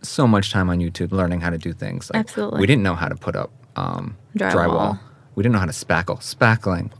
[0.01, 2.09] so much time on YouTube learning how to do things.
[2.11, 2.59] Like, Absolutely.
[2.61, 4.53] we didn't know how to put up um, Drywall.
[4.53, 4.99] drywall.
[5.35, 6.17] We didn't know how to spackle.
[6.19, 6.91] Spackling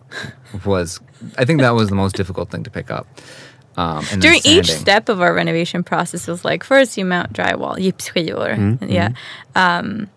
[0.66, 1.00] was,
[1.38, 3.08] I think, that was the most difficult thing to pick up.
[3.78, 7.78] Um, and During each step of our renovation process was like first you mount drywall,
[7.78, 9.14] gipsskivor, Mm-hmm, yeah,
[9.56, 10.10] um,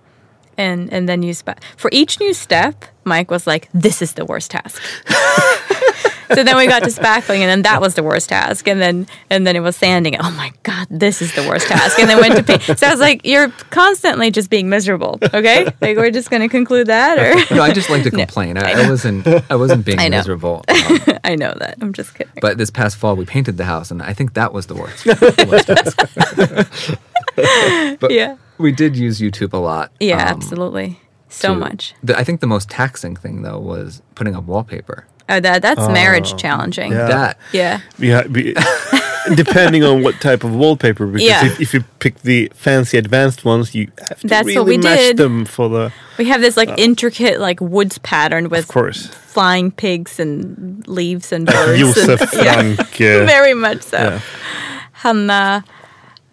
[0.59, 2.85] and and then you spa- for each new step.
[3.07, 4.81] Mike was like, "This is the worst task."
[6.35, 9.07] so then we got to spackling, and then that was the worst task, and then
[9.29, 10.17] and then it was sanding.
[10.19, 12.79] Oh my god, this is the worst task, and then went to paint.
[12.79, 16.87] So I was like, "You're constantly just being miserable." Okay, like we're just gonna conclude
[16.87, 18.57] that, or no, I just like to complain.
[18.57, 19.27] I, I wasn't.
[19.27, 20.65] I wasn't being I miserable.
[20.69, 21.77] Um, I know that.
[21.83, 22.33] I'm just kidding.
[22.41, 25.05] but this past fall, we painted the house, and I think that was the worst.
[25.05, 26.99] the worst task.
[28.01, 29.90] but yeah, we did use YouTube a lot.
[30.01, 31.94] yeah, um, absolutely, so to- much.
[32.02, 35.06] The, I think the most taxing thing though was putting up wallpaper.
[35.28, 36.93] Oh, that that's marriage challenging.
[36.93, 37.06] yeah.
[37.09, 37.81] That yeah.
[37.98, 38.55] Yeah, be,
[39.35, 41.06] depending on what type of wallpaper.
[41.06, 41.47] Because Yeah.
[41.47, 44.77] if, if you pick the fancy advanced ones, you have to That's really what we
[44.77, 45.16] match did.
[45.16, 45.93] them for the.
[46.19, 51.32] We have this like intricate like woods pattern with Of course, flying pigs and leaves
[51.32, 51.78] and birds.
[51.81, 52.81] Josef and, yeah, Frank.
[53.01, 53.97] Uh, very much so.
[53.97, 54.20] yeah.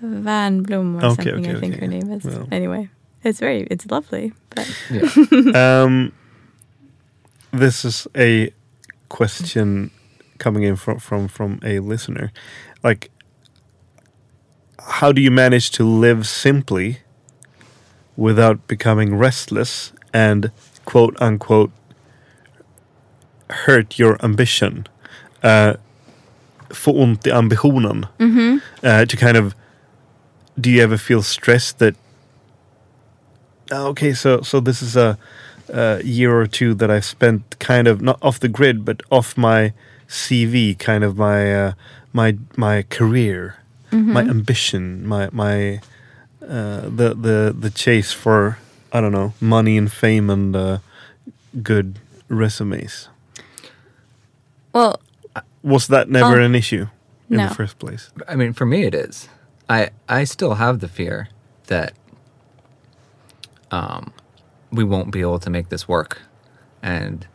[0.02, 1.46] Hanna Wernblom or Okay, something.
[1.46, 1.86] okay, I think okay.
[1.86, 2.26] her name is.
[2.26, 2.48] Well.
[2.52, 2.90] Anyway,
[3.24, 4.34] it's very it's lovely.
[4.50, 5.84] But yeah.
[5.84, 6.12] Um,
[7.52, 8.52] this is a
[9.10, 9.92] question
[10.38, 12.32] coming in from from from a listener.
[12.84, 13.12] Like,
[14.80, 17.00] how do you manage to live simply
[18.18, 20.52] without becoming restless and
[20.86, 21.72] quote unquote
[23.50, 24.88] hurt your ambition?
[25.44, 25.74] Uh,
[26.74, 28.06] få ont i ambitionen.
[28.84, 29.54] Uh, to kind of,
[30.62, 31.96] do you ever feel stressed that
[33.74, 35.18] Ah, okay, so so this is a,
[35.70, 39.38] a year or two that I've spent kind of not off the grid, but off
[39.38, 39.72] my
[40.10, 41.74] CV, kind of my uh,
[42.12, 43.56] my my career,
[43.92, 45.80] my ambition, my my
[46.44, 48.58] uh, the the the chase for
[48.92, 50.80] I don't know money and fame and uh,
[51.64, 51.96] good
[52.28, 53.08] resumes.
[54.74, 55.00] well,
[55.64, 56.88] Was that never Oh, an issue
[57.30, 57.48] in no.
[57.48, 58.12] the first place?
[58.28, 59.30] I mean, for me, it is.
[59.72, 61.30] I I still have the fear
[61.68, 61.94] that
[63.72, 64.12] um,
[64.70, 66.22] we won't be able to make this work,
[66.84, 67.26] and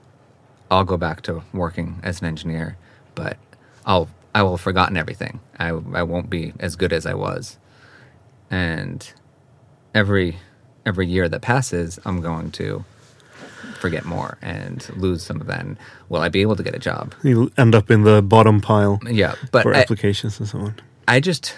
[0.70, 2.76] I'll go back to working as an engineer,
[3.14, 3.38] but
[3.86, 5.40] I'll I will have forgotten everything.
[5.58, 7.56] I I won't be as good as I was,
[8.50, 9.10] and
[9.94, 10.36] every
[10.84, 12.84] every year that passes, I'm going to
[13.80, 15.60] forget more and lose some of that.
[15.60, 15.78] And
[16.10, 17.14] will I be able to get a job?
[17.22, 20.74] You'll end up in the bottom pile Yeah, but for I, applications and so on.
[21.08, 21.54] I just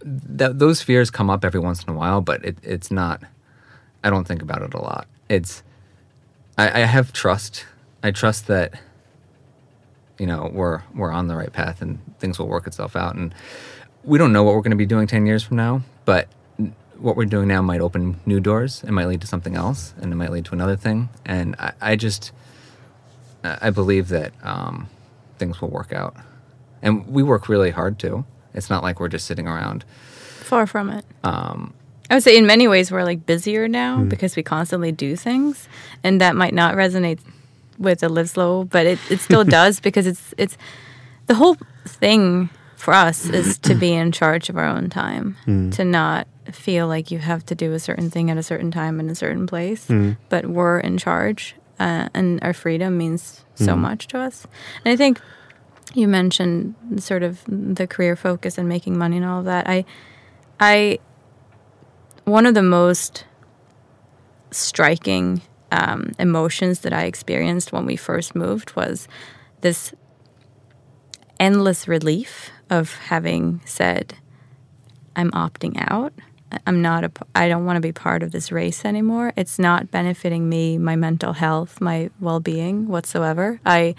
[0.00, 3.22] th- those fears come up every once in a while, but it, it's not.
[4.02, 5.06] I don't think about it a lot.
[5.28, 5.62] It's
[6.56, 7.66] I, I have trust.
[8.02, 8.80] I trust that
[10.18, 13.14] you know we're we're on the right path and things will work itself out.
[13.14, 13.34] And
[14.04, 16.28] we don't know what we're going to be doing ten years from now, but
[16.96, 18.84] what we're doing now might open new doors.
[18.84, 21.08] It might lead to something else, and it might lead to another thing.
[21.24, 22.32] And I, I just
[23.42, 24.88] I believe that um,
[25.38, 26.14] things will work out,
[26.82, 28.24] and we work really hard too.
[28.54, 29.84] It's not like we're just sitting around.
[30.40, 31.04] far from it.
[31.22, 31.72] Um,
[32.10, 34.08] I would say in many ways we're like busier now Hmm.
[34.08, 35.68] because we constantly do things,
[36.02, 37.20] and that might not resonate
[37.78, 40.56] with the live slow, but it, it still does because it's it's
[41.26, 41.56] the whole
[41.86, 45.36] thing for us is to be in charge of our own time,
[45.72, 48.98] to not feel like you have to do a certain thing at a certain time
[48.98, 49.86] in a certain place,
[50.30, 54.46] but we're in charge, uh, and our freedom means so much to us.
[54.84, 55.20] And I think
[55.94, 59.68] you mentioned sort of the career focus and making money and all of that.
[59.68, 59.84] I,
[60.58, 60.98] I,
[62.24, 63.24] one of the most
[64.50, 65.42] striking
[65.72, 69.08] um, emotions that I experienced when we first moved was
[69.60, 69.92] this
[71.38, 74.14] endless relief of having said,
[75.16, 76.12] I'm opting out.
[76.66, 79.32] I'm not a, I don't want to be part of this race anymore.
[79.36, 83.60] It's not benefiting me, my mental health, my well being whatsoever.
[83.64, 83.94] I,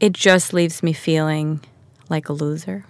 [0.00, 1.60] it just leaves me feeling
[2.08, 2.86] like a loser.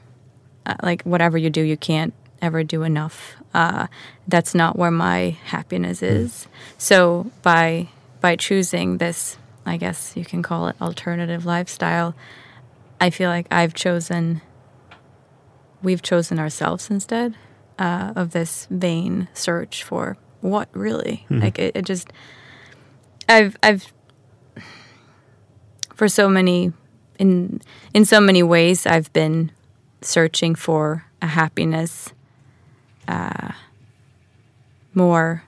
[0.65, 3.37] Uh, like whatever you do, you can't ever do enough.
[3.53, 3.89] Uh,
[4.29, 6.47] that's not where my happiness is.
[6.79, 7.89] So by
[8.21, 12.15] by choosing this, I guess you can call it alternative lifestyle.
[13.01, 14.41] I feel like I've chosen.
[15.83, 17.35] We've chosen ourselves instead
[17.79, 21.27] uh, of this vain search for what really.
[21.31, 22.13] Like it, it just.
[23.29, 23.93] I've I've
[25.95, 26.73] for so many
[27.21, 27.61] in
[27.95, 29.53] in so many ways I've been
[30.01, 32.13] searching for a happiness
[33.07, 33.53] uh,
[34.95, 35.45] more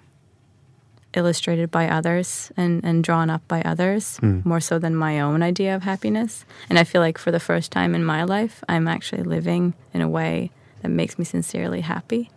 [1.14, 5.74] illustrated by others and, and drawn up by others more so than my own idea
[5.74, 6.44] of happiness.
[6.70, 10.00] And i feel like for the first time in my life i'm actually living in
[10.00, 10.50] a way
[10.82, 12.30] that makes me sincerely happy.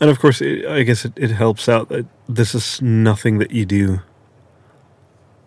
[0.00, 3.50] And of course, it, I guess it, it helps out that this is nothing that
[3.50, 4.00] you do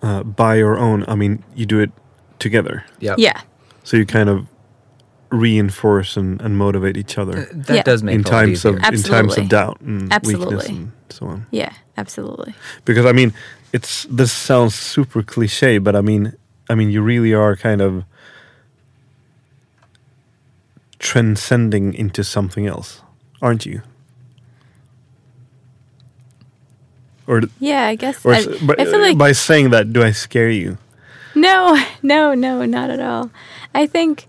[0.02, 1.04] uh, by your own.
[1.08, 1.92] I mean, you do it
[2.40, 2.84] together.
[3.00, 3.16] Yeah.
[3.18, 3.42] yeah
[3.84, 4.48] So you kind of
[5.30, 7.84] reinforce and, and motivate each other That Yeah.
[7.84, 8.94] does make in it a lot times of easier.
[8.94, 10.76] in times of doubt and weakness Absolutely.
[10.76, 11.46] and so on.
[11.52, 12.54] yeah absolutely
[12.86, 13.34] Because I mean,
[13.74, 16.34] it's this sounds super cliche, but I mean,
[16.70, 18.06] I mean, you really are kind of
[21.00, 23.02] transcending into something else,
[23.42, 23.82] aren't you?
[27.28, 30.12] Or, yeah i guess or I, but, I feel like by saying that, do I
[30.12, 30.78] scare you?
[31.38, 33.32] No, no, no, not at all.
[33.74, 34.28] I think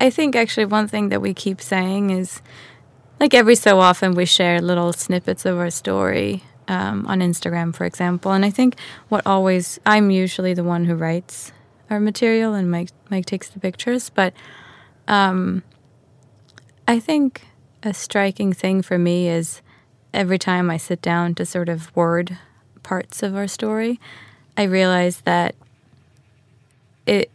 [0.00, 2.40] I think actually one thing that we keep saying is
[3.18, 7.84] like every so often we share little snippets of our story um, on Instagram, for
[7.84, 8.32] example.
[8.32, 8.76] And I think
[9.08, 11.52] what always I'm usually the one who writes
[11.90, 14.32] our material and Mike Mike takes the pictures, but
[15.08, 15.62] um,
[16.86, 17.48] I think
[17.82, 19.60] a striking thing for me is
[20.12, 22.38] every time I sit down to sort of word
[22.82, 24.00] parts of our story,
[24.56, 25.54] I realize that
[27.06, 27.30] it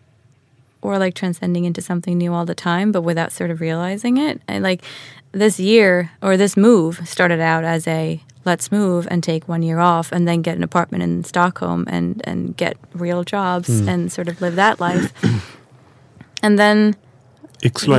[0.82, 4.40] we're like transcending into something new all the time, but without sort of realizing it.
[4.48, 4.84] And like
[5.32, 9.80] this year or this move started out as a let's move and take one year
[9.80, 13.90] off and then get an apartment in Stockholm and and get real jobs hmm.
[13.90, 15.12] and sort of live that life.
[16.44, 16.96] and then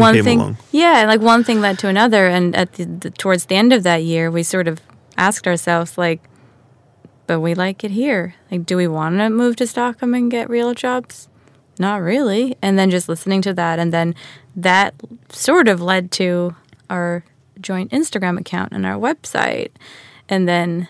[0.00, 0.56] One came thing, along.
[0.70, 3.82] yeah, like one thing led to another, and at the, the towards the end of
[3.82, 4.80] that year, we sort of
[5.16, 6.20] asked ourselves, like,
[7.26, 8.34] but we like it here.
[8.50, 11.28] Like, do we want to move to Stockholm and get real jobs?
[11.78, 12.56] Not really.
[12.62, 14.14] And then just listening to that, and then
[14.54, 14.94] that
[15.30, 16.54] sort of led to
[16.88, 17.24] our
[17.60, 19.70] joint Instagram account and our website,
[20.28, 20.88] and then.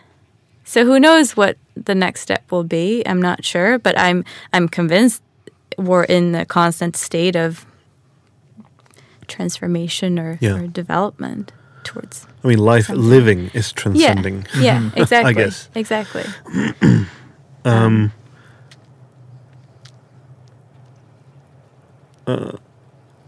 [0.68, 3.04] So who knows what the next step will be?
[3.06, 5.22] I'm not sure, but I'm I'm convinced
[5.78, 7.64] we're in the constant state of
[9.28, 10.56] transformation or, Yeah.
[10.56, 11.52] or development
[11.84, 13.04] towards I mean, life Something.
[13.10, 14.46] living is transcending.
[14.56, 15.68] yeah yeah exactly guess.
[15.74, 16.24] exactly
[17.64, 18.12] Um,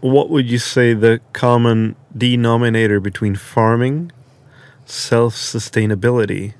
[0.01, 4.11] what would you say the common denominator between farming,
[4.85, 6.53] self sustainability,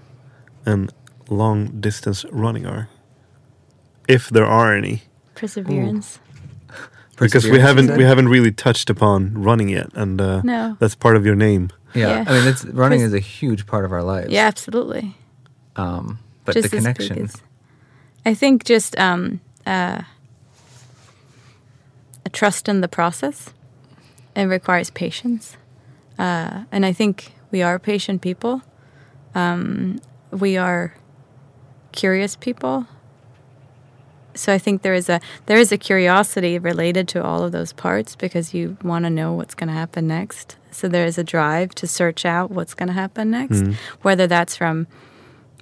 [0.65, 0.91] and
[1.29, 2.89] long distance running are?
[4.07, 5.03] If there are any.
[5.35, 6.19] perseverance
[7.19, 10.75] Because we haven't we haven't really touched upon running yet, and uh, No.
[10.79, 11.69] that's part of your name.
[11.93, 12.07] Yeah.
[12.09, 12.23] Yeah.
[12.27, 14.29] I mean, it's running is a huge part of our lives.
[14.31, 15.15] yeah absolutely
[15.75, 17.23] Um, but just the as connection.
[17.23, 17.41] as-
[18.25, 20.01] I think just um, uh,
[22.25, 23.49] a trust in the process.
[24.35, 25.57] It requires patience,
[26.17, 28.61] uh, and I think we are patient people.
[29.35, 29.99] Um,
[30.31, 30.93] we are
[31.91, 32.85] curious people.
[34.35, 37.73] So I think there is a there is a curiosity related to all of those
[37.73, 40.55] parts because you want to know what's going to happen next.
[40.71, 43.73] So there is a drive to search out what's going to happen next, hmm.
[44.01, 44.87] whether that's from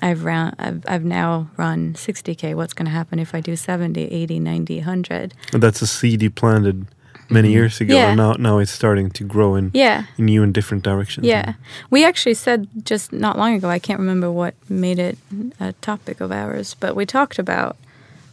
[0.01, 4.03] I've run I've, I've now run 60k what's going to happen if I do 70
[4.03, 6.85] 80 90 100 And that's a seed you planted
[7.29, 7.53] many hmm.
[7.55, 8.09] years ago, Yeah.
[8.09, 11.25] and now now it's starting to grow in yeah in new and different directions.
[11.25, 11.53] yeah
[11.89, 15.17] we actually said just not long ago I can't remember what made it
[15.59, 17.75] a topic of ours but we talked about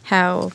[0.05, 0.51] how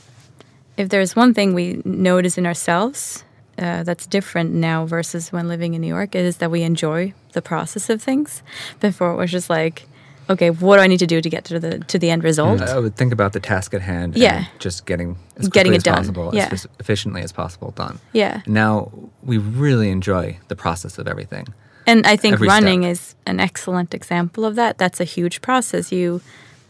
[0.77, 3.25] if there's one thing we notice in ourselves
[3.59, 7.13] uh, that's different now versus when living in New York, it is that we enjoy
[7.33, 8.43] the process of things.
[8.81, 9.87] Before it was just like,
[10.31, 12.63] okay, what do I need to do to get to the to the end result?
[12.63, 14.17] I would think about the task at hand.
[14.17, 14.37] Yeah.
[14.39, 15.97] And just getting as Getting it as done.
[15.97, 16.49] possible, Yeah.
[16.53, 17.99] as efficiently as possible done.
[18.13, 18.41] Yeah.
[18.47, 18.91] Now
[19.23, 21.47] we really enjoy the process of everything.
[21.87, 22.93] And I think Every running step.
[22.93, 24.79] is an excellent example of that.
[24.79, 25.91] That's a huge process.
[25.93, 26.21] You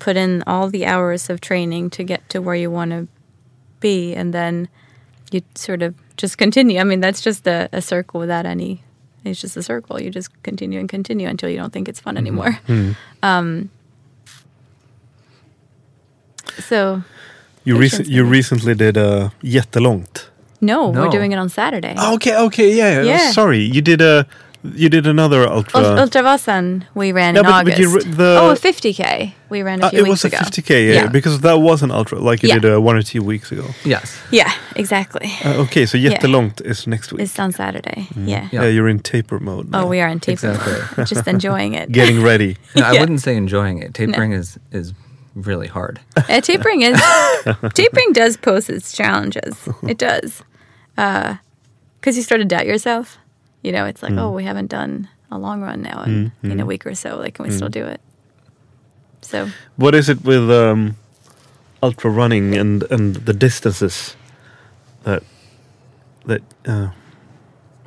[0.01, 3.07] put in all the hours of training to get to where you want to
[3.81, 4.69] be, and then
[5.31, 6.81] you sort of just continue.
[6.81, 8.83] I mean, that's just a, a circle without any.
[9.25, 10.01] It's just a circle.
[10.01, 12.27] You just continue and continue until you don't think it's fun mm-hmm.
[12.27, 12.53] anymore.
[12.67, 12.91] Hmm.
[13.23, 13.71] Um,
[16.59, 17.03] so
[17.65, 20.29] You, Patience, rec- you recently did a jättelångt.
[20.61, 21.03] no, No.
[21.03, 21.95] we're doing it on Saturday.
[21.97, 23.31] Oh, okay, okay, yeah, Yeah.
[23.33, 24.27] Sorry, you did a,
[24.63, 25.81] you did another ultra.
[25.81, 27.77] Ul- Ultravasan we ran No, in but- August.
[27.77, 30.33] but you the- oh, a 50k we ran a few Uh, few it weeks was
[30.33, 32.59] a 50k, yeah, because that was an ultra, like you Yeah.
[32.61, 33.65] did uh, one or two weeks ago.
[33.85, 34.17] Yes.
[34.31, 35.31] Yeah, exactly.
[35.45, 36.11] Uh, okay, so Yeah.
[36.11, 37.23] jättelångt is next week.
[37.23, 38.07] It's on Saturday.
[38.17, 38.49] Yeah.
[38.53, 38.63] yeah.
[38.63, 38.69] Yeah.
[38.75, 39.69] you're in taper mode.
[39.73, 40.51] Oh, we are in taper.
[40.53, 41.05] Exactly.
[41.15, 41.91] Just enjoying it.
[41.93, 42.57] getting ready.
[42.77, 43.01] No, I Yeah.
[43.01, 43.95] wouldn't say enjoying it.
[43.95, 44.93] Tapering is is
[45.35, 46.01] really hard.
[46.17, 47.01] Uh, tapering is
[47.75, 49.55] tapering does pose its challenges.
[49.83, 50.43] It does,
[50.97, 53.17] because you start to doubt yourself.
[53.63, 56.67] You know, it's like, oh, we haven't done a long run now in, in a
[56.67, 57.19] week or so.
[57.19, 58.01] Like, can we still do it?
[59.23, 60.97] So What is it with um,
[61.83, 64.17] ultra running and and the distances
[65.05, 65.23] that
[66.27, 66.91] that uh,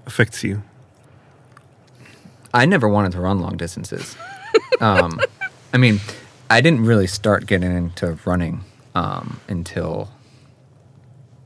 [0.05, 0.61] affects you?
[2.53, 4.15] I never wanted to run long distances.
[4.79, 5.19] um,
[5.73, 5.99] I mean,
[6.51, 8.63] I didn't really start getting into running
[8.93, 10.11] um, until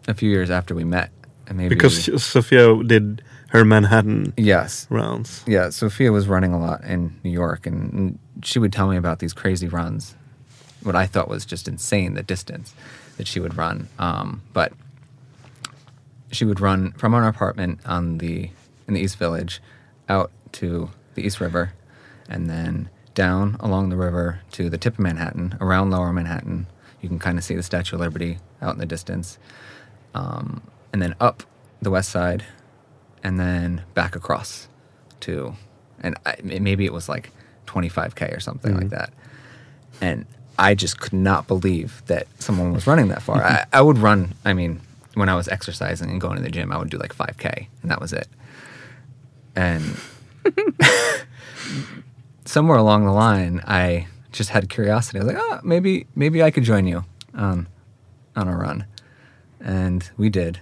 [0.08, 1.12] a few years after we met.
[1.48, 5.44] And maybe Because Sophia did her Manhattan yes, rounds.
[5.48, 5.70] yeah.
[5.70, 9.20] Sophia was running a lot in New York, and, and she would tell me about
[9.20, 10.16] these crazy runs.
[10.84, 12.74] What I thought was just insane the distance
[13.18, 13.90] that she would run.
[14.00, 14.74] Um, but
[16.32, 18.50] she would run from our apartment on the
[18.88, 19.62] in the East Village
[20.08, 21.74] out to the East River,
[22.30, 26.68] and then down along the river to the tip of Manhattan, around Lower Manhattan.
[27.02, 29.38] You can kind of see the Statue of Liberty out in the distance,
[30.14, 30.62] um,
[30.94, 31.44] and then up
[31.82, 32.46] the west side,
[33.28, 34.70] and then back across
[35.20, 35.54] to,
[36.00, 37.32] and I, maybe it was like
[37.66, 38.96] 25k or something like mm-hmm.
[38.96, 39.12] that,
[40.00, 40.26] and
[40.58, 43.44] I just could not believe that someone was running that far.
[43.44, 44.34] I, I would run.
[44.46, 44.80] I mean,
[45.16, 47.92] when I was exercising and going to the gym, I would do like 5k, and
[47.92, 48.30] that was it.
[49.58, 49.98] And
[52.46, 55.20] somewhere along the line, I just had curiosity.
[55.20, 57.68] I was like, oh, maybe maybe I could join you on
[58.38, 58.86] on a run,
[59.60, 60.62] and we did.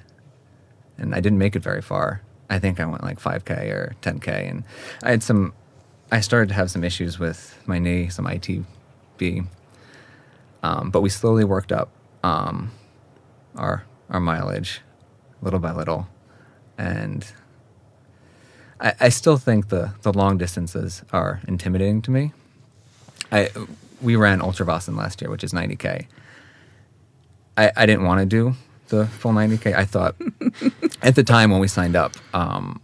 [0.97, 2.23] And I didn't make it very far.
[2.49, 4.63] I think I went like 5k or 10k, and
[5.03, 5.53] I had some.
[6.11, 9.47] I started to have some issues with my knee, some ITB.
[10.61, 11.89] Um, but we slowly worked up
[12.23, 12.71] um,
[13.55, 14.81] our our mileage,
[15.41, 16.07] little by little,
[16.77, 17.25] and
[18.79, 22.33] I, I still think the the long distances are intimidating to me.
[23.31, 23.49] I
[24.01, 26.07] we ran Ultra Ultravasan last year, which is 90k.
[27.57, 28.55] I, I didn't want to do
[28.87, 29.75] the full 90k.
[29.75, 30.15] I thought
[31.01, 32.81] at the time when we signed up, um,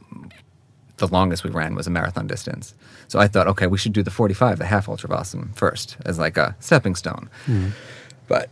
[0.98, 2.74] the longest we ran was a marathon distance.
[3.08, 6.38] So I thought, okay, we should do the 45, the half Ultravasan first as like
[6.38, 7.30] a stepping stone.
[8.28, 8.50] But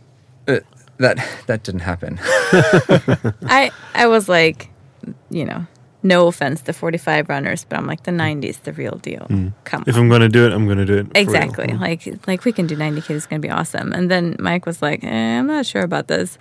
[0.48, 0.60] uh,
[0.98, 1.16] that
[1.46, 2.18] that didn't happen.
[3.46, 4.70] I I was like,
[5.30, 5.66] you know,
[6.02, 9.26] no offense to 45 runners, but I'm like the 90s, the real deal.
[9.64, 9.96] Come If.
[9.96, 11.06] I'm gonna do it, I'm gonna do it.
[11.14, 11.68] Exactly.
[11.68, 13.10] Like like we can do 90k.
[13.10, 13.92] It's gonna be awesome.
[13.92, 16.36] And then Mike was like, eh, I'm not sure about this,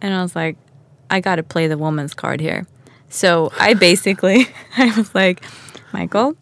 [0.00, 0.56] and I was like,
[1.10, 2.66] I got to play the woman's card here.
[3.08, 4.46] So I basically
[4.76, 5.42] I was like,
[5.92, 6.36] Michael.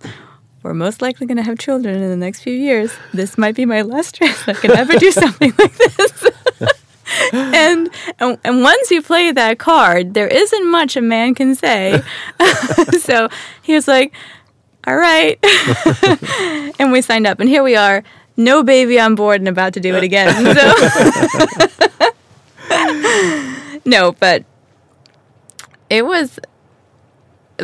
[0.62, 2.93] We're most likely going to have children in the next few years.
[3.15, 6.24] This might be my last chance I can ever do something like this.
[7.33, 7.89] and,
[8.19, 12.03] and and once you play that card, there isn't much a man can say.
[12.99, 13.28] so
[13.62, 14.12] he was like,
[14.89, 15.39] "All right,"
[16.81, 18.03] and we signed up, and here we are,
[18.37, 20.35] no baby on board, and about to do it again.
[20.57, 22.11] So
[23.84, 24.44] no, but
[25.90, 26.38] it was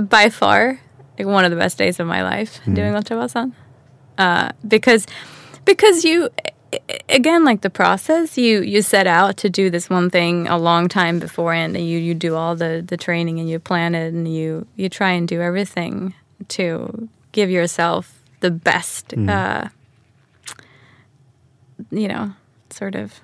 [0.08, 0.80] by far
[1.18, 3.52] like one of the best days of my life doing Ultravasan.
[4.18, 5.06] Uh, because
[5.64, 6.28] because you
[7.08, 10.88] again like the process you you set out to do this one thing a long
[10.88, 14.32] time beforehand and you you do all the the training and you plan it and
[14.32, 16.14] you you try and do everything
[16.48, 19.68] to give yourself the best uh
[21.90, 22.32] you know
[22.70, 23.20] sort of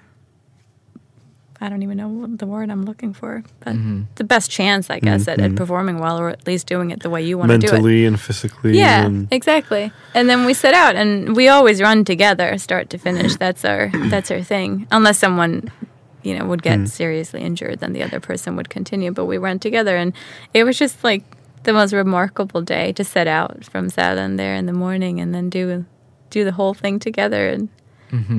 [1.61, 4.03] I don't even know the word I'm looking for, but mm-hmm.
[4.15, 5.57] the best chance, I guess, at, at mm-hmm.
[5.57, 7.73] performing well, or at least doing it the way you want to do it.
[7.73, 8.79] mentally and physically.
[8.79, 9.93] Yeah, and exactly.
[10.15, 13.37] And then we set out, and we always run together, start to finish.
[13.39, 14.87] That's our that's our thing.
[14.91, 15.71] Unless someone
[16.23, 16.89] you know, would get mm.
[16.89, 19.11] seriously injured, then the other person would continue.
[19.11, 20.13] But we went together, and
[20.53, 21.23] it was just like
[21.65, 25.51] the most remarkable day to set out from Sälen there in the morning and then
[25.51, 25.85] do
[26.31, 27.69] do the whole thing together and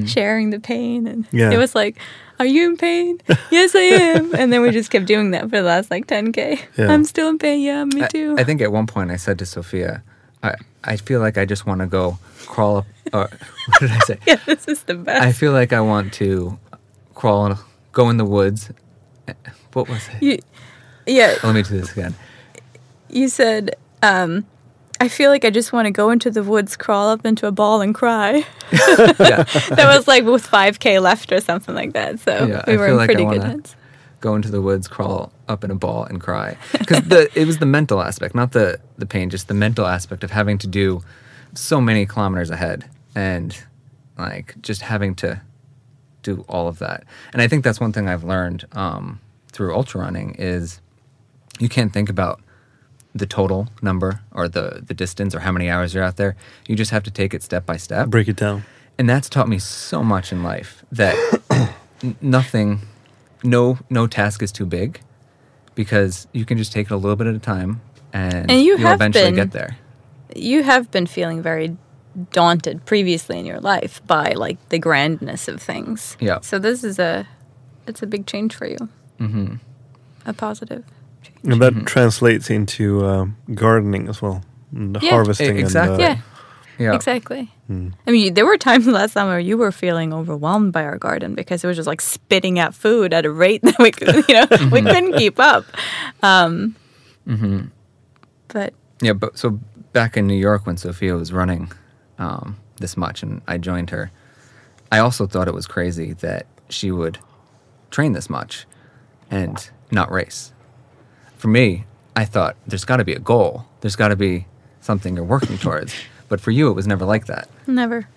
[0.06, 1.08] sharing the pain.
[1.08, 1.52] And Yeah.
[1.52, 1.98] it was like,
[2.40, 3.20] "Are you in pain?
[3.52, 3.80] yes, I
[4.16, 6.60] am." And then we just kept doing that for the last like 10k.
[6.78, 6.91] Yeah.
[6.91, 7.62] I'm still in pain.
[7.62, 8.36] Yeah, me I- too.
[8.38, 10.04] I, think at one point I said to Sophia,
[10.44, 12.18] I, I feel like I just want to go
[12.48, 12.86] crawl up.
[13.14, 13.30] Or,
[13.68, 14.18] what did I say?
[14.28, 15.22] yeah, this is the best.
[15.22, 16.58] I feel like I want to
[17.16, 17.56] crawl and
[17.91, 18.72] go in the woods.
[19.74, 20.24] What was it?
[20.24, 20.40] you,
[21.06, 22.16] yeah, Let me do this again.
[23.10, 24.46] you said, um,
[25.02, 27.52] I feel like I just want to go into the woods, crawl up into a
[27.52, 28.46] ball, and cry.
[28.72, 32.20] That was like with 5K left or something like that.
[32.20, 33.76] So Yeah, we I were in like I pretty good hands.
[34.20, 36.58] go into the woods, crawl up in a ball, and cry.
[36.78, 37.02] Because
[37.36, 40.58] it was the mental aspect, not the the pain, just the mental aspect of having
[40.60, 41.02] to do
[41.56, 42.86] so many kilometers ahead
[43.16, 43.58] and
[44.18, 45.42] like just having to
[46.22, 47.06] do all of that.
[47.34, 49.20] And I think that's one thing I've learned um,
[49.52, 50.82] through ultra running is
[51.60, 52.42] you can't think about
[53.20, 56.36] the total number or the the distance or how many hours you're out there.
[56.68, 58.64] You just have to take it step by step Break it down.
[58.98, 61.16] and that's taught me so much in life that
[62.22, 62.82] nothing
[63.44, 65.00] no no task is too big
[65.76, 67.82] because you can just take it a little bit at a time
[68.12, 69.78] and, And you will eventually been- get there
[70.36, 71.78] You have been feeling very
[72.32, 76.18] daunted previously in your life by like the grandness of things.
[76.20, 76.40] Yeah.
[76.41, 77.28] So this is a,
[77.88, 78.78] it's a big change for you.
[79.20, 79.56] Mm-hmm.
[80.26, 80.84] A positive.
[81.44, 84.44] And that translates into um, gardening as well.
[84.76, 85.12] And the Yeah.
[85.12, 85.94] harvesting exactly.
[86.06, 86.16] and uh,
[86.80, 86.86] Yeah.
[86.90, 87.52] yeah Exactly.
[88.08, 91.64] I mean, there were times last summer you were feeling overwhelmed by our garden because
[91.64, 94.48] it was just like spitting out food at a rate that we, could, you know,
[94.72, 95.66] we couldn't keep up.
[96.24, 96.76] Um,
[98.48, 99.60] But yeah but so
[99.94, 101.72] back in new york when sophia was running
[102.18, 104.12] um, this much and i joined her
[104.92, 107.18] i also thought it was crazy that she would
[107.92, 108.66] train this much
[109.32, 110.52] and not race
[111.40, 111.86] for me
[112.16, 113.66] i thought there's got to be a goal.
[113.82, 114.45] There's got to be
[114.82, 115.95] something you're working towards.
[116.28, 117.49] But for you it was never like that.
[117.66, 118.07] Never,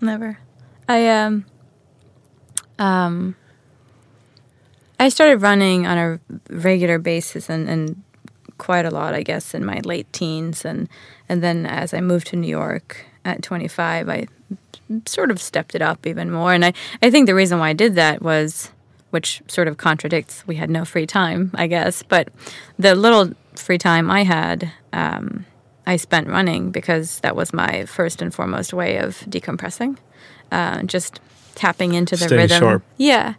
[0.00, 0.38] never.
[0.88, 1.44] I um,
[2.78, 3.34] um,
[4.98, 8.02] I started running on a regular basis and, and
[8.58, 10.88] quite a lot, I guess, in my late teens, and
[11.28, 14.26] and then as I moved to New York at 25, I
[15.06, 16.52] sort of stepped it up even more.
[16.52, 16.72] And I,
[17.02, 18.70] I think the reason why I did that was,
[19.10, 22.28] which sort of contradicts, we had no free time, I guess, but
[22.78, 25.44] the little free time I had, um,
[25.86, 29.96] I spent running because that was my first and foremost way of decompressing,
[30.52, 31.20] uh, just
[31.54, 32.60] tapping into the Staying rhythm.
[32.60, 32.82] sharp.
[32.96, 33.34] Yeah,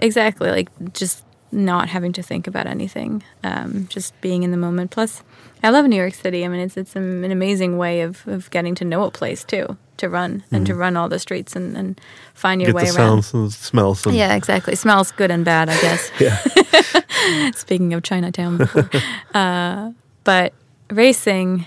[0.00, 0.50] exactly.
[0.50, 4.92] Like just not having to think about anything, um, just being in the moment.
[4.92, 5.22] Plus,
[5.62, 6.44] I love New York City.
[6.44, 9.76] I mean, it's it's an amazing way of, of getting to know a place too,
[10.00, 12.00] to run and to run all the streets and, and
[12.34, 12.68] find your.
[12.72, 13.22] Get way the around.
[13.22, 14.06] sounds and smells.
[14.06, 14.74] And Yeah, exactly.
[14.76, 16.10] Smells good and bad, I guess.
[16.20, 17.50] Yeah.
[17.54, 18.90] Speaking of Chinatown, before.
[19.34, 19.92] uh,
[20.24, 20.52] but
[20.90, 21.66] racing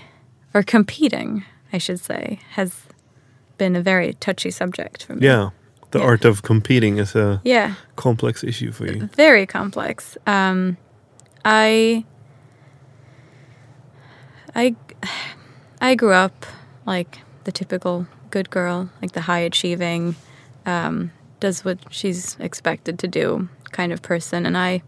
[0.52, 2.82] or competing, I should say, has
[3.58, 5.26] been a very touchy subject for me.
[5.26, 5.50] Yeah.
[5.90, 6.06] The Yeah.
[6.06, 9.08] art of competing is a Yeah, complex issue for you.
[9.16, 10.16] very complex.
[10.26, 10.76] Um,
[11.44, 12.04] I,
[14.56, 14.74] I,
[15.80, 16.46] I grew up
[16.86, 20.16] like the typical good girl, like the high achieving,
[20.66, 24.82] um, does what she's expected to do kind of person, and I.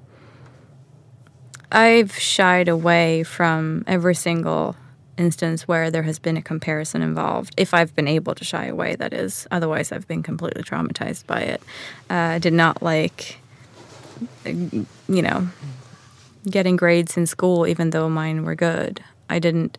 [1.70, 4.76] I've shied away from every single
[5.16, 7.54] instance where there has been a comparison involved.
[7.56, 9.46] If I've been able to shy away, that is.
[9.50, 11.60] Otherwise, I've been completely traumatized by it.
[12.10, 13.38] Uh, I did not like,
[14.44, 15.48] you know,
[16.48, 19.02] getting grades in school, even though mine were good.
[19.28, 19.76] I didn't.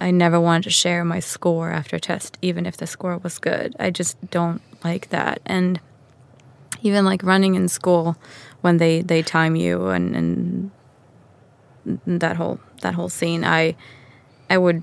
[0.00, 3.38] I never wanted to share my score after a test, even if the score was
[3.38, 3.74] good.
[3.78, 5.40] I just don't like that.
[5.44, 5.80] And
[6.82, 8.16] even like running in school,
[8.60, 10.70] when they they time you and and
[12.06, 13.74] that whole that whole scene, I
[14.48, 14.82] I would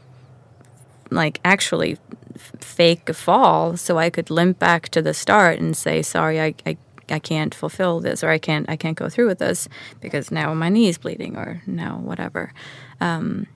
[1.11, 1.97] like actually
[2.37, 6.55] fake a fall so I could limp back to the start and say sorry I,
[6.65, 6.77] I
[7.07, 9.69] I can't fulfill this or I can't I can't go through with this
[10.01, 12.53] because now my knee is bleeding or now whatever.
[12.99, 13.47] Um,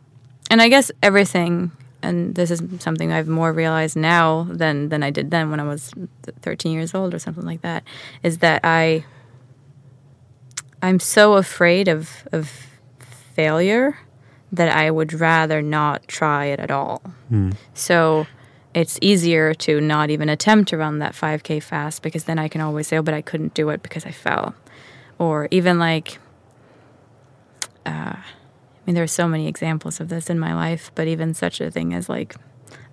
[0.49, 1.71] and I guess everything
[2.01, 5.63] and this is something I've more realized now than than I did then when I
[5.63, 5.93] was
[6.41, 7.83] 13 years old or something like that
[8.23, 9.03] is that I
[10.81, 12.67] I'm so afraid of of
[13.33, 13.97] failure
[14.51, 17.01] that I would rather not try it at all.
[17.73, 18.25] So
[18.73, 22.59] it's easier to not even attempt to run that 5K fast because then I can
[22.61, 24.55] always say, oh, but I couldn't do it because I fell.
[25.19, 26.17] Or even like,
[27.85, 28.15] uh,
[28.89, 31.69] mean, there are so many examples of this in my life, but even such a
[31.69, 32.35] thing as like,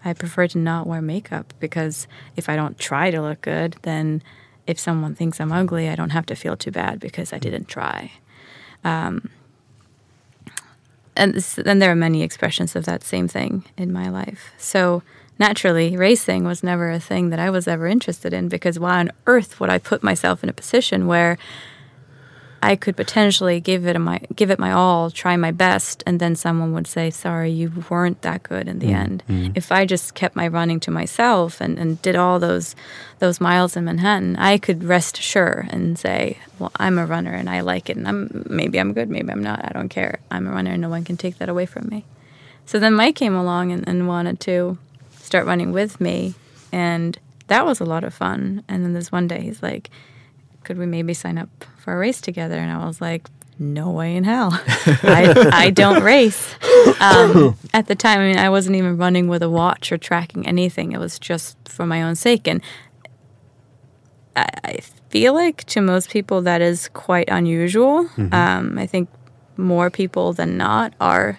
[0.05, 2.07] I prefer to not wear makeup because
[2.37, 4.23] if I don't try to look good, then
[4.67, 7.69] if someone thinks I'm ugly, I don't have to feel too bad because I didn't
[7.69, 8.13] try.
[8.85, 9.31] Um,
[11.17, 14.53] and then there are many expressions of that same thing in my life.
[14.59, 15.03] So
[15.39, 19.13] naturally, racing was never a thing that I was ever interested in because why on
[19.27, 21.39] earth would I put myself in a position where
[22.67, 26.35] I could potentially give it my give it my all, try my best, and then
[26.35, 28.97] someone would say, "Sorry, you weren't that good in the mm.
[28.97, 29.53] end." Mm.
[29.55, 32.75] If I just kept my running to myself and, and did all those
[33.21, 37.49] those miles in Manhattan, I could rest assured and say, "Well, I'm a runner and
[37.49, 39.65] I like it, and I'm maybe I'm good, maybe I'm not.
[39.65, 40.19] I don't care.
[40.33, 42.05] I'm a runner, and no one can take that away from me."
[42.65, 44.77] So then Mike came along and, and wanted to
[45.21, 46.35] start running with me,
[46.73, 47.17] and
[47.47, 48.65] that was a lot of fun.
[48.67, 49.89] And then this one day, he's like
[50.67, 51.49] could we maybe sign up
[51.79, 52.59] for a race together?
[52.59, 54.51] And I was like, no way in hell.
[54.53, 56.55] I, I don't race.
[57.01, 60.47] Um, at the time, I mean, I wasn't even running with a watch or tracking
[60.47, 60.91] anything.
[60.91, 62.49] It was just for my own sake.
[62.49, 62.61] And
[64.35, 64.79] I, I
[65.09, 68.05] feel like to most people that is quite unusual.
[68.05, 68.35] Mm-hmm.
[68.35, 69.09] Um, I think
[69.57, 71.39] more people than not are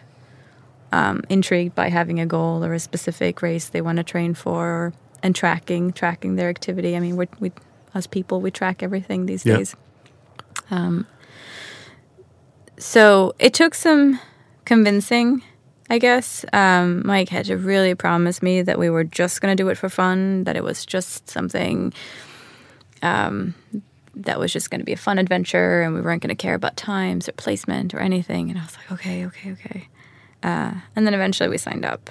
[0.93, 4.93] um, intrigued by having a goal or a specific race they want to train for
[5.21, 6.95] and tracking tracking their activity.
[6.95, 7.51] I mean, we we
[7.97, 8.39] as people.
[8.39, 9.57] We track everything these yeah.
[9.57, 9.75] days.
[10.69, 11.07] Um,
[12.77, 14.19] so it took some
[14.65, 15.41] convincing,
[15.89, 16.45] I guess.
[16.53, 19.77] Um, Mike had to really promise me that we were just going to do it
[19.77, 21.93] for fun, that it was just something
[23.01, 23.55] um,
[24.15, 26.55] that was just going to be a fun adventure, and we weren't going to care
[26.55, 28.49] about times or placement or anything.
[28.49, 29.87] And I was like, okay, okay, okay.
[30.43, 32.09] Uh, and then eventually we signed up.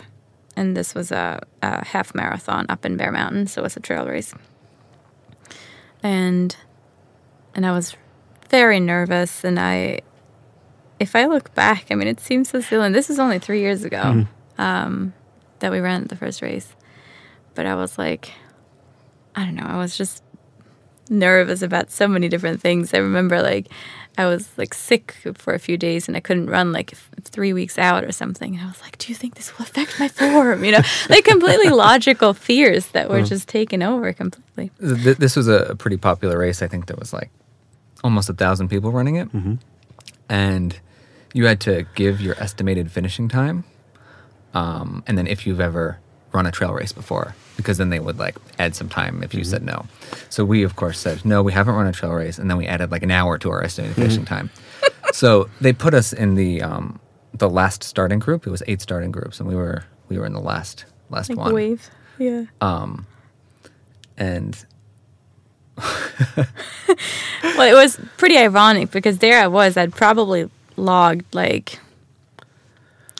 [0.58, 3.80] And this was a, a half marathon up in Bear Mountain, so it was a
[3.80, 4.32] trail race
[6.02, 6.56] and
[7.54, 7.96] and I was
[8.50, 9.44] very nervous.
[9.44, 10.00] And I,
[11.00, 12.86] if I look back, I mean, it seems so silly.
[12.86, 14.28] And this is only three years ago mm
[14.58, 15.12] um,
[15.58, 16.74] that we ran the first race,
[17.54, 18.32] but I was like,
[19.34, 20.22] I don't know, I was just
[21.08, 22.94] nervous about so many different things.
[22.94, 23.68] I remember like
[24.18, 27.78] I was like sick for a few days and I couldn't run like three weeks
[27.78, 28.54] out or something.
[28.54, 30.64] And I was like, do you think this will affect my form?
[30.64, 33.28] You know, like completely logical fears that were mm.
[33.28, 34.70] just taken over completely.
[34.78, 36.62] This was a pretty popular race.
[36.62, 37.30] I think there was like
[38.02, 39.30] almost a thousand people running it.
[39.32, 39.54] Mm-hmm.
[40.28, 40.80] And
[41.34, 43.64] you had to give your estimated finishing time.
[44.54, 45.98] Um, and then if you've ever
[46.32, 49.40] run a trail race before, because then they would like add some time if you
[49.40, 49.50] mm-hmm.
[49.50, 49.86] said no.
[50.28, 52.66] So we of course said no, we haven't run a trail race, and then we
[52.66, 54.02] added like an hour to our estimated mm-hmm.
[54.02, 54.50] finishing time.
[55.12, 57.00] so they put us in the um,
[57.32, 58.46] the last starting group.
[58.46, 61.38] It was eight starting groups, and we were we were in the last last like
[61.38, 61.54] one.
[61.54, 62.44] Wave, yeah.
[62.60, 63.06] Um,
[64.16, 64.64] and
[65.76, 66.46] well,
[67.60, 69.76] it was pretty ironic because there I was.
[69.76, 71.78] I'd probably logged like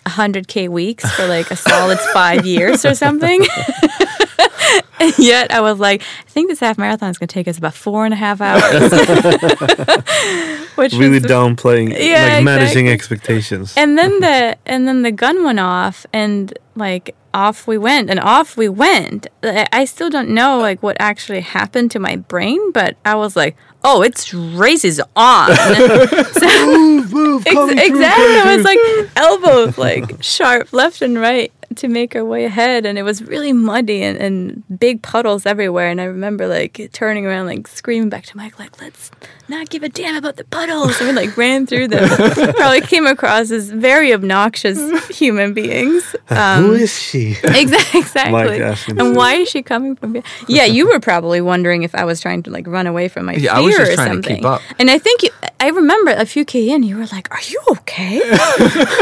[0.07, 3.45] 100k weeks for like a solid five years or something.
[5.01, 7.59] and yet I was like, I think this half marathon is going to take us
[7.59, 8.93] about four and a half hours.
[10.77, 13.75] Which really was, downplaying, yeah, like managing expectations.
[13.77, 18.21] And then the and then the gun went off, and like off we went, and
[18.21, 19.27] off we went.
[19.43, 23.57] I still don't know like what actually happened to my brain, but I was like,
[23.85, 25.55] oh, it's races on.
[26.33, 28.37] so, move, move, ex- exactly.
[28.37, 28.79] I was like
[29.17, 33.53] elbows like sharp left and right to make our way ahead and it was really
[33.53, 35.89] muddy and, and big puddles everywhere.
[35.89, 39.11] And I remember like turning around like screaming back to Mike like let's
[39.49, 40.99] not give a damn about the puddles.
[41.01, 42.09] And we like ran through them.
[42.55, 44.79] Probably came across as very obnoxious
[45.09, 46.15] human beings.
[46.29, 47.31] Um, who is she?
[47.45, 48.01] exactly.
[48.01, 50.25] Exactly and why is she coming from here?
[50.49, 53.35] Yeah you were probably wondering if I was trying to like run away from my
[53.35, 54.45] yeah, fear or something.
[54.79, 55.31] and I think you,
[55.61, 58.19] I remember a few K in you were like are you okay?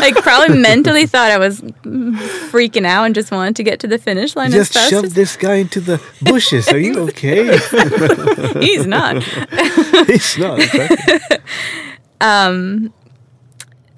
[0.01, 1.62] Like probably mentally thought I was
[2.55, 4.52] freaking out and just wanted to get to the finish line.
[4.52, 6.68] Just shove this guy into the bushes.
[6.68, 7.59] Are you okay?
[8.60, 9.22] He's not.
[10.06, 10.60] He's not.
[10.60, 11.39] Exactly.
[12.20, 12.94] Um,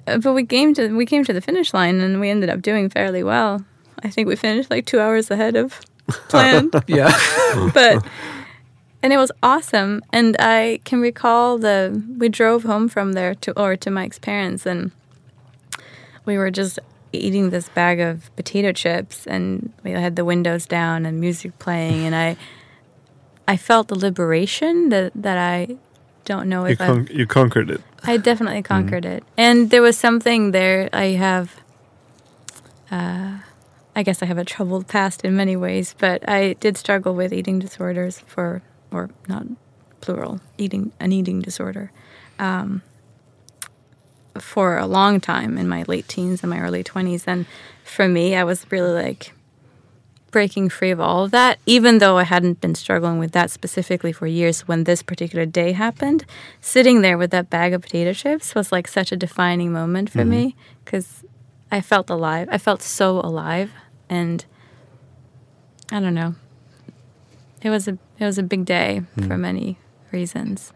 [0.05, 2.89] but we came to we came to the finish line and we ended up doing
[2.89, 3.63] fairly well.
[4.03, 5.79] I think we finished like two hours ahead of
[6.27, 6.69] plan.
[6.87, 7.15] yeah,
[7.73, 8.05] but
[9.01, 10.01] and it was awesome.
[10.11, 14.65] And I can recall the we drove home from there to or to Mike's parents
[14.65, 14.91] and
[16.25, 16.79] we were just
[17.17, 22.05] eating this bag of potato chips and we had the windows down and music playing
[22.05, 22.37] and I
[23.47, 25.77] I felt the liberation that that I
[26.25, 27.81] don't know if you, con- you conquered it.
[28.03, 28.73] I definitely mm-hmm.
[28.73, 29.17] conquered mm.
[29.17, 29.23] it.
[29.37, 31.55] And there was something there I have
[32.91, 33.37] uh,
[33.95, 37.33] I guess I have a troubled past in many ways, but I did struggle with
[37.33, 38.61] eating disorders for
[38.91, 39.47] or not
[40.01, 41.91] plural, eating an eating disorder.
[42.39, 42.83] Um,
[44.41, 47.23] for a long time in my late teens and my early 20s.
[47.27, 47.45] And
[47.83, 49.33] for me, I was really like
[50.31, 54.11] breaking free of all of that, even though I hadn't been struggling with that specifically
[54.11, 56.25] for years, when this particular day happened,
[56.61, 60.25] sitting there with that bag of potato chips was like such a defining moment for
[60.25, 61.23] me because
[61.71, 62.49] I felt alive.
[62.51, 63.71] I felt so alive,
[64.09, 64.45] and
[65.91, 66.35] I don't know.
[67.61, 69.77] It was a it was a big day for many
[70.11, 70.71] reasons.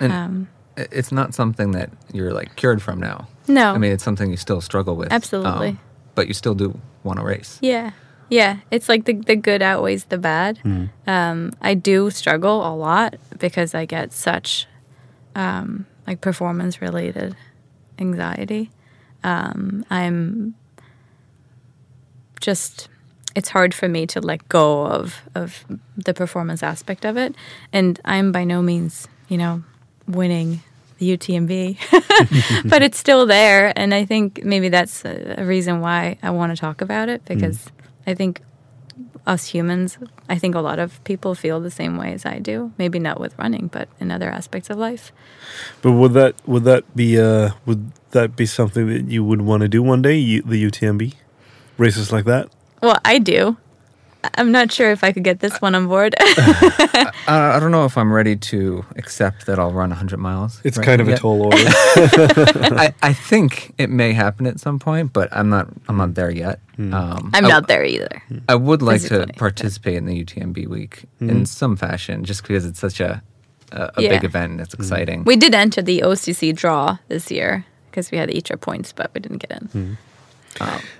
[0.00, 3.28] And Um, it's not something that you're like cured from now.
[3.48, 5.08] no, I mean, it's something you still struggle with.
[5.12, 5.76] um, Absolutely.
[6.14, 7.58] but you still do want to race.
[7.62, 7.92] Yeah.
[8.28, 8.58] Yeah.
[8.70, 10.58] It's like the, the good outweighs the bad.
[11.06, 14.66] Um, I do struggle a lot because I get such
[15.36, 17.36] um, like performance related
[17.98, 18.70] anxiety.
[19.22, 20.54] Um, I'm
[22.40, 22.88] just,
[23.34, 25.64] it's hard for me to let go of, of
[25.96, 27.34] the performance aspect of it.
[27.72, 29.62] And I'm by no means, you know,
[30.08, 30.60] winning
[30.98, 31.78] the UTMB,
[32.70, 33.72] but it's still there.
[33.76, 37.66] And I think maybe that's a, reason why I want to talk about it because
[38.06, 38.40] I think
[39.26, 42.72] us humans, I think a lot of people feel the same way as I do.
[42.78, 45.12] Maybe not with running, but in other aspects of life.
[45.82, 49.62] But would that would that be uh would that be something that you would want
[49.62, 50.40] to do one day?
[50.40, 51.14] The UTMB
[51.76, 52.48] races like that?
[52.82, 53.56] Well, I do.
[54.26, 56.14] I- I'm not sure if I could get this one on board.
[56.20, 60.60] I, I don't know if I'm ready to accept that I'll run 100 miles.
[60.64, 61.56] It's right kind of a tall order.
[62.76, 65.68] I, I think it may happen at some point, but I'm not.
[65.88, 66.60] I'm not there yet.
[66.76, 66.92] Hmm.
[66.94, 68.22] Um, I'm I- not there either.
[68.48, 71.30] I would like to physically, participate in the UTMB week Hmm.
[71.30, 73.22] in some fashion, just because it's such a
[73.72, 74.08] a, a Yeah.
[74.10, 75.24] big event and it's exciting.
[75.24, 79.10] We did enter the OCC draw this year because we had each our points, but
[79.14, 79.96] we didn't get in.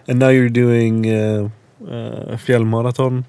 [0.09, 1.49] and now you're doing uh,
[1.83, 3.25] uh, fjällmarathon,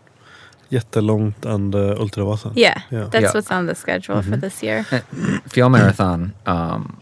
[0.70, 2.52] jättelångt and uh, ultravasan.
[2.56, 3.08] Yeah, Yeah.
[3.10, 3.32] that's Yeah.
[3.34, 4.84] what's on the schedule for this year.
[5.50, 6.98] Fjell Marathon um,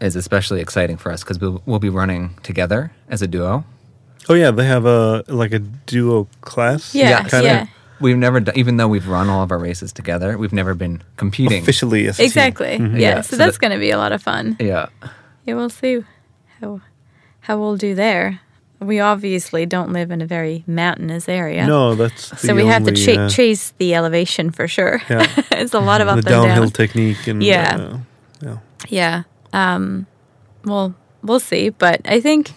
[0.00, 3.64] is especially exciting for us because we'll, we'll be running together as a duo.
[4.28, 6.94] Oh yeah, they have a like a duo class.
[6.94, 7.66] Yeah, kinda yeah.
[8.00, 11.02] We've never, done, even though we've run all of our races together, we've never been
[11.16, 11.62] competing.
[11.62, 12.26] Officially, as a team.
[12.26, 12.76] Exactly.
[12.76, 14.56] Yeah, Yeah, so, so that's that- going to be a lot of fun.
[14.60, 14.86] Yeah,
[15.44, 16.04] Yeah, we'll see
[16.60, 16.80] how
[17.40, 18.38] how we'll do there.
[18.80, 21.66] We obviously don't live in a very mountainous area.
[21.66, 25.02] No, that's the So we have to only, cha- uh, chase the elevation for sure.
[25.10, 25.26] Yeah.
[25.52, 26.70] it's a lot of up the and downhill down.
[26.70, 27.76] technique and Yeah.
[27.76, 27.98] uh,
[28.40, 28.58] yeah.
[28.88, 29.22] Yeah.
[29.52, 30.06] Um,
[30.64, 31.70] well, we'll see.
[31.70, 32.52] But I think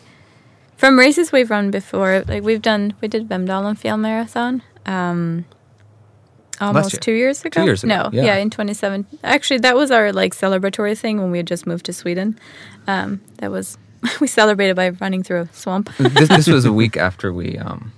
[0.78, 5.46] from races we've run before, like we've done, we did Vemdalen Fjell Marathon um,
[6.60, 7.00] almost year.
[7.00, 7.64] two years ago.
[7.64, 8.24] years ago, No, yeah.
[8.26, 8.36] yeah.
[8.38, 9.08] in 27.
[9.24, 12.38] Actually, that was our like celebratory thing when we had just moved to Sweden.
[12.88, 13.78] Um, that was
[14.22, 15.90] we celebrated by running through a swamp.
[15.98, 17.94] this, this was a week after we, um,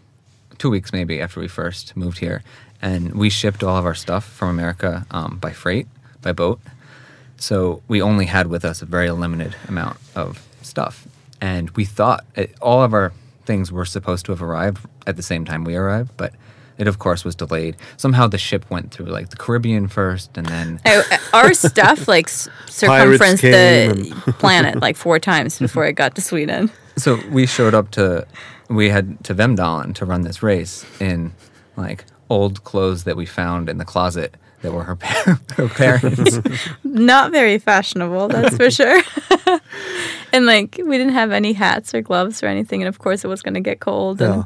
[0.57, 2.43] two weeks maybe after we first moved here,
[2.81, 5.87] and we shipped all of our stuff from America um, by freight,
[6.21, 6.59] by boat.
[7.37, 11.07] So we only had with us a very limited amount of stuff,
[11.41, 13.11] and we thought it, all of our
[13.45, 16.33] things were supposed to have arrived at the same time we arrived, but
[16.77, 17.75] it of course was delayed.
[17.97, 20.79] Somehow the ship went through like the Caribbean first, and then
[21.33, 23.95] our stuff like s- circumferenced came
[24.25, 26.71] the planet like four times before it got to Sweden.
[26.97, 28.25] so we showed up to
[28.69, 31.31] we had to Vemdalen to run this race in
[31.75, 36.39] like old clothes that we found in the closet that were her, par- her parents.
[36.85, 39.01] Not very fashionable, that's for sure.
[40.31, 43.27] and like we didn't have any hats or gloves or anything, and of course it
[43.27, 44.21] was going to get cold.
[44.21, 44.43] And Yeah.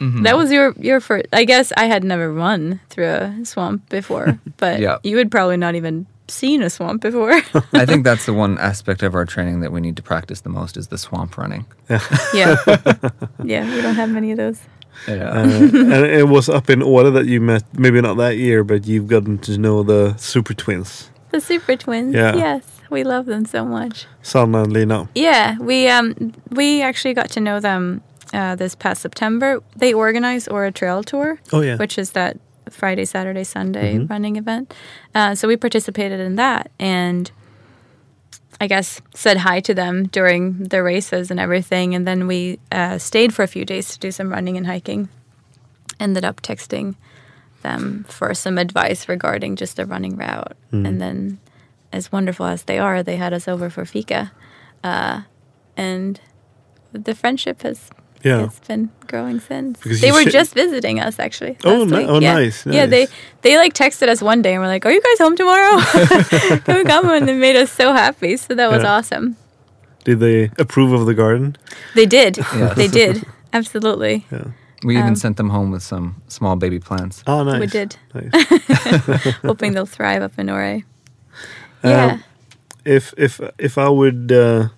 [0.00, 0.22] Mm-hmm.
[0.22, 1.26] That was your your first.
[1.32, 4.98] I guess I had never run through a swamp before, but Yeah.
[5.04, 7.32] you had probably not even seen a swamp before.
[7.82, 10.48] I think that's the one aspect of our training that we need to practice the
[10.48, 11.64] most is the swamp running.
[12.34, 12.56] yeah,
[13.44, 14.60] yeah, we don't have many of those.
[15.08, 15.30] Yeah.
[15.30, 15.44] Uh,
[15.96, 17.62] and it was up in Åre that you met.
[17.78, 22.14] Maybe not that year, but you've gotten to know the super twins, The super twins.
[22.14, 22.36] Yeah.
[22.36, 24.06] Yes, we love them so much.
[24.22, 25.08] Sanna and Lina.
[25.14, 28.02] Yeah, we um we actually got to know them
[28.32, 29.62] uh, this past September.
[29.76, 31.38] They organize Åre Trail Tour.
[31.52, 32.38] Oh yeah, which is that
[32.70, 34.06] Friday, Saturday, Sunday Mm-hmm.
[34.06, 34.72] running event.
[35.14, 37.30] Uh, so we participated in that and
[38.60, 41.94] I guess said hi to them during the races and everything.
[41.94, 45.08] And then we uh, stayed for a few days to do some running and hiking.
[45.98, 46.94] Ended up texting
[47.62, 50.56] them for some advice regarding just the running route.
[50.72, 50.86] Mm.
[50.86, 51.38] And then,
[51.92, 54.30] as wonderful as they are, they had us over for fika.
[54.84, 55.22] Uh,
[55.76, 56.20] and
[56.92, 57.90] the friendship has
[58.22, 58.44] yeah.
[58.44, 59.78] it's been growing since.
[59.80, 61.56] Because they were said- just visiting us actually.
[61.64, 62.06] Oh, last ni- week.
[62.08, 62.32] oh, yeah.
[62.34, 63.06] nice, Yeah, they
[63.42, 65.80] they like texted us one day and were like, "Are you guys home tomorrow?
[66.64, 68.36] Can we come?" And they made us so happy.
[68.36, 68.92] So that was Yeah.
[68.98, 69.36] awesome.
[70.04, 71.56] Did they approve of the garden?
[71.94, 72.36] They did.
[72.38, 72.76] Yes.
[72.80, 73.24] They did.
[73.52, 74.24] Absolutely.
[74.32, 74.44] Yeah.
[74.82, 77.22] We even Um, sent them home with some small baby plants.
[77.26, 77.60] Oh, nice.
[77.60, 77.96] We did.
[78.14, 78.32] Nice.
[79.42, 80.84] Hoping they'll thrive up in Åre.
[81.82, 82.18] Um, Yeah.
[82.84, 84.68] if if if I would uh,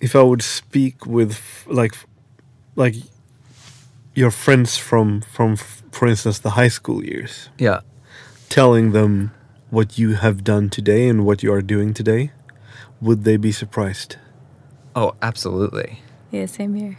[0.00, 1.94] if I would speak with f- like
[2.76, 2.94] like
[4.14, 7.80] your friends from from f- for instance the high school years, Yeah.
[8.48, 9.32] telling them
[9.70, 12.32] what you have done today and what you are doing today,
[13.00, 14.16] would they be surprised?
[14.96, 16.00] Oh, absolutely.
[16.32, 16.98] Yeah, same here.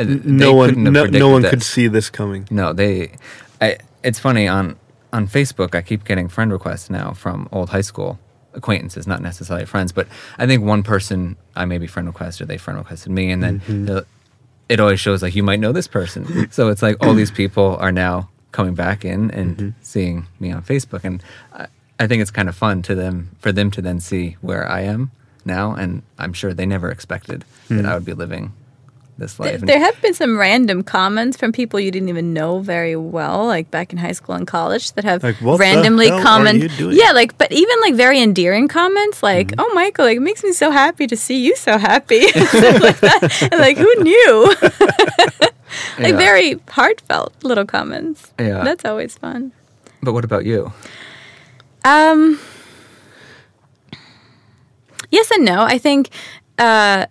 [0.00, 2.46] Uh, N- no one, no, no predicted one could see this coming.
[2.50, 3.12] No, they.
[3.60, 4.76] I, it's funny on
[5.12, 5.74] on Facebook.
[5.74, 8.18] I keep getting friend requests now from old high school
[8.54, 9.92] acquaintances, not necessarily friends.
[9.92, 10.06] But
[10.38, 13.84] I think one person I maybe friend requested, they friend requested me, and then mm-hmm.
[13.86, 14.06] the-
[14.68, 16.48] it always shows like you might know this person.
[16.50, 19.68] so it's like all these people are now coming back in and mm-hmm.
[19.82, 21.22] seeing me on Facebook, and
[21.52, 21.66] I,
[21.98, 24.82] I think it's kind of fun to them for them to then see where I
[24.82, 25.10] am
[25.44, 27.88] now, and I'm sure they never expected that mm.
[27.88, 28.52] I would be living
[29.18, 29.60] this life.
[29.60, 33.70] There have been some random comments from people you didn't even know very well, like
[33.70, 36.68] back in high school and college, that have Like, "What the randomly hell are you
[36.68, 40.42] doing?" Yeah, like, but even like very endearing comments, like, "Oh, Michael, like, it makes
[40.44, 42.20] me so happy to see you so happy."
[42.88, 43.48] Like that.
[43.58, 44.54] Like, who knew?
[45.98, 46.16] like Yeah.
[46.16, 48.32] very heartfelt little comments.
[48.38, 48.62] Yeah.
[48.64, 49.52] that's always fun.
[50.02, 50.72] but what about you?
[51.84, 52.38] Um,
[55.10, 55.62] yes and no.
[55.62, 56.10] I think,
[56.58, 57.06] uh,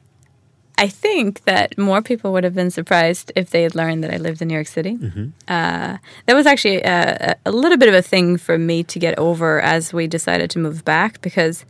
[0.78, 4.18] I think that more people would have been surprised if they had learned that I
[4.18, 4.96] lived in New York City.
[4.96, 5.30] Mm-hmm.
[5.48, 9.00] Uh, that was actually uh, a, a little bit of a thing for me to
[9.00, 11.66] get over as we decided to move back because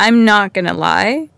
[0.00, 1.28] I'm not gonna lie,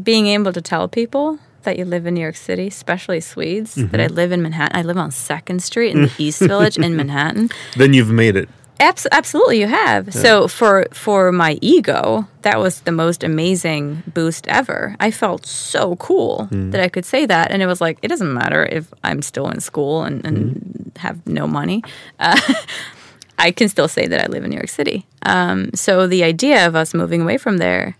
[0.00, 3.86] being able to tell people that you live in New York City, especially Swedes, that
[3.86, 4.00] mm-hmm.
[4.00, 4.76] I live in Manhattan.
[4.76, 7.50] I live on Second Street in the East Village in Manhattan.
[7.76, 8.48] Then you've made it.
[8.78, 10.12] Abs- absolutely, you have.
[10.12, 14.96] So for for my ego, that was the most amazing boost ever.
[15.00, 18.32] I felt so cool that I could say that, and it was like it doesn't
[18.32, 21.82] matter if I'm still in school and, and have no money.
[22.18, 22.38] Uh,
[23.38, 25.06] I can still say that I live in New York City.
[25.22, 27.96] Um, so the idea of us moving away from there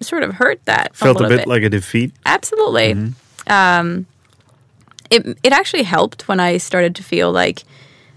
[0.00, 2.12] sort of hurt that Felt a a little bit like a defeat.
[2.26, 3.12] Absolutely.
[3.46, 4.06] Um,
[5.10, 7.64] it it actually helped when I started to feel like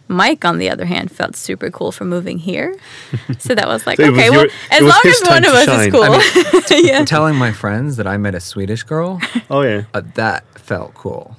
[0.08, 2.76] Mike, on the other hand, felt super cool for moving here.
[3.40, 5.66] So that was like, So it was okay, well, as long as one of us
[5.66, 5.88] shine.
[5.88, 6.80] is cool.
[6.86, 7.06] yeah.
[7.06, 9.20] Telling my friends that I met a Swedish girl,
[9.50, 9.84] Oh yeah.
[9.94, 11.36] uh, that felt cool.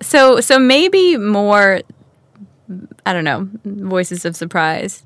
[0.00, 1.80] So so maybe more.
[3.06, 5.02] I don't know, voices of surprise.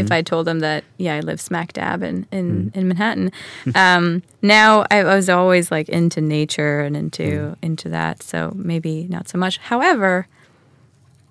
[0.00, 3.30] If I told them that, yeah, I live smack dab in in, in Manhattan.
[3.74, 9.06] um, now I, I was always like into nature and into into that, so maybe
[9.08, 9.58] not so much.
[9.58, 10.26] However,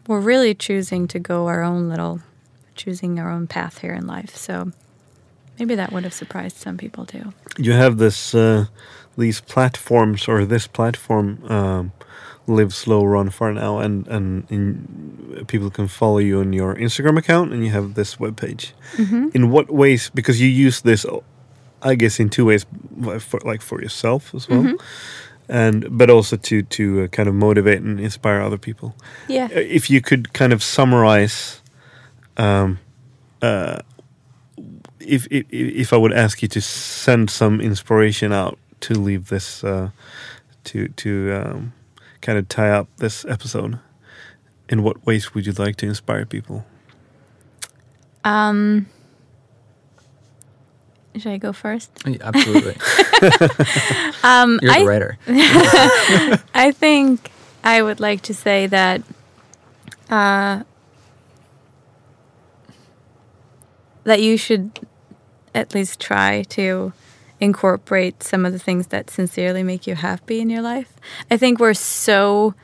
[0.07, 2.21] we're really choosing to go our own little,
[2.75, 4.35] choosing our own path here in life.
[4.35, 4.71] So
[5.59, 7.33] maybe that would have surprised some people too.
[7.57, 8.67] You have this uh,
[9.17, 11.91] these platforms or this platform um,
[12.47, 17.17] Live Slow Run Far now and and in, people can follow you on your Instagram
[17.17, 18.73] account and you have this webpage.
[19.33, 21.05] In what ways because you use this
[21.81, 22.65] I guess in two ways
[23.19, 24.75] for, like for yourself as well.
[25.47, 28.95] And but also to to uh, kind of motivate and inspire other people.
[29.27, 29.45] Yeah.
[29.45, 31.61] Uh, if you could kind of summarize
[32.37, 32.79] um,
[33.41, 33.79] uh,
[34.99, 39.63] if, if if I would ask you to send some inspiration out to leave this
[39.63, 39.89] uh,
[40.65, 41.73] to to um,
[42.21, 43.79] kind of tie up this episode,
[44.69, 46.65] in what ways would you like to inspire people?
[48.23, 48.87] Um,
[51.15, 51.91] should I go first?
[52.05, 52.75] Yeah, Absolutely.
[54.23, 55.17] Um, You're I, the writer.
[56.55, 57.29] I think
[57.63, 59.03] I would like to say that
[60.09, 60.63] uh,
[64.03, 64.79] that you should
[65.53, 66.91] at least try to
[67.39, 70.95] incorporate some of the things that sincerely make you happy in your life.
[71.29, 72.55] I think we're so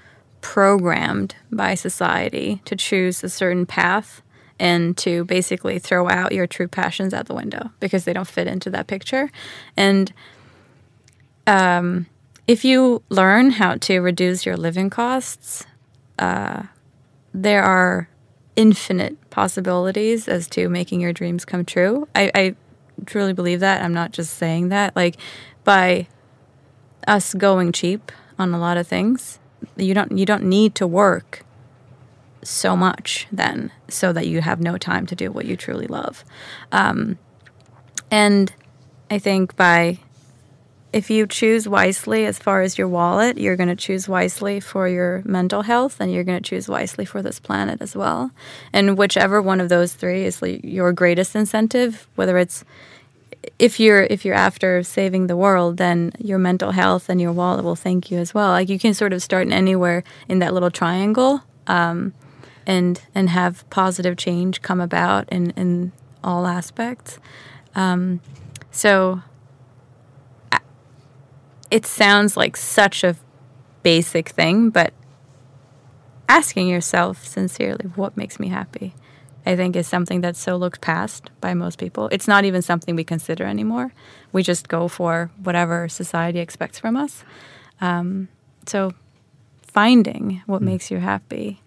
[0.41, 4.22] programmed by society to choose a certain path
[4.60, 8.48] and to basically throw out your true passions out the window because they don't fit
[8.48, 9.31] into that picture.
[9.76, 10.14] And
[11.48, 12.06] um,
[12.48, 15.65] if you learn how to reduce your living costs,
[16.19, 16.64] uh,
[17.34, 18.07] there are
[18.56, 22.07] infinite possibilities as to making your dreams come true.
[22.14, 22.56] I, I
[23.06, 23.82] truly believe that.
[23.82, 24.95] I'm not just saying that.
[24.95, 25.18] Like
[25.64, 26.07] by
[27.07, 29.40] us going cheap on a lot of things,
[29.76, 31.44] you don't you don't need to work
[32.44, 36.23] so much then so that you have no time to do what you truly love.
[36.72, 37.18] Um,
[38.10, 38.53] and
[39.10, 39.99] I think by
[40.94, 44.90] if you choose wisely as far as your wallet, you're going to choose wisely for
[44.90, 48.32] your mental health and you're going to choose wisely for this planet as well.
[48.73, 52.65] And whichever one of those three is your greatest incentive, whether it's
[53.59, 57.63] if you're if you're after saving the world, then your mental health and your wallet
[57.63, 58.49] will thank you as well.
[58.49, 62.13] Like you can sort of start anywhere in that little triangle, um,
[62.68, 65.91] and and have positive change come about in in
[66.23, 67.19] all aspects.
[67.76, 68.22] Um,
[68.72, 69.22] So
[71.69, 73.15] it sounds like such a
[73.84, 74.93] basic thing, but
[76.27, 78.93] asking yourself sincerely, what makes me happy?
[79.45, 82.09] I think is something that's so looked past by most people.
[82.11, 83.93] It's not even something we consider anymore.
[84.31, 87.23] We just go for whatever society expects from us.
[87.80, 88.27] Um,
[88.68, 88.93] so
[89.63, 90.65] finding what hmm.
[90.65, 91.61] makes you happy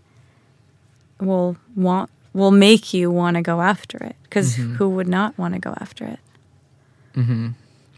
[1.20, 4.74] will want will make you want to go after it because mm-hmm.
[4.74, 6.18] who would not want to go after it
[7.16, 7.50] mm-hmm.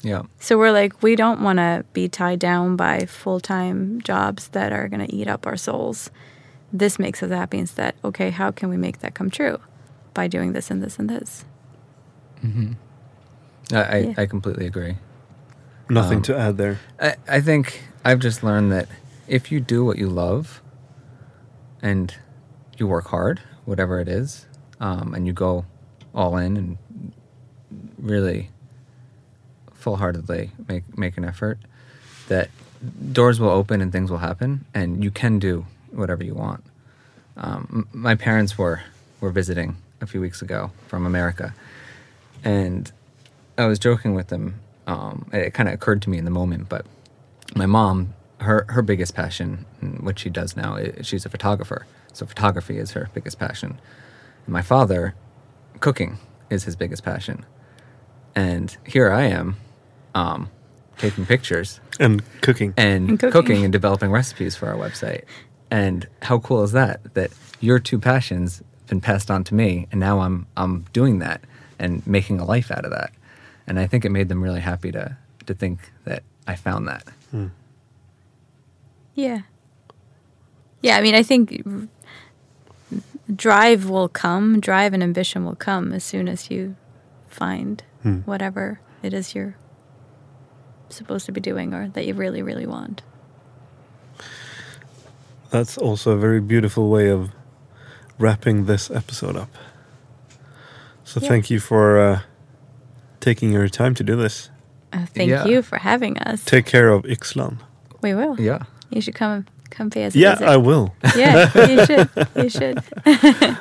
[0.02, 0.22] Yeah.
[0.38, 4.88] so we're like we don't want to be tied down by full-time jobs that are
[4.88, 6.10] going to eat up our souls
[6.72, 9.58] this makes us happy instead okay how can we make that come true
[10.14, 11.44] by doing this and this and this
[13.72, 14.14] I, I, Yeah.
[14.18, 14.96] I completely agree.
[15.88, 16.78] Nothing Um, to add there.
[17.00, 18.88] I, I think I've just learned that
[19.26, 20.62] if you do what you love
[21.82, 22.14] and
[22.78, 24.46] you work hard, whatever it is,
[24.80, 25.64] um, and you go
[26.14, 26.78] all in and
[27.98, 28.50] really
[29.74, 31.58] full heartedly make, make an effort,
[32.28, 32.50] that
[33.12, 35.66] doors will open and things will happen and you can do
[35.96, 36.62] whatever you want.
[37.36, 38.82] Um, m- my parents were,
[39.20, 41.54] were visiting a few weeks ago from America
[42.44, 42.92] and
[43.58, 44.60] I was joking with them.
[44.86, 46.86] Um, it kind of occurred to me in the moment, but
[47.54, 51.86] my mom, her her biggest passion, and what she does now, i she's a photographer.
[52.12, 53.80] So photography is her biggest passion.
[54.44, 55.14] And my father,
[55.80, 56.18] cooking
[56.50, 57.44] is his biggest passion.
[58.34, 59.56] And here I am,
[60.14, 60.50] um,
[60.98, 62.74] taking pictures And cooking.
[62.76, 63.32] and, And cooking.
[63.32, 63.64] cooking.
[63.64, 65.24] and developing recipes for our website.
[65.70, 67.14] And how cool is that?
[67.14, 67.30] That
[67.60, 71.40] your two passions have been passed on to me, and now I'm I'm doing that
[71.78, 73.12] and making a life out of that.
[73.66, 75.16] And I think it made them really happy to
[75.46, 77.04] to think that I found that.
[77.30, 77.48] Hmm.
[79.14, 79.40] yeah
[80.80, 81.64] yeah i mean i think
[83.34, 86.76] drive will come drive and ambition will come as soon as you
[87.28, 88.18] find hmm.
[88.18, 89.56] whatever it is you're
[90.88, 93.02] supposed to be doing or that you really really want
[95.50, 97.30] That's also a very beautiful way of
[98.18, 99.48] wrapping this episode up.
[101.04, 101.28] So Yeah.
[101.28, 102.20] thank you for uh,
[103.20, 104.50] taking your time to do this.
[104.92, 105.44] uh, thank Yeah.
[105.46, 107.58] you for having us Take care of Yxlan.
[108.02, 108.64] we will Yeah.
[108.90, 110.48] you should come come pay us a Yeah, visit.
[110.48, 110.94] I will.
[111.16, 112.08] Yeah, you should.
[112.36, 112.78] You should.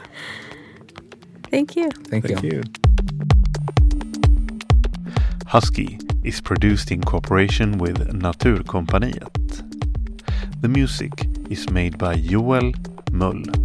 [1.51, 1.89] Thank you.
[2.09, 2.49] Thank, Thank you.
[2.51, 2.63] you.
[5.47, 9.29] Husky is produced in cooperation with Naturkompaniet.
[10.61, 12.71] The music is made by Joel
[13.11, 13.64] Mull.